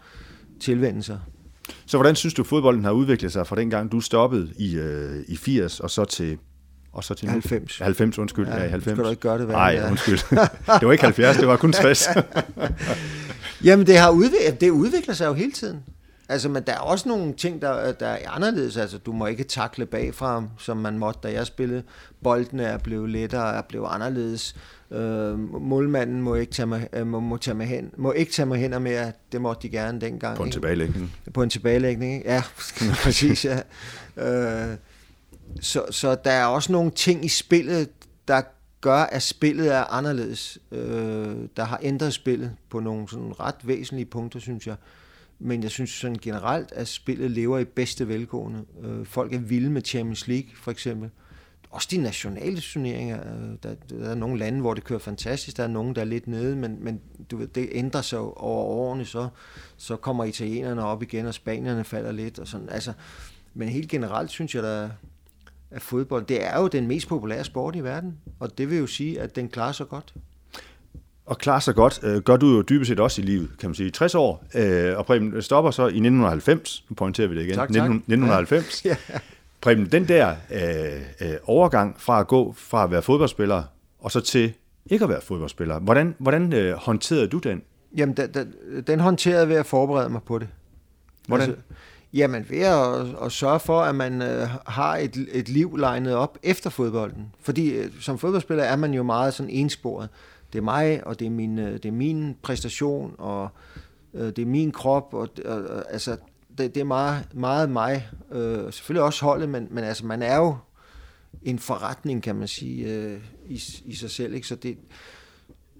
tilvende 0.60 1.02
sig. 1.02 1.18
Så 1.86 1.96
hvordan 1.96 2.16
synes 2.16 2.34
du, 2.34 2.44
fodbolden 2.44 2.84
har 2.84 2.92
udviklet 2.92 3.32
sig 3.32 3.46
fra 3.46 3.56
dengang, 3.56 3.92
du 3.92 4.00
stoppede 4.00 4.52
i, 4.58 4.76
øh, 4.76 5.24
i 5.28 5.36
80 5.36 5.80
og 5.80 5.90
så 5.90 6.04
til 6.04 6.38
og 6.92 7.04
så 7.04 7.14
til 7.14 7.28
90. 7.28 7.78
90, 7.78 8.18
undskyld. 8.18 8.46
Ja, 8.48 8.62
ja 8.62 8.68
90. 8.68 8.82
Skal 8.96 9.04
du 9.04 9.10
ikke 9.10 9.22
gøre 9.22 9.38
det? 9.38 9.48
Nej, 9.48 9.72
ja. 9.74 9.90
undskyld. 9.90 10.18
det 10.80 10.86
var 10.86 10.92
ikke 10.92 11.04
70, 11.04 11.36
det 11.36 11.48
var 11.48 11.56
kun 11.56 11.72
60. 11.72 12.08
Jamen, 13.64 13.86
det, 13.86 13.98
har 13.98 14.10
udviklet, 14.10 14.60
det 14.60 14.70
udvikler 14.70 15.14
sig 15.14 15.26
jo 15.26 15.32
hele 15.32 15.52
tiden. 15.52 15.82
Altså, 16.28 16.48
men 16.48 16.62
der 16.62 16.72
er 16.72 16.78
også 16.78 17.08
nogle 17.08 17.34
ting, 17.34 17.62
der, 17.62 17.92
der 17.92 18.06
er 18.06 18.30
anderledes. 18.30 18.76
Altså, 18.76 18.98
du 18.98 19.12
må 19.12 19.26
ikke 19.26 19.44
takle 19.44 19.86
bagfra, 19.86 20.44
som 20.58 20.76
man 20.76 20.98
måtte, 20.98 21.20
da 21.22 21.32
jeg 21.32 21.46
spillede. 21.46 21.82
Boldene 22.22 22.62
er 22.62 22.78
blevet 22.78 23.10
lettere, 23.10 23.56
er 23.56 23.62
blevet 23.62 23.88
anderledes. 23.90 24.56
Øh, 24.90 25.38
målmanden 25.62 26.22
må 26.22 26.34
ikke 26.34 26.52
tage 26.52 26.66
mig, 26.66 26.88
øh, 26.92 27.06
må, 27.06 27.20
må, 27.20 27.36
tage 27.36 27.54
mig 27.54 27.66
hen, 27.66 27.90
må 27.96 28.12
ikke 28.12 28.32
tage 28.32 28.46
mig 28.46 28.58
hen 28.58 28.72
og 28.72 28.82
mere. 28.82 29.12
Det 29.32 29.40
måtte 29.40 29.62
de 29.62 29.68
gerne 29.68 30.00
dengang. 30.00 30.36
På 30.36 30.42
en 30.42 30.50
tilbagelægning. 30.50 31.12
På 31.34 31.42
en 31.42 31.50
tilbagelægning, 31.50 32.14
ikke? 32.14 32.30
Ja, 32.30 32.42
præcis, 33.04 33.44
ja. 33.44 33.60
Øh, 34.16 34.76
så, 35.60 35.82
så 35.90 36.16
der 36.24 36.30
er 36.30 36.46
også 36.46 36.72
nogle 36.72 36.90
ting 36.90 37.24
i 37.24 37.28
spillet, 37.28 37.88
der 38.28 38.42
gør, 38.80 39.02
at 39.02 39.22
spillet 39.22 39.74
er 39.74 39.84
anderledes. 39.84 40.58
Øh, 40.72 41.36
der 41.56 41.64
har 41.64 41.78
ændret 41.82 42.12
spillet 42.14 42.52
på 42.70 42.80
nogle 42.80 43.08
sådan 43.08 43.40
ret 43.40 43.54
væsentlige 43.62 44.06
punkter, 44.06 44.40
synes 44.40 44.66
jeg. 44.66 44.76
Men 45.38 45.62
jeg 45.62 45.70
synes 45.70 45.90
sådan 45.90 46.18
generelt, 46.22 46.72
at 46.72 46.88
spillet 46.88 47.30
lever 47.30 47.58
i 47.58 47.64
bedste 47.64 48.08
velgående. 48.08 48.64
Øh, 48.82 49.06
folk 49.06 49.34
er 49.34 49.38
vilde 49.38 49.70
med 49.70 49.82
Champions 49.84 50.28
League, 50.28 50.50
for 50.54 50.70
eksempel. 50.70 51.10
Også 51.70 51.88
de 51.90 51.96
nationale 51.96 52.60
turneringer. 52.60 53.20
Øh, 53.20 53.50
der, 53.62 53.74
der 53.90 54.10
er 54.10 54.14
nogle 54.14 54.38
lande, 54.38 54.60
hvor 54.60 54.74
det 54.74 54.84
kører 54.84 54.98
fantastisk. 54.98 55.56
Der 55.56 55.62
er 55.62 55.68
nogle, 55.68 55.94
der 55.94 56.00
er 56.00 56.04
lidt 56.04 56.26
nede, 56.26 56.56
men, 56.56 56.84
men 56.84 57.00
du 57.30 57.36
ved, 57.36 57.46
det 57.46 57.68
ændrer 57.72 58.02
sig 58.02 58.18
over 58.18 58.64
årene. 58.64 59.04
Så, 59.04 59.28
så 59.76 59.96
kommer 59.96 60.24
italienerne 60.24 60.84
op 60.84 61.02
igen, 61.02 61.26
og 61.26 61.34
spanierne 61.34 61.84
falder 61.84 62.12
lidt. 62.12 62.38
Og 62.38 62.48
sådan. 62.48 62.68
Altså, 62.68 62.92
men 63.54 63.68
helt 63.68 63.90
generelt 63.90 64.30
synes 64.30 64.54
jeg, 64.54 64.62
der, 64.62 64.90
at 65.70 65.82
fodbold, 65.82 66.26
det 66.26 66.44
er 66.44 66.60
jo 66.60 66.68
den 66.68 66.86
mest 66.86 67.08
populære 67.08 67.44
sport 67.44 67.76
i 67.76 67.84
verden, 67.84 68.18
og 68.40 68.58
det 68.58 68.70
vil 68.70 68.78
jo 68.78 68.86
sige, 68.86 69.20
at 69.20 69.36
den 69.36 69.48
klarer 69.48 69.72
sig 69.72 69.88
godt. 69.88 70.14
Og 71.26 71.38
klarer 71.38 71.60
sig 71.60 71.74
godt, 71.74 72.00
øh, 72.02 72.22
gør 72.22 72.36
du 72.36 72.46
jo 72.46 72.62
dybest 72.62 72.88
set 72.88 73.00
også 73.00 73.22
i 73.22 73.24
livet, 73.24 73.50
kan 73.60 73.68
man 73.68 73.74
sige. 73.74 73.90
60 73.90 74.14
år, 74.14 74.44
øh, 74.54 74.98
og 74.98 75.06
Preben 75.06 75.42
stopper 75.42 75.70
så 75.70 75.82
i 75.82 75.84
1990, 75.84 76.84
nu 76.88 76.94
pointerer 76.94 77.28
vi 77.28 77.36
det 77.36 77.42
igen, 77.42 77.54
tak, 77.54 77.68
tak. 77.68 77.90
1990. 77.90 78.84
Ja. 78.84 78.96
Preben, 79.60 79.86
den 79.86 80.08
der 80.08 80.34
øh, 80.50 81.28
øh, 81.28 81.36
overgang 81.44 82.00
fra 82.00 82.20
at 82.20 82.26
gå 82.26 82.54
fra 82.56 82.84
at 82.84 82.90
være 82.90 83.02
fodboldspiller, 83.02 83.62
og 83.98 84.12
så 84.12 84.20
til 84.20 84.52
ikke 84.86 85.02
at 85.02 85.08
være 85.08 85.20
fodboldspiller, 85.20 85.78
hvordan, 85.78 86.14
hvordan 86.18 86.52
øh, 86.52 86.74
håndterede 86.74 87.28
du 87.28 87.38
den? 87.38 87.62
Jamen, 87.96 88.16
den, 88.16 88.34
den, 88.34 88.54
den 88.86 89.00
håndterede 89.00 89.48
ved 89.48 89.56
at 89.56 89.66
forberede 89.66 90.08
mig 90.08 90.20
på 90.22 90.38
det. 90.38 90.48
Hvordan? 91.26 91.48
Altså, 91.48 91.62
Jamen 92.14 92.46
ved 92.50 92.60
at, 92.60 93.24
at 93.24 93.32
sørge 93.32 93.60
for, 93.60 93.80
at 93.80 93.94
man 93.94 94.22
øh, 94.22 94.48
har 94.66 94.96
et, 94.96 95.26
et 95.32 95.48
liv 95.48 95.76
legnet 95.76 96.14
op 96.14 96.38
efter 96.42 96.70
fodbolden. 96.70 97.32
Fordi 97.40 97.70
øh, 97.70 97.90
som 98.00 98.18
fodboldspiller 98.18 98.64
er 98.64 98.76
man 98.76 98.94
jo 98.94 99.02
meget 99.02 99.34
sådan 99.34 99.50
ensporet. 99.50 100.08
Det 100.52 100.58
er 100.58 100.62
mig, 100.62 101.06
og 101.06 101.18
det 101.18 101.26
er 101.26 101.30
min, 101.30 101.58
øh, 101.58 101.72
det 101.72 101.84
er 101.84 101.92
min 101.92 102.36
præstation, 102.42 103.14
og 103.18 103.48
øh, 104.14 104.26
det 104.26 104.38
er 104.38 104.46
min 104.46 104.72
krop, 104.72 105.14
og 105.14 105.28
øh, 105.44 105.82
altså 105.90 106.16
det, 106.58 106.74
det 106.74 106.80
er 106.80 106.84
meget, 106.84 107.34
meget 107.34 107.70
mig. 107.70 108.08
Øh, 108.32 108.72
selvfølgelig 108.72 109.02
også 109.02 109.24
holdet, 109.24 109.48
men, 109.48 109.68
men 109.70 109.84
altså 109.84 110.06
man 110.06 110.22
er 110.22 110.36
jo 110.36 110.56
en 111.42 111.58
forretning, 111.58 112.22
kan 112.22 112.36
man 112.36 112.48
sige, 112.48 112.94
øh, 112.94 113.20
i, 113.48 113.62
i 113.84 113.94
sig 113.94 114.10
selv. 114.10 114.34
Ikke? 114.34 114.46
Så, 114.46 114.54
det, 114.54 114.78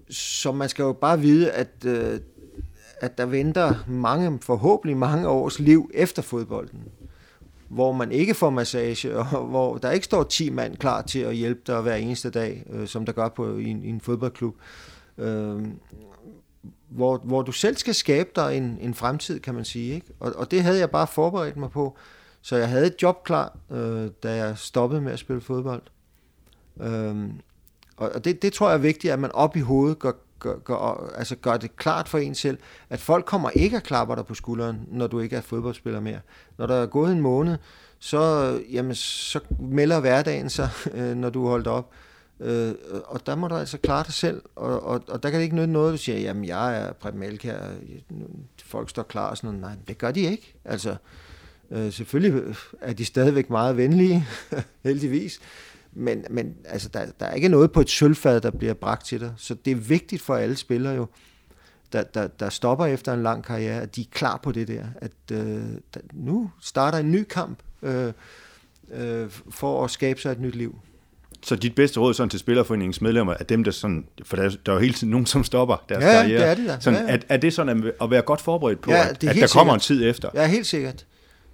så 0.09 0.51
man 0.51 0.69
skal 0.69 0.83
jo 0.83 0.93
bare 0.93 1.19
vide, 1.19 1.51
at 1.51 1.85
øh, 1.85 2.19
at 3.01 3.17
der 3.17 3.25
venter 3.25 3.73
mange, 3.87 4.39
forhåbentlig 4.41 4.97
mange 4.97 5.27
års 5.27 5.59
liv 5.59 5.91
efter 5.93 6.21
fodbolden, 6.21 6.83
hvor 7.69 7.91
man 7.91 8.11
ikke 8.11 8.33
får 8.33 8.49
massage, 8.49 9.17
og 9.17 9.25
hvor 9.51 9.77
der 9.77 9.91
ikke 9.91 10.05
står 10.05 10.23
10 10.23 10.49
mand 10.49 10.77
klar 10.77 11.01
til 11.01 11.19
at 11.19 11.35
hjælpe 11.35 11.61
dig 11.67 11.81
hver 11.81 11.95
eneste 11.95 12.29
dag, 12.29 12.65
øh, 12.69 12.87
som 12.87 13.05
der 13.05 13.13
gør 13.13 13.29
på, 13.29 13.57
i, 13.57 13.65
en, 13.65 13.83
i 13.83 13.89
en 13.89 14.01
fodboldklub. 14.01 14.55
Øh, 15.17 15.67
hvor, 16.89 17.17
hvor 17.17 17.41
du 17.41 17.51
selv 17.51 17.77
skal 17.77 17.93
skabe 17.93 18.29
dig 18.35 18.57
en, 18.57 18.77
en 18.81 18.93
fremtid, 18.93 19.39
kan 19.39 19.55
man 19.55 19.65
sige. 19.65 19.95
Ikke? 19.95 20.07
Og, 20.19 20.33
og 20.35 20.51
det 20.51 20.63
havde 20.63 20.79
jeg 20.79 20.89
bare 20.91 21.07
forberedt 21.07 21.57
mig 21.57 21.71
på. 21.71 21.97
Så 22.41 22.55
jeg 22.55 22.69
havde 22.69 22.87
et 22.87 22.95
job 23.01 23.23
klar, 23.23 23.57
øh, 23.71 24.09
da 24.23 24.35
jeg 24.35 24.57
stoppede 24.57 25.01
med 25.01 25.11
at 25.11 25.19
spille 25.19 25.41
fodbold. 25.41 25.81
Øh, 26.81 27.15
og 27.97 28.25
det, 28.25 28.41
det 28.41 28.53
tror 28.53 28.67
jeg 28.67 28.73
er 28.73 28.81
vigtigt, 28.81 29.13
at 29.13 29.19
man 29.19 29.31
op 29.31 29.55
i 29.55 29.59
hovedet 29.59 29.99
gør, 29.99 30.11
gør, 30.39 30.57
gør, 30.57 31.11
altså 31.15 31.35
gør 31.35 31.57
det 31.57 31.75
klart 31.75 32.09
for 32.09 32.17
en 32.17 32.35
selv, 32.35 32.57
at 32.89 32.99
folk 32.99 33.25
kommer 33.25 33.49
ikke 33.49 33.77
at 33.77 33.83
klappe 33.83 34.15
dig 34.15 34.25
på 34.25 34.33
skulderen, 34.33 34.79
når 34.87 35.07
du 35.07 35.19
ikke 35.19 35.35
er 35.35 35.41
fodboldspiller 35.41 35.99
mere. 35.99 36.19
Når 36.57 36.67
der 36.67 36.75
er 36.75 36.85
gået 36.85 37.11
en 37.11 37.21
måned, 37.21 37.57
så, 37.99 38.51
jamen, 38.71 38.95
så 38.95 39.39
melder 39.59 39.99
hverdagen 39.99 40.49
sig, 40.49 40.69
øh, 40.93 41.15
når 41.15 41.29
du 41.29 41.45
er 41.45 41.49
holdt 41.49 41.67
op. 41.67 41.91
Øh, 42.39 42.73
og 43.05 43.25
der 43.25 43.35
må 43.35 43.47
du 43.47 43.55
altså 43.55 43.77
klare 43.77 44.03
dig 44.03 44.13
selv, 44.13 44.41
og, 44.55 44.83
og, 44.83 45.03
og 45.07 45.23
der 45.23 45.29
kan 45.29 45.39
det 45.39 45.43
ikke 45.43 45.55
nytte 45.55 45.73
noget, 45.73 45.91
du 45.91 45.97
siger, 45.97 46.19
jamen 46.19 46.45
jeg 46.45 46.81
er 46.81 46.93
Preben 46.93 47.23
Elkær, 47.23 47.57
folk 48.63 48.89
står 48.89 49.03
klar 49.03 49.29
og 49.29 49.37
sådan 49.37 49.47
noget. 49.47 49.61
Nej, 49.61 49.85
det 49.87 49.97
gør 49.97 50.11
de 50.11 50.19
ikke. 50.19 50.55
Altså, 50.65 50.95
øh, 51.71 51.91
selvfølgelig 51.91 52.55
er 52.81 52.93
de 52.93 53.05
stadigvæk 53.05 53.49
meget 53.49 53.77
venlige, 53.77 54.27
heldigvis, 54.83 55.39
men, 55.97 56.25
men 56.29 56.55
altså, 56.65 56.89
der, 56.89 57.05
der 57.19 57.25
er 57.25 57.33
ikke 57.33 57.49
noget 57.49 57.71
på 57.71 57.81
et 57.81 57.89
sølvfad, 57.89 58.41
der 58.41 58.51
bliver 58.51 58.73
bragt 58.73 59.05
til 59.05 59.19
dig. 59.19 59.33
Så 59.37 59.55
det 59.65 59.71
er 59.71 59.75
vigtigt 59.75 60.21
for 60.21 60.35
alle 60.35 60.55
spillere 60.55 60.95
jo, 60.95 61.07
der, 61.93 62.03
der, 62.03 62.27
der 62.27 62.49
stopper 62.49 62.85
efter 62.85 63.13
en 63.13 63.23
lang 63.23 63.43
karriere, 63.43 63.81
at 63.81 63.95
de 63.95 64.01
er 64.01 64.05
klar 64.11 64.39
på 64.43 64.51
det 64.51 64.67
der. 64.67 64.83
At 64.95 65.11
øh, 65.31 65.61
der, 65.93 65.99
nu 66.13 66.51
starter 66.61 66.97
en 66.97 67.11
ny 67.11 67.23
kamp 67.23 67.59
øh, 67.81 68.13
øh, 68.93 69.29
for 69.49 69.83
at 69.83 69.91
skabe 69.91 70.21
sig 70.21 70.31
et 70.31 70.39
nyt 70.39 70.55
liv. 70.55 70.75
Så 71.43 71.55
dit 71.55 71.75
bedste 71.75 71.99
råd 71.99 72.13
sådan 72.13 72.29
til 72.29 72.39
Spillerforeningens 72.39 73.01
medlemmer 73.01 73.33
er 73.39 73.43
dem, 73.43 73.63
der 73.63 73.71
sådan, 73.71 74.05
for 74.23 74.35
der, 74.35 74.49
der 74.65 74.71
er 74.71 74.75
jo 74.75 74.81
hele 74.81 74.93
tiden 74.93 75.11
nogen, 75.11 75.25
som 75.25 75.43
stopper 75.43 75.85
deres 75.89 76.03
ja, 76.03 76.11
karriere. 76.11 76.41
det 76.41 76.49
er 76.49 76.55
det 76.55 76.65
der. 76.65 76.79
Sådan, 76.79 76.99
ja, 76.99 77.11
ja. 77.11 77.17
Er, 77.17 77.21
er 77.29 77.37
det 77.37 77.53
sådan 77.53 77.91
at 78.01 78.11
være 78.11 78.21
godt 78.21 78.41
forberedt 78.41 78.81
på, 78.81 78.91
ja, 78.91 79.09
at, 79.09 79.23
at 79.23 79.35
der 79.35 79.47
kommer 79.47 79.47
sikkert. 79.47 79.73
en 79.73 79.79
tid 79.79 80.09
efter? 80.09 80.29
Ja, 80.33 80.47
helt 80.47 80.67
sikkert. 80.67 81.05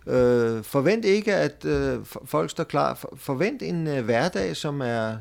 Øh, 0.08 0.64
forvent 0.64 1.06
ikke, 1.06 1.36
at 1.36 1.66
øh, 1.66 2.00
folk 2.26 2.50
står 2.50 2.64
klar. 2.64 2.94
For, 2.94 3.14
forvent 3.16 3.62
en 3.62 3.88
øh, 3.88 4.06
hverdag, 4.06 4.56
som 4.56 4.82
er 4.82 5.18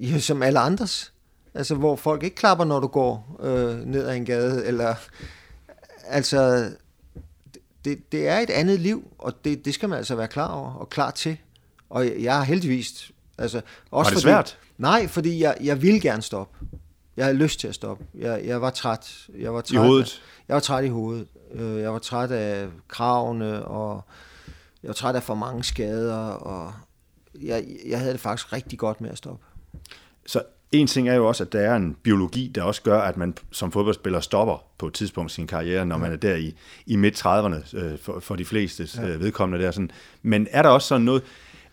ja, 0.00 0.18
som 0.28 0.42
alle 0.42 0.58
andres. 0.58 1.12
Altså, 1.54 1.74
hvor 1.74 1.96
folk 1.96 2.22
ikke 2.22 2.36
klapper, 2.36 2.64
når 2.64 2.80
du 2.80 2.86
går 2.86 3.40
øh, 3.40 3.86
ned 3.86 4.06
ad 4.08 4.16
en 4.16 4.24
gade. 4.24 4.66
Eller, 4.66 4.94
altså, 6.06 6.70
det, 7.84 8.12
det 8.12 8.28
er 8.28 8.38
et 8.38 8.50
andet 8.50 8.80
liv, 8.80 9.08
og 9.18 9.44
det, 9.44 9.64
det 9.64 9.74
skal 9.74 9.88
man 9.88 9.98
altså 9.98 10.14
være 10.14 10.28
klar 10.28 10.52
over 10.52 10.74
og 10.74 10.90
klar 10.90 11.10
til. 11.10 11.36
Og 11.90 12.22
jeg 12.22 12.36
har 12.36 12.44
heldigvis... 12.44 13.10
Altså, 13.38 13.58
også 13.58 13.64
var 13.90 14.02
det 14.02 14.12
fordi, 14.12 14.20
svært? 14.22 14.58
Nej, 14.78 15.08
fordi 15.08 15.42
jeg, 15.42 15.56
jeg 15.60 15.82
ville 15.82 16.00
gerne 16.00 16.22
stoppe. 16.22 16.66
Jeg 17.16 17.24
havde 17.24 17.38
lyst 17.38 17.60
til 17.60 17.68
at 17.68 17.74
stoppe. 17.74 18.04
Jeg, 18.14 18.42
jeg 18.44 18.62
var 18.62 18.70
træt. 18.70 19.28
Jeg 19.38 19.54
var 19.54 19.60
træt 19.60 19.74
I 19.74 19.76
hovedet? 19.76 20.04
Af, 20.04 20.48
jeg 20.48 20.54
var 20.54 20.60
træt 20.60 20.84
i 20.84 20.88
hovedet. 20.88 21.26
Øh, 21.54 21.80
jeg 21.80 21.92
var 21.92 21.98
træt 21.98 22.30
af 22.30 22.68
kravene, 22.88 23.64
og 23.64 24.04
jeg 24.82 24.88
var 24.88 24.94
træt 24.94 25.14
af 25.14 25.22
for 25.22 25.34
mange 25.34 25.64
skader, 25.64 26.18
og 26.28 26.72
jeg, 27.42 27.64
jeg 27.86 27.98
havde 27.98 28.12
det 28.12 28.20
faktisk 28.20 28.52
rigtig 28.52 28.78
godt 28.78 29.00
med 29.00 29.10
at 29.10 29.18
stoppe. 29.18 29.44
Så 30.26 30.42
en 30.72 30.86
ting 30.86 31.08
er 31.08 31.14
jo 31.14 31.28
også, 31.28 31.44
at 31.44 31.52
der 31.52 31.60
er 31.60 31.76
en 31.76 31.96
biologi, 32.02 32.48
der 32.54 32.62
også 32.62 32.82
gør, 32.82 33.00
at 33.00 33.16
man 33.16 33.34
som 33.50 33.72
fodboldspiller 33.72 34.20
stopper 34.20 34.64
på 34.78 34.86
et 34.86 34.92
tidspunkt 34.92 35.32
sin 35.32 35.46
karriere, 35.46 35.86
når 35.86 35.98
man 35.98 36.12
er 36.12 36.16
der 36.16 36.36
i, 36.36 36.54
i 36.86 36.96
midt-30'erne, 36.96 37.76
øh, 37.78 37.98
for, 37.98 38.20
for 38.20 38.36
de 38.36 38.44
fleste 38.44 38.88
øh, 39.02 39.20
vedkommende 39.20 39.64
der. 39.64 39.70
Sådan. 39.70 39.90
Men 40.22 40.48
er 40.50 40.62
der 40.62 40.68
også 40.68 40.88
sådan 40.88 41.04
noget, 41.04 41.22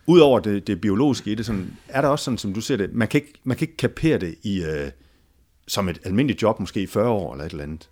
udover 0.06 0.39
det, 0.39 0.67
det 0.67 0.82
biologiske 0.82 1.32
i 1.32 1.36
det, 1.36 1.45
sådan, 1.45 1.77
er 1.88 2.01
der 2.01 2.08
også 2.08 2.25
sådan, 2.25 2.38
som 2.38 2.54
du 2.54 2.62
ser 2.62 2.77
det, 2.77 2.93
man 2.93 3.08
kan 3.08 3.21
ikke, 3.21 3.34
man 3.43 3.58
kan 3.58 3.63
ikke 3.67 3.77
kapere 3.77 4.17
det 4.17 4.36
i, 4.43 4.63
øh, 4.63 4.91
som 5.67 5.89
et 5.89 6.00
almindeligt 6.04 6.41
job, 6.41 6.60
måske 6.60 6.82
i 6.82 6.88
40 6.88 7.10
år 7.10 7.32
eller 7.32 7.45
et 7.45 7.52
eller 7.52 7.63
andet? 7.63 7.89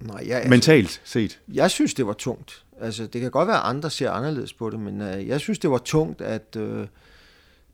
Nej, 0.00 0.24
jeg, 0.26 0.46
Mentalt 0.48 1.00
set? 1.04 1.40
Jeg 1.48 1.70
synes, 1.70 1.94
det 1.94 2.06
var 2.06 2.12
tungt. 2.12 2.64
Altså, 2.80 3.06
det 3.06 3.20
kan 3.20 3.30
godt 3.30 3.48
være, 3.48 3.56
at 3.56 3.64
andre 3.64 3.90
ser 3.90 4.10
anderledes 4.10 4.52
på 4.52 4.70
det, 4.70 4.80
men 4.80 5.00
øh, 5.00 5.28
jeg 5.28 5.40
synes, 5.40 5.58
det 5.58 5.70
var 5.70 5.78
tungt, 5.78 6.20
at 6.20 6.56
øh, 6.56 6.86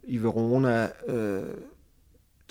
i 0.04 0.18
Verona, 0.18 0.88
øh, 1.06 1.42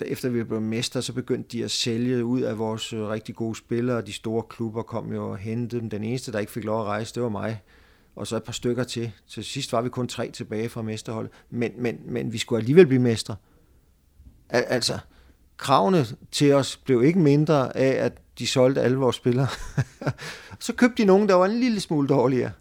efter 0.00 0.28
vi 0.28 0.44
blev 0.44 0.60
mester, 0.60 1.00
så 1.00 1.12
begyndte 1.12 1.48
de 1.58 1.64
at 1.64 1.70
sælge 1.70 2.24
ud 2.24 2.40
af 2.40 2.58
vores 2.58 2.92
øh, 2.92 3.08
rigtig 3.08 3.34
gode 3.34 3.56
spillere. 3.56 4.02
De 4.02 4.12
store 4.12 4.42
klubber 4.42 4.82
kom 4.82 5.12
jo 5.12 5.30
og 5.30 5.36
hentede 5.36 5.80
dem. 5.80 5.90
Den 5.90 6.04
eneste, 6.04 6.32
der 6.32 6.38
ikke 6.38 6.52
fik 6.52 6.64
lov 6.64 6.80
at 6.80 6.86
rejse, 6.86 7.14
det 7.14 7.22
var 7.22 7.28
mig. 7.28 7.62
Og 8.16 8.26
så 8.26 8.36
et 8.36 8.44
par 8.44 8.52
stykker 8.52 8.84
til. 8.84 9.12
Til 9.28 9.44
sidst 9.44 9.72
var 9.72 9.82
vi 9.82 9.88
kun 9.88 10.08
tre 10.08 10.30
tilbage 10.30 10.68
fra 10.68 10.82
mesterholdet. 10.82 11.32
Men, 11.50 11.72
men, 11.78 12.00
men 12.04 12.32
vi 12.32 12.38
skulle 12.38 12.58
alligevel 12.58 12.86
blive 12.86 13.02
mestre. 13.02 13.36
Al- 14.50 14.64
altså, 14.68 14.98
kravene 15.56 16.06
til 16.32 16.52
os 16.52 16.76
blev 16.76 17.04
ikke 17.04 17.18
mindre 17.18 17.76
af, 17.76 18.04
at 18.04 18.18
de 18.38 18.46
solgte 18.46 18.80
alle 18.80 18.96
vores 18.96 19.16
spillere. 19.16 19.48
så 20.60 20.72
købte 20.72 21.02
de 21.02 21.06
nogen, 21.06 21.28
der 21.28 21.34
var 21.34 21.44
en 21.46 21.60
lille 21.60 21.80
smule 21.80 22.08
dårligere. 22.08 22.52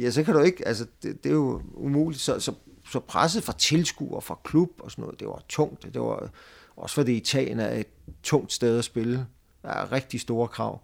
Ja, 0.00 0.10
så 0.10 0.22
kan 0.22 0.34
du 0.34 0.40
ikke, 0.40 0.68
altså 0.68 0.86
det, 1.02 1.24
det 1.24 1.30
er 1.30 1.34
jo 1.34 1.62
umuligt. 1.74 2.22
Så, 2.22 2.40
så, 2.40 2.52
så 2.90 3.00
presset 3.00 3.42
fra 3.42 3.52
tilskuer, 3.58 4.20
fra 4.20 4.38
klub 4.44 4.70
og 4.78 4.90
sådan 4.90 5.02
noget, 5.02 5.20
det 5.20 5.28
var 5.28 5.42
tungt. 5.48 5.82
Det 5.94 6.00
var 6.00 6.28
også 6.76 6.94
fordi 6.94 7.16
Italien 7.16 7.60
er 7.60 7.74
et 7.74 7.86
tungt 8.22 8.52
sted 8.52 8.78
at 8.78 8.84
spille. 8.84 9.26
Der 9.62 9.68
er 9.68 9.92
rigtig 9.92 10.20
store 10.20 10.48
krav. 10.48 10.80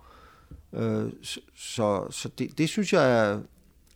Øh, 0.72 1.12
så 1.56 2.06
så 2.10 2.28
det, 2.38 2.58
det 2.58 2.68
synes 2.68 2.92
jeg 2.92 3.18
er 3.18 3.40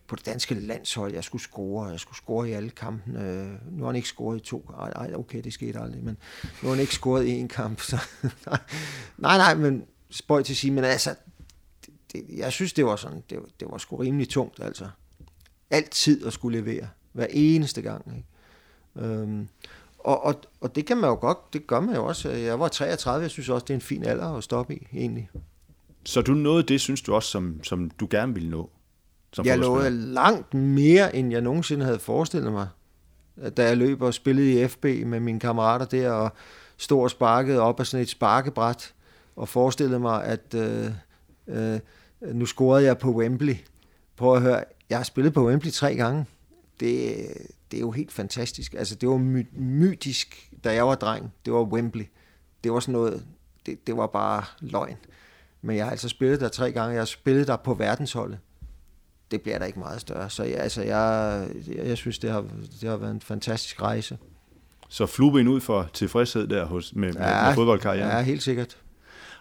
på 0.09 0.17
det 0.17 0.27
danske 0.27 0.55
landshold, 0.55 1.15
jeg 1.15 1.25
skulle 1.25 1.43
score, 1.43 1.89
jeg 1.89 2.01
skulle 2.01 2.17
score 2.17 2.49
i 2.49 2.53
alle 2.53 2.71
kampene. 2.71 3.59
Nu 3.71 3.79
har 3.79 3.87
han 3.87 3.97
ikke 3.97 4.09
scoret 4.09 4.37
i 4.37 4.41
to. 4.41 4.71
Ej, 4.97 5.13
okay, 5.15 5.45
det 5.45 5.53
skete 5.53 5.79
aldrig, 5.81 6.05
men 6.05 6.17
nu 6.43 6.69
har 6.69 6.71
han 6.71 6.81
ikke 6.81 6.95
scoret 6.95 7.27
i 7.27 7.31
en 7.31 7.49
kamp. 7.49 7.81
Så, 7.81 7.99
nej, 9.19 9.37
nej, 9.37 9.55
men 9.55 9.85
spøj 10.11 10.43
til 10.43 10.53
at 10.53 10.57
sige, 10.57 10.71
men 10.71 10.85
altså, 10.85 11.15
det, 11.87 11.95
det, 12.13 12.25
jeg 12.37 12.53
synes, 12.53 12.73
det 12.73 12.87
var 12.87 12.97
sådan, 12.97 13.23
det, 13.31 13.39
det 13.61 13.69
var 13.71 13.79
sgu 13.79 13.97
rimelig 13.97 14.29
tungt, 14.29 14.61
altså. 14.61 14.89
Altid 15.71 16.27
at 16.27 16.33
skulle 16.33 16.59
levere, 16.61 16.89
hver 17.13 17.27
eneste 17.31 17.83
gang, 17.83 18.17
ikke? 18.17 19.07
Øhm, 19.07 19.49
og, 19.99 20.25
og, 20.25 20.41
og 20.61 20.77
det 20.77 20.87
kan 20.87 20.97
man 20.97 21.11
jo 21.11 21.15
godt, 21.15 21.39
det 21.53 21.67
gør 21.67 21.81
man 21.81 21.95
jo 21.95 22.07
også. 22.07 22.31
Jeg 22.31 22.61
var 22.61 22.69
33, 22.69 23.23
jeg 23.23 23.31
synes 23.31 23.49
også, 23.49 23.65
det 23.65 23.71
er 23.71 23.75
en 23.75 23.81
fin 23.81 24.05
alder 24.05 24.37
at 24.37 24.45
stoppe 24.45 24.75
i, 24.75 24.87
egentlig. 24.93 25.31
Så 26.05 26.23
du 26.23 26.35
nåede 26.35 26.63
det, 26.63 26.81
synes 26.81 27.03
du 27.03 27.15
også, 27.15 27.29
som, 27.29 27.65
som 27.65 27.91
du 27.91 28.09
gerne 28.11 28.35
ville 28.35 28.51
nå? 28.51 28.71
Som 29.33 29.47
jeg 29.47 29.57
nåede 29.57 29.91
langt 29.91 30.55
mere, 30.55 31.17
end 31.17 31.33
jeg 31.33 31.41
nogensinde 31.41 31.85
havde 31.85 31.99
forestillet 31.99 32.53
mig. 32.53 32.69
Da 33.57 33.65
jeg 33.65 33.77
løb 33.77 34.03
og 34.03 34.15
spillede 34.15 34.53
i 34.63 34.69
FB 34.69 34.85
med 34.85 35.21
mine 35.21 35.41
kammerater 35.41 35.85
der, 35.87 36.11
og 36.11 36.33
stod 36.77 37.03
og 37.03 37.11
sparkede 37.11 37.61
op 37.61 37.81
af 37.81 37.87
sådan 37.87 38.03
et 38.03 38.09
sparkebræt, 38.09 38.95
og 39.37 39.49
forestillede 39.49 40.01
mig, 40.01 40.25
at 40.25 40.55
øh, 40.55 40.91
øh, 41.49 41.79
nu 42.35 42.47
scorede 42.47 42.85
jeg 42.85 42.99
på 42.99 43.11
Wembley. 43.13 43.57
Prøv 44.17 44.37
at 44.37 44.43
høre, 44.43 44.65
jeg 44.91 44.99
har 44.99 45.05
spillet 45.05 45.35
på 45.35 45.47
Wembley 45.47 45.71
tre 45.71 45.95
gange. 45.97 46.27
Det, 46.81 47.17
det 47.71 47.77
er 47.77 47.81
jo 47.81 47.91
helt 47.91 48.13
fantastisk. 48.13 48.75
Altså, 48.75 48.95
det 48.95 49.09
var 49.09 49.17
my- 49.19 49.59
mytisk, 49.61 50.51
da 50.65 50.75
jeg 50.75 50.87
var 50.87 50.95
dreng. 50.95 51.33
Det 51.45 51.53
var 51.53 51.63
Wembley. 51.63 52.05
Det 52.65 52.73
var 52.73 52.81
sådan 52.81 52.93
noget, 52.93 53.25
det, 53.67 53.87
det 53.87 53.97
var 53.97 54.07
bare 54.07 54.45
løgn. 54.61 54.97
Men 55.63 55.77
jeg 55.77 55.85
har 55.85 55.91
altså 55.91 56.09
spillet 56.09 56.41
der 56.41 56.49
tre 56.49 56.73
gange. 56.73 56.93
Jeg 56.93 57.01
har 57.01 57.05
spillet 57.07 57.47
der 57.49 57.57
på 57.57 57.75
verdensholdet. 57.75 58.39
Det 59.31 59.43
bliver 59.43 59.59
der 59.59 59.67
ikke 59.67 59.79
meget 59.79 60.01
større. 60.01 60.31
Så 60.31 60.43
jeg, 60.43 60.59
altså, 60.59 60.83
jeg, 60.83 61.49
jeg, 61.85 61.97
synes, 61.97 62.19
det 62.19 62.31
har, 62.31 62.45
det 62.81 62.89
har 62.89 62.97
været 62.97 63.11
en 63.11 63.21
fantastisk 63.21 63.83
rejse. 63.83 64.19
Så 64.89 65.07
flueben 65.07 65.49
ud 65.49 65.61
for 65.61 65.91
tilfredshed 65.93 66.47
der 66.47 66.65
hos, 66.65 66.93
med, 66.95 67.13
ja, 67.13 67.47
med 67.47 67.55
fodboldkarrieren? 67.55 68.11
Ja, 68.11 68.23
helt 68.23 68.43
sikkert. 68.43 68.77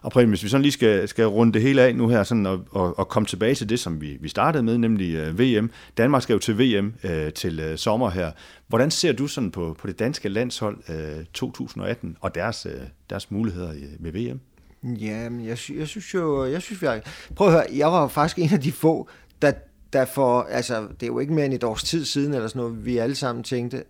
Og 0.01 0.11
Preben, 0.11 0.29
hvis 0.29 0.43
vi 0.43 0.49
sådan 0.49 0.61
lige 0.61 0.71
skal, 0.71 1.07
skal 1.07 1.25
runde 1.25 1.53
det 1.53 1.61
hele 1.61 1.81
af 1.81 1.95
nu 1.95 2.07
her, 2.07 2.23
sådan 2.23 2.45
og, 2.45 2.65
og, 2.71 2.99
og 2.99 3.07
komme 3.07 3.27
tilbage 3.27 3.55
til 3.55 3.69
det, 3.69 3.79
som 3.79 4.01
vi, 4.01 4.17
vi 4.21 4.29
startede 4.29 4.63
med, 4.63 4.77
nemlig 4.77 5.29
uh, 5.29 5.39
VM. 5.39 5.69
Danmark 5.97 6.23
skal 6.23 6.33
jo 6.33 6.39
til 6.39 6.59
VM 6.59 6.93
uh, 7.03 7.33
til 7.33 7.71
uh, 7.71 7.75
sommer 7.75 8.09
her. 8.09 8.31
Hvordan 8.67 8.91
ser 8.91 9.13
du 9.13 9.27
sådan 9.27 9.51
på, 9.51 9.75
på 9.79 9.87
det 9.87 9.99
danske 9.99 10.29
landshold 10.29 10.77
uh, 10.89 11.25
2018 11.33 12.17
og 12.21 12.35
deres, 12.35 12.65
uh, 12.65 12.71
deres 13.09 13.31
muligheder 13.31 13.73
ved 13.99 14.11
VM? 14.11 14.39
Ja, 14.83 15.29
jeg, 15.43 15.57
jeg 15.77 15.87
synes 15.87 16.13
jo, 16.13 16.45
jeg 16.45 16.61
synes, 16.61 16.81
jeg, 16.81 17.01
prøv 17.35 17.47
at 17.47 17.53
høre, 17.53 17.65
jeg 17.75 17.87
var 17.87 18.07
faktisk 18.07 18.39
en 18.39 18.53
af 18.53 18.61
de 18.61 18.71
få, 18.71 19.09
der, 19.41 19.51
der 19.95 20.05
for, 20.05 20.41
altså, 20.41 20.81
det 20.81 21.03
er 21.03 21.07
jo 21.07 21.19
ikke 21.19 21.33
mere 21.33 21.45
end 21.45 21.53
et 21.53 21.63
års 21.63 21.83
tid 21.83 22.05
siden, 22.05 22.33
eller 22.33 22.47
sådan 22.47 22.59
noget, 22.59 22.85
vi 22.85 22.97
alle 22.97 23.15
sammen 23.15 23.43
tænkte, 23.43 23.83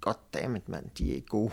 goddammit 0.00 0.68
mand, 0.68 0.84
de 0.98 1.10
er 1.10 1.14
ikke 1.14 1.26
gode. 1.26 1.52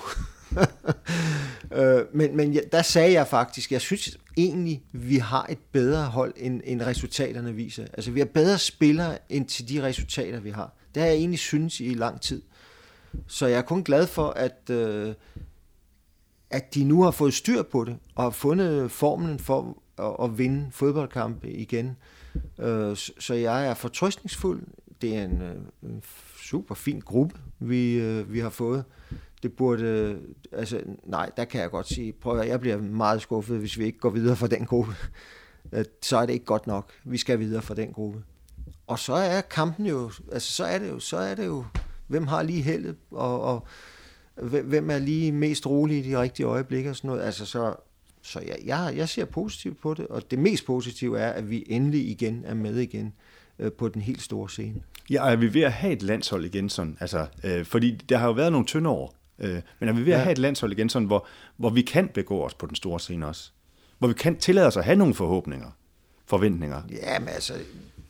øh, 1.78 2.02
men 2.14 2.36
men 2.36 2.54
ja, 2.54 2.60
der 2.72 2.82
sagde 2.82 3.14
jeg 3.14 3.28
faktisk, 3.28 3.72
jeg 3.72 3.82
synes 3.82 4.18
egentlig, 4.38 4.84
vi 4.92 5.18
har 5.18 5.46
et 5.50 5.58
bedre 5.72 6.06
hold, 6.06 6.34
end, 6.38 6.62
end 6.64 6.82
resultaterne 6.82 7.54
viser. 7.54 7.86
Altså 7.94 8.12
vi 8.12 8.20
har 8.20 8.26
bedre 8.26 8.58
spillere 8.58 9.18
end 9.30 9.46
til 9.46 9.70
de 9.70 9.84
resultater, 9.84 10.40
vi 10.40 10.50
har. 10.50 10.74
Det 10.96 11.02
har 11.04 11.10
jeg 11.10 11.18
egentlig 11.18 11.40
synes 11.40 11.80
i 11.80 11.94
lang 11.94 12.22
tid. 12.22 12.42
Så 13.28 13.48
jeg 13.48 13.58
er 13.58 13.62
kun 13.62 13.84
glad 13.84 14.08
for, 14.08 14.30
at, 14.30 14.70
øh, 14.70 15.14
at 16.50 16.74
de 16.74 16.84
nu 16.84 17.04
har 17.04 17.12
fået 17.12 17.34
styr 17.34 17.64
på 17.64 17.84
det, 17.84 17.98
og 18.16 18.24
har 18.24 18.30
fundet 18.30 18.92
formlen 18.92 19.40
for 19.40 19.78
at, 19.98 20.16
at 20.24 20.38
vinde 20.38 20.68
fodboldkampe 20.72 21.52
igen. 21.52 21.98
Øh, 22.60 22.96
så 22.96 23.34
jeg 23.34 23.68
er 23.68 23.74
fortrøstningsfuld. 23.74 24.64
Det 25.02 25.16
er 25.16 25.24
en, 25.24 25.42
øh, 25.42 25.92
super 26.42 26.76
fin 26.76 27.00
gruppe, 27.00 27.36
vi, 27.60 27.94
øh, 27.94 28.34
vi 28.34 28.40
har 28.40 28.50
fået 28.50 28.84
det 29.44 29.54
burde, 29.54 30.18
altså 30.52 30.82
nej, 31.04 31.30
der 31.38 31.46
kan 31.46 31.62
jeg 31.62 31.70
godt 31.70 31.88
sige, 31.88 32.14
prøv 32.14 32.40
at 32.40 32.48
jeg 32.48 32.60
bliver 32.60 32.78
meget 32.78 33.22
skuffet, 33.22 33.60
hvis 33.60 33.78
vi 33.78 33.86
ikke 33.86 34.00
går 34.00 34.10
videre 34.10 34.36
fra 34.36 34.48
den 34.48 34.66
gruppe. 34.66 34.96
Så 36.02 36.18
er 36.18 36.26
det 36.26 36.34
ikke 36.34 36.46
godt 36.46 36.68
nok. 36.68 36.92
Vi 37.04 37.18
skal 37.18 37.40
videre 37.40 37.62
fra 37.62 37.76
den 37.76 37.94
gruppe. 37.94 38.24
Og 38.88 39.00
så 39.00 39.14
er 39.14 39.42
kampen 39.42 39.86
jo, 39.86 40.12
altså 40.32 40.54
så 40.54 40.64
er 40.64 40.80
det 40.80 40.90
jo, 40.90 41.00
så 41.00 41.18
er 41.18 41.36
det 41.36 41.46
jo, 41.46 41.66
hvem 42.08 42.28
har 42.28 42.44
lige 42.44 42.62
heldet, 42.62 42.96
og, 43.12 43.42
og 43.42 43.68
hvem 44.44 44.90
er 44.90 44.98
lige 44.98 45.32
mest 45.32 45.68
rolig 45.68 45.98
i 45.98 46.10
de 46.10 46.22
rigtige 46.22 46.46
øjeblikke 46.46 46.90
og 46.90 46.96
sådan 46.96 47.08
noget. 47.08 47.22
Altså 47.22 47.46
så, 47.46 47.76
så 48.22 48.40
jeg, 48.40 48.58
jeg, 48.66 48.94
jeg 48.96 49.10
ser 49.10 49.26
positivt 49.26 49.82
på 49.82 49.94
det, 49.94 50.08
og 50.08 50.32
det 50.32 50.40
mest 50.40 50.66
positive 50.66 51.20
er, 51.20 51.30
at 51.30 51.50
vi 51.50 51.64
endelig 51.68 52.10
igen 52.10 52.44
er 52.46 52.54
med 52.54 52.78
igen 52.78 53.14
øh, 53.60 53.72
på 53.72 53.88
den 53.88 54.02
helt 54.02 54.22
store 54.22 54.50
scene. 54.50 54.82
Ja, 55.10 55.32
er 55.32 55.36
vi 55.36 55.54
ved 55.54 55.62
at 55.62 55.72
have 55.72 55.94
et 55.94 56.02
landshold 56.02 56.46
igen 56.46 56.70
sådan? 56.70 56.98
Altså, 57.00 57.28
øh, 57.44 57.66
fordi 57.66 57.92
der 57.96 58.18
har 58.18 58.28
jo 58.28 58.34
været 58.34 58.52
nogle 58.52 58.68
tynde 58.68 58.90
år 58.90 59.22
Øh, 59.42 59.62
men 59.80 59.90
er 59.90 59.94
vi 59.94 60.06
ved 60.06 60.14
at 60.14 60.20
have 60.20 60.32
et 60.32 60.38
landshold 60.38 60.72
igen, 60.72 60.90
sådan, 60.90 61.06
hvor, 61.06 61.28
hvor 61.58 61.70
vi 61.70 61.82
kan 61.82 62.08
begå 62.08 62.46
os 62.46 62.54
på 62.54 62.66
den 62.66 62.76
store 62.76 63.00
scene 63.00 63.28
også? 63.28 63.52
Hvor 64.00 64.08
vi 64.08 64.14
kan 64.14 64.38
tillade 64.38 64.68
os 64.68 64.78
at 64.78 64.84
have 64.84 64.96
nogle 64.96 65.14
forhåbninger, 65.14 65.72
forventninger? 66.26 66.82
Ja, 66.92 67.20
men 67.20 67.30
altså, 67.30 67.54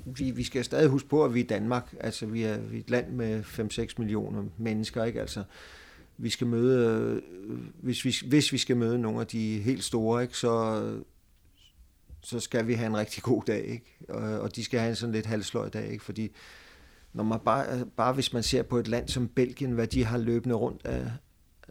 vi, 0.05 0.31
vi 0.31 0.43
skal 0.43 0.63
stadig 0.63 0.89
huske 0.89 1.09
på, 1.09 1.25
at 1.25 1.33
vi 1.33 1.39
er 1.39 1.43
Danmark. 1.43 1.93
Altså, 1.99 2.25
vi 2.25 2.43
er, 2.43 2.57
vi 2.57 2.77
er 2.77 2.79
et 2.79 2.89
land 2.89 3.11
med 3.11 3.43
5-6 3.43 3.93
millioner 3.97 4.43
mennesker, 4.57 5.03
ikke? 5.03 5.21
Altså, 5.21 5.43
vi 6.21 6.29
skal 6.29 6.47
møde, 6.47 6.89
øh, 6.89 7.57
hvis 7.81 8.05
vi, 8.05 8.15
hvis 8.27 8.51
vi 8.51 8.57
skal 8.57 8.77
møde 8.77 8.99
nogle 8.99 9.19
af 9.19 9.27
de 9.27 9.59
helt 9.59 9.83
store, 9.83 10.21
ikke, 10.21 10.37
så, 10.37 10.83
så 12.23 12.39
skal 12.39 12.67
vi 12.67 12.73
have 12.73 12.87
en 12.87 12.97
rigtig 12.97 13.23
god 13.23 13.43
dag, 13.47 13.65
ikke? 13.65 13.97
Og, 14.09 14.39
og 14.39 14.55
de 14.55 14.63
skal 14.63 14.79
have 14.79 14.89
en 14.89 14.95
sådan 14.95 15.15
lidt 15.15 15.25
halsløj 15.25 15.69
dag, 15.69 15.91
ikke? 15.91 16.03
Fordi 16.03 16.31
når 17.13 17.23
man 17.23 17.39
bare, 17.45 17.85
bare 17.97 18.13
hvis 18.13 18.33
man 18.33 18.43
ser 18.43 18.63
på 18.63 18.77
et 18.77 18.87
land 18.87 19.07
som 19.07 19.27
Belgien, 19.27 19.71
hvad 19.71 19.87
de 19.87 20.05
har 20.05 20.17
løbende 20.17 20.55
rundt 20.55 20.85
af, 20.85 21.11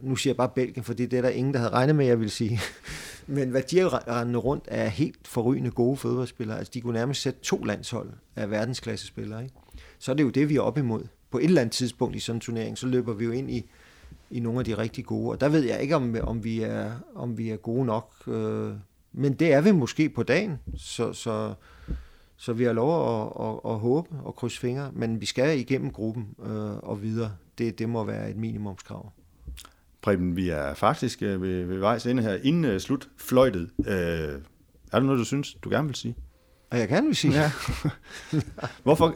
nu 0.02 0.16
siger 0.16 0.30
jeg 0.30 0.36
bare 0.36 0.52
Belgien, 0.54 0.84
for 0.84 0.94
det 0.94 1.12
er 1.12 1.22
der 1.22 1.28
ingen, 1.28 1.54
der 1.54 1.60
havde 1.60 1.72
regnet 1.72 1.96
med, 1.96 2.06
jeg 2.06 2.20
vil 2.20 2.30
sige. 2.30 2.60
Men 3.26 3.50
hvad 3.50 3.62
de 3.62 3.78
har 3.78 4.08
rendende 4.08 4.38
rundt 4.38 4.64
er 4.68 4.88
helt 4.88 5.28
forrygende 5.28 5.70
gode 5.70 5.96
fodboldspillere. 5.96 6.58
Altså, 6.58 6.70
de 6.74 6.80
kunne 6.80 6.94
nærmest 6.94 7.22
sætte 7.22 7.40
to 7.40 7.64
landshold 7.64 8.10
af 8.36 8.50
verdensklasse 8.50 9.06
spillere. 9.06 9.42
Ikke? 9.42 9.54
Så 9.98 10.12
er 10.12 10.16
det 10.16 10.22
jo 10.22 10.30
det, 10.30 10.48
vi 10.48 10.56
er 10.56 10.60
op 10.60 10.78
imod. 10.78 11.02
På 11.30 11.38
et 11.38 11.44
eller 11.44 11.60
andet 11.60 11.72
tidspunkt 11.72 12.16
i 12.16 12.20
sådan 12.20 12.36
en 12.36 12.40
turnering, 12.40 12.78
så 12.78 12.86
løber 12.86 13.12
vi 13.12 13.24
jo 13.24 13.30
ind 13.30 13.50
i, 13.50 13.70
i 14.30 14.40
nogle 14.40 14.58
af 14.58 14.64
de 14.64 14.78
rigtig 14.78 15.04
gode. 15.04 15.30
Og 15.30 15.40
der 15.40 15.48
ved 15.48 15.64
jeg 15.64 15.82
ikke, 15.82 15.96
om, 15.96 16.16
om, 16.22 16.44
vi, 16.44 16.60
er, 16.60 16.92
om 17.14 17.38
vi 17.38 17.50
er 17.50 17.56
gode 17.56 17.84
nok. 17.84 18.12
Øh, 18.26 18.72
men 19.12 19.32
det 19.32 19.52
er 19.52 19.60
vi 19.60 19.72
måske 19.72 20.08
på 20.08 20.22
dagen. 20.22 20.58
Så, 20.76 21.12
så, 21.12 21.54
Så 22.36 22.52
vi 22.52 22.64
har 22.64 22.72
lov 22.72 23.20
at, 23.20 23.48
at, 23.48 23.72
at 23.72 23.78
håbe 23.78 24.08
og 24.24 24.36
krydse 24.36 24.60
fingre, 24.60 24.90
men 24.92 25.20
vi 25.20 25.26
skal 25.26 25.58
igennem 25.58 25.90
gruppen 25.90 26.28
øh, 26.46 26.76
og 26.76 27.02
videre. 27.02 27.32
Det, 27.58 27.78
det 27.78 27.88
må 27.88 28.04
være 28.04 28.30
et 28.30 28.36
minimumskrav. 28.36 29.12
Preben, 30.02 30.36
vi 30.36 30.48
er 30.48 30.74
faktisk 30.74 31.22
øh, 31.22 31.42
ved, 31.42 31.64
ved 31.64 31.78
vejs 31.78 32.06
ende 32.06 32.22
her. 32.22 32.38
Inden 32.42 32.64
øh, 32.64 32.80
slut 32.80 33.08
fløjtet, 33.16 33.70
øh, 33.86 33.94
er 34.92 34.98
der 34.98 35.00
noget, 35.00 35.18
du 35.18 35.24
synes, 35.24 35.54
du 35.54 35.70
gerne 35.70 35.86
vil 35.86 35.96
sige? 35.96 36.16
Og 36.70 36.78
jeg 36.78 36.88
kan 36.88 37.06
vil 37.06 37.16
sige. 37.16 37.34
Ja. 37.34 37.52
hvorfor? 38.82 39.14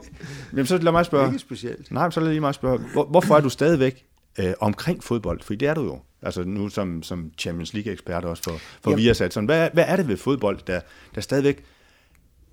Jamen, 0.52 0.66
så 0.66 0.78
lad 0.78 0.92
mig 0.92 1.06
spørge. 1.06 1.26
Ikke 1.26 1.38
specielt. 1.38 1.90
Nej, 1.90 2.10
så 2.10 2.20
lad 2.20 2.28
lige 2.28 2.40
mig 2.40 2.54
spørge. 2.54 2.78
Hvor, 2.92 3.04
hvorfor 3.04 3.36
er 3.36 3.40
du 3.40 3.48
stadigvæk 3.48 4.06
øh, 4.38 4.54
omkring 4.60 5.04
fodbold? 5.04 5.40
For 5.42 5.54
det 5.54 5.68
er 5.68 5.74
du 5.74 5.82
jo. 5.82 6.00
Altså 6.22 6.44
nu 6.44 6.68
som, 6.68 7.02
som 7.02 7.30
Champions 7.38 7.74
League-ekspert 7.74 8.24
også 8.24 8.42
for, 8.42 8.56
for 8.82 8.90
Jamen. 8.90 9.02
Viasat. 9.02 9.32
Sådan, 9.32 9.46
hvad, 9.46 9.70
hvad 9.72 9.84
er 9.88 9.96
det 9.96 10.08
ved 10.08 10.16
fodbold, 10.16 10.58
der, 10.66 10.80
der 11.14 11.20
stadigvæk 11.20 11.64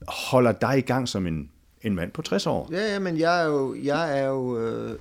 holder 0.07 0.51
dig 0.51 0.77
i 0.77 0.81
gang 0.81 1.09
som 1.09 1.27
en, 1.27 1.51
en 1.81 1.95
mand 1.95 2.11
på 2.11 2.21
60 2.21 2.47
år? 2.47 2.69
Ja, 2.71 2.91
ja 2.93 2.99
men 2.99 3.17
jeg 3.17 3.41
er 3.41 3.45
jo, 3.45 3.75
jeg 3.83 4.19
er 4.19 4.27
jo, 4.27 4.59
øh, 4.59 4.99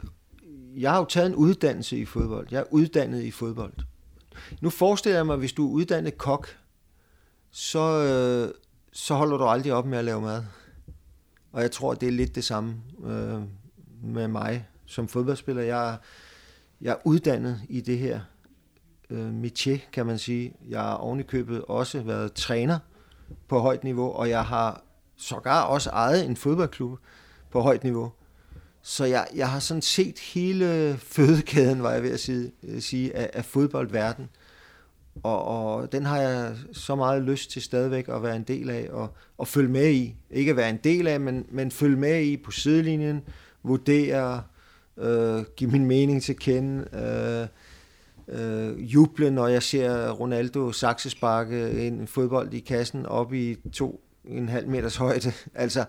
jeg 0.76 0.90
har 0.90 0.98
jo 0.98 1.04
taget 1.04 1.26
en 1.26 1.34
uddannelse 1.34 1.98
i 1.98 2.04
fodbold. 2.04 2.46
Jeg 2.50 2.58
er 2.58 2.64
uddannet 2.70 3.22
i 3.22 3.30
fodbold. 3.30 3.72
Nu 4.60 4.70
forestiller 4.70 5.18
jeg 5.18 5.26
mig, 5.26 5.36
hvis 5.36 5.52
du 5.52 5.68
er 5.68 5.72
uddannet 5.72 6.18
kok, 6.18 6.48
så, 7.50 8.04
øh, 8.04 8.54
så 8.92 9.14
holder 9.14 9.36
du 9.36 9.44
aldrig 9.44 9.72
op 9.72 9.86
med 9.86 9.98
at 9.98 10.04
lave 10.04 10.20
mad. 10.20 10.42
Og 11.52 11.62
jeg 11.62 11.70
tror, 11.70 11.94
det 11.94 12.06
er 12.06 12.12
lidt 12.12 12.34
det 12.34 12.44
samme 12.44 12.74
øh, 13.04 13.40
med 14.02 14.28
mig 14.28 14.66
som 14.86 15.08
fodboldspiller. 15.08 15.62
Jeg, 15.62 15.96
jeg 16.80 16.92
er 16.92 16.96
uddannet 17.04 17.60
i 17.68 17.80
det 17.80 17.98
her 17.98 18.20
øh, 19.10 19.40
métier, 19.42 19.78
kan 19.92 20.06
man 20.06 20.18
sige. 20.18 20.54
Jeg 20.68 20.80
har 20.80 20.94
ovenikøbet 20.94 21.64
også 21.64 22.00
været 22.00 22.32
træner 22.32 22.78
på 23.48 23.58
højt 23.58 23.84
niveau, 23.84 24.12
og 24.12 24.28
jeg 24.28 24.44
har 24.44 24.82
sågar 25.16 25.62
også 25.62 25.90
ejet 25.90 26.26
en 26.26 26.36
fodboldklub 26.36 26.98
på 27.50 27.60
højt 27.60 27.84
niveau. 27.84 28.12
Så 28.82 29.04
jeg, 29.04 29.26
jeg 29.34 29.50
har 29.50 29.58
sådan 29.58 29.82
set 29.82 30.18
hele 30.18 30.96
fødekæden, 30.98 31.82
var 31.82 31.92
jeg 31.92 32.02
ved 32.02 32.10
at 32.10 32.20
sige, 32.20 32.52
øh, 32.62 32.80
sige 32.80 33.16
af, 33.16 33.30
af 33.32 33.44
fodboldverden. 33.44 34.28
Og, 35.22 35.44
og 35.44 35.92
den 35.92 36.06
har 36.06 36.20
jeg 36.20 36.56
så 36.72 36.94
meget 36.94 37.22
lyst 37.22 37.50
til 37.50 37.62
stadigvæk 37.62 38.08
at 38.08 38.22
være 38.22 38.36
en 38.36 38.42
del 38.42 38.70
af 38.70 38.88
og, 38.90 39.14
og 39.38 39.48
følge 39.48 39.68
med 39.68 39.90
i. 39.90 40.16
Ikke 40.30 40.50
at 40.50 40.56
være 40.56 40.70
en 40.70 40.78
del 40.84 41.06
af, 41.06 41.20
men, 41.20 41.46
men 41.50 41.70
følge 41.70 41.96
med 41.96 42.22
i 42.22 42.36
på 42.36 42.50
sidelinjen, 42.50 43.22
vurdere, 43.62 44.34
øh, 44.34 44.42
give 45.56 45.70
min 45.70 45.84
mening 45.84 46.22
til 46.22 46.36
kende, 46.36 46.84
øh, 46.92 47.46
øh, 48.40 48.94
juble, 48.94 49.30
når 49.30 49.48
jeg 49.48 49.62
ser 49.62 50.10
Ronaldo 50.10 50.72
saksesparke 50.72 51.86
en 51.86 52.06
fodbold 52.06 52.54
i 52.54 52.60
kassen 52.60 53.06
op 53.06 53.32
i 53.32 53.56
to 53.72 54.00
en 54.24 54.48
halv 54.48 54.68
meters 54.68 54.96
højde. 54.96 55.32
Altså, 55.54 55.84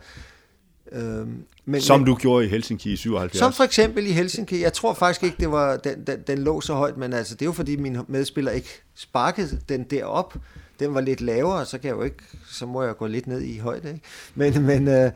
øh, 0.91 1.27
men, 1.65 1.81
som 1.81 2.05
du 2.05 2.15
gjorde 2.15 2.45
i 2.45 2.49
Helsinki 2.49 2.93
i 2.93 2.95
77? 2.95 3.39
Som 3.39 3.53
for 3.53 3.63
eksempel 3.63 4.07
i 4.07 4.11
Helsinki. 4.11 4.61
Jeg 4.61 4.73
tror 4.73 4.93
faktisk 4.93 5.23
ikke, 5.23 5.37
det 5.39 5.51
var, 5.51 5.77
den, 5.77 6.03
den, 6.07 6.19
den 6.27 6.37
lå 6.37 6.61
så 6.61 6.73
højt, 6.73 6.97
men 6.97 7.13
altså, 7.13 7.35
det 7.35 7.41
er 7.41 7.45
jo 7.45 7.51
fordi, 7.51 7.75
min 7.75 7.97
medspiller 8.07 8.51
ikke 8.51 8.81
sparkede 8.95 9.59
den 9.69 9.83
derop. 9.83 10.37
Den 10.79 10.93
var 10.93 11.01
lidt 11.01 11.21
lavere, 11.21 11.65
så 11.65 11.77
kan 11.77 11.87
jeg 11.87 11.97
jo 11.97 12.03
ikke, 12.03 12.23
så 12.47 12.65
må 12.65 12.83
jeg 12.83 12.97
gå 12.97 13.07
lidt 13.07 13.27
ned 13.27 13.41
i 13.41 13.57
højde. 13.57 13.89
Ikke? 13.89 14.01
Men, 14.35 14.61
men 14.61 14.87
øh, 14.87 15.11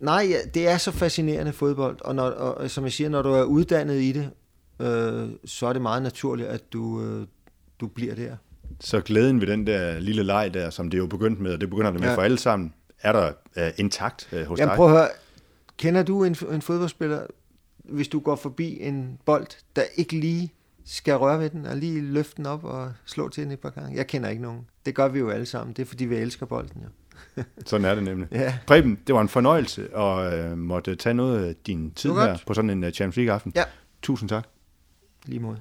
nej, 0.00 0.32
det 0.54 0.68
er 0.68 0.76
så 0.76 0.92
fascinerende 0.92 1.52
fodbold, 1.52 1.96
og, 2.00 2.14
når, 2.14 2.24
og 2.24 2.70
som 2.70 2.84
jeg 2.84 2.92
siger, 2.92 3.10
når 3.10 3.22
du 3.22 3.28
er 3.28 3.42
uddannet 3.42 4.00
i 4.00 4.12
det, 4.12 4.30
øh, 4.80 5.28
så 5.44 5.66
er 5.66 5.72
det 5.72 5.82
meget 5.82 6.02
naturligt, 6.02 6.48
at 6.48 6.72
du, 6.72 7.02
øh, 7.02 7.26
du 7.80 7.86
bliver 7.86 8.14
der. 8.14 8.36
Så 8.80 9.00
glæden 9.00 9.40
ved 9.40 9.46
den 9.46 9.66
der 9.66 9.98
lille 9.98 10.22
leg 10.22 10.54
der, 10.54 10.70
som 10.70 10.90
det 10.90 10.98
jo 10.98 11.06
begyndt 11.06 11.40
med, 11.40 11.52
og 11.52 11.60
det 11.60 11.70
begynder 11.70 11.90
det 11.90 12.00
med 12.00 12.08
ja. 12.08 12.14
for 12.14 12.22
alle 12.22 12.38
sammen, 12.38 12.74
er 13.02 13.12
der 13.12 13.32
uh, 13.56 13.62
intakt 13.76 14.28
uh, 14.32 14.38
hos 14.38 14.58
Jamen, 14.58 14.68
dig? 14.68 14.76
prøv 14.76 14.86
at 14.86 14.92
høre. 14.92 15.08
Kender 15.76 16.02
du 16.02 16.24
en, 16.24 16.36
en 16.50 16.62
fodboldspiller, 16.62 17.26
hvis 17.84 18.08
du 18.08 18.20
går 18.20 18.36
forbi 18.36 18.78
en 18.80 19.18
bold, 19.24 19.46
der 19.76 19.82
ikke 19.96 20.20
lige 20.20 20.52
skal 20.84 21.16
røre 21.16 21.40
ved 21.40 21.50
den, 21.50 21.66
og 21.66 21.76
lige 21.76 22.00
løfte 22.00 22.36
den 22.36 22.46
op 22.46 22.64
og 22.64 22.92
slå 23.04 23.28
til 23.28 23.44
den 23.44 23.52
et 23.52 23.58
par 23.58 23.70
gange? 23.70 23.96
Jeg 23.96 24.06
kender 24.06 24.28
ikke 24.28 24.42
nogen. 24.42 24.66
Det 24.86 24.94
gør 24.94 25.08
vi 25.08 25.18
jo 25.18 25.30
alle 25.30 25.46
sammen. 25.46 25.76
Det 25.76 25.82
er, 25.82 25.86
fordi 25.86 26.04
vi 26.04 26.16
elsker 26.16 26.46
bolden, 26.46 26.82
jo. 26.82 26.88
sådan 27.66 27.84
er 27.84 27.94
det 27.94 28.04
nemlig. 28.04 28.28
Ja. 28.32 28.58
Preben, 28.66 28.98
det 29.06 29.14
var 29.14 29.20
en 29.20 29.28
fornøjelse 29.28 29.96
at 29.96 30.52
uh, 30.52 30.58
måtte 30.58 30.96
tage 30.96 31.14
noget 31.14 31.44
af 31.44 31.54
din 31.66 31.90
tid 31.90 32.12
her 32.12 32.38
på 32.46 32.54
sådan 32.54 32.70
en 32.70 32.84
uh, 32.84 32.90
Champions 32.90 33.16
League-aften. 33.16 33.52
Ja. 33.56 33.64
Tusind 34.02 34.28
tak. 34.28 34.48
Lige 35.26 35.40
måde. 35.40 35.60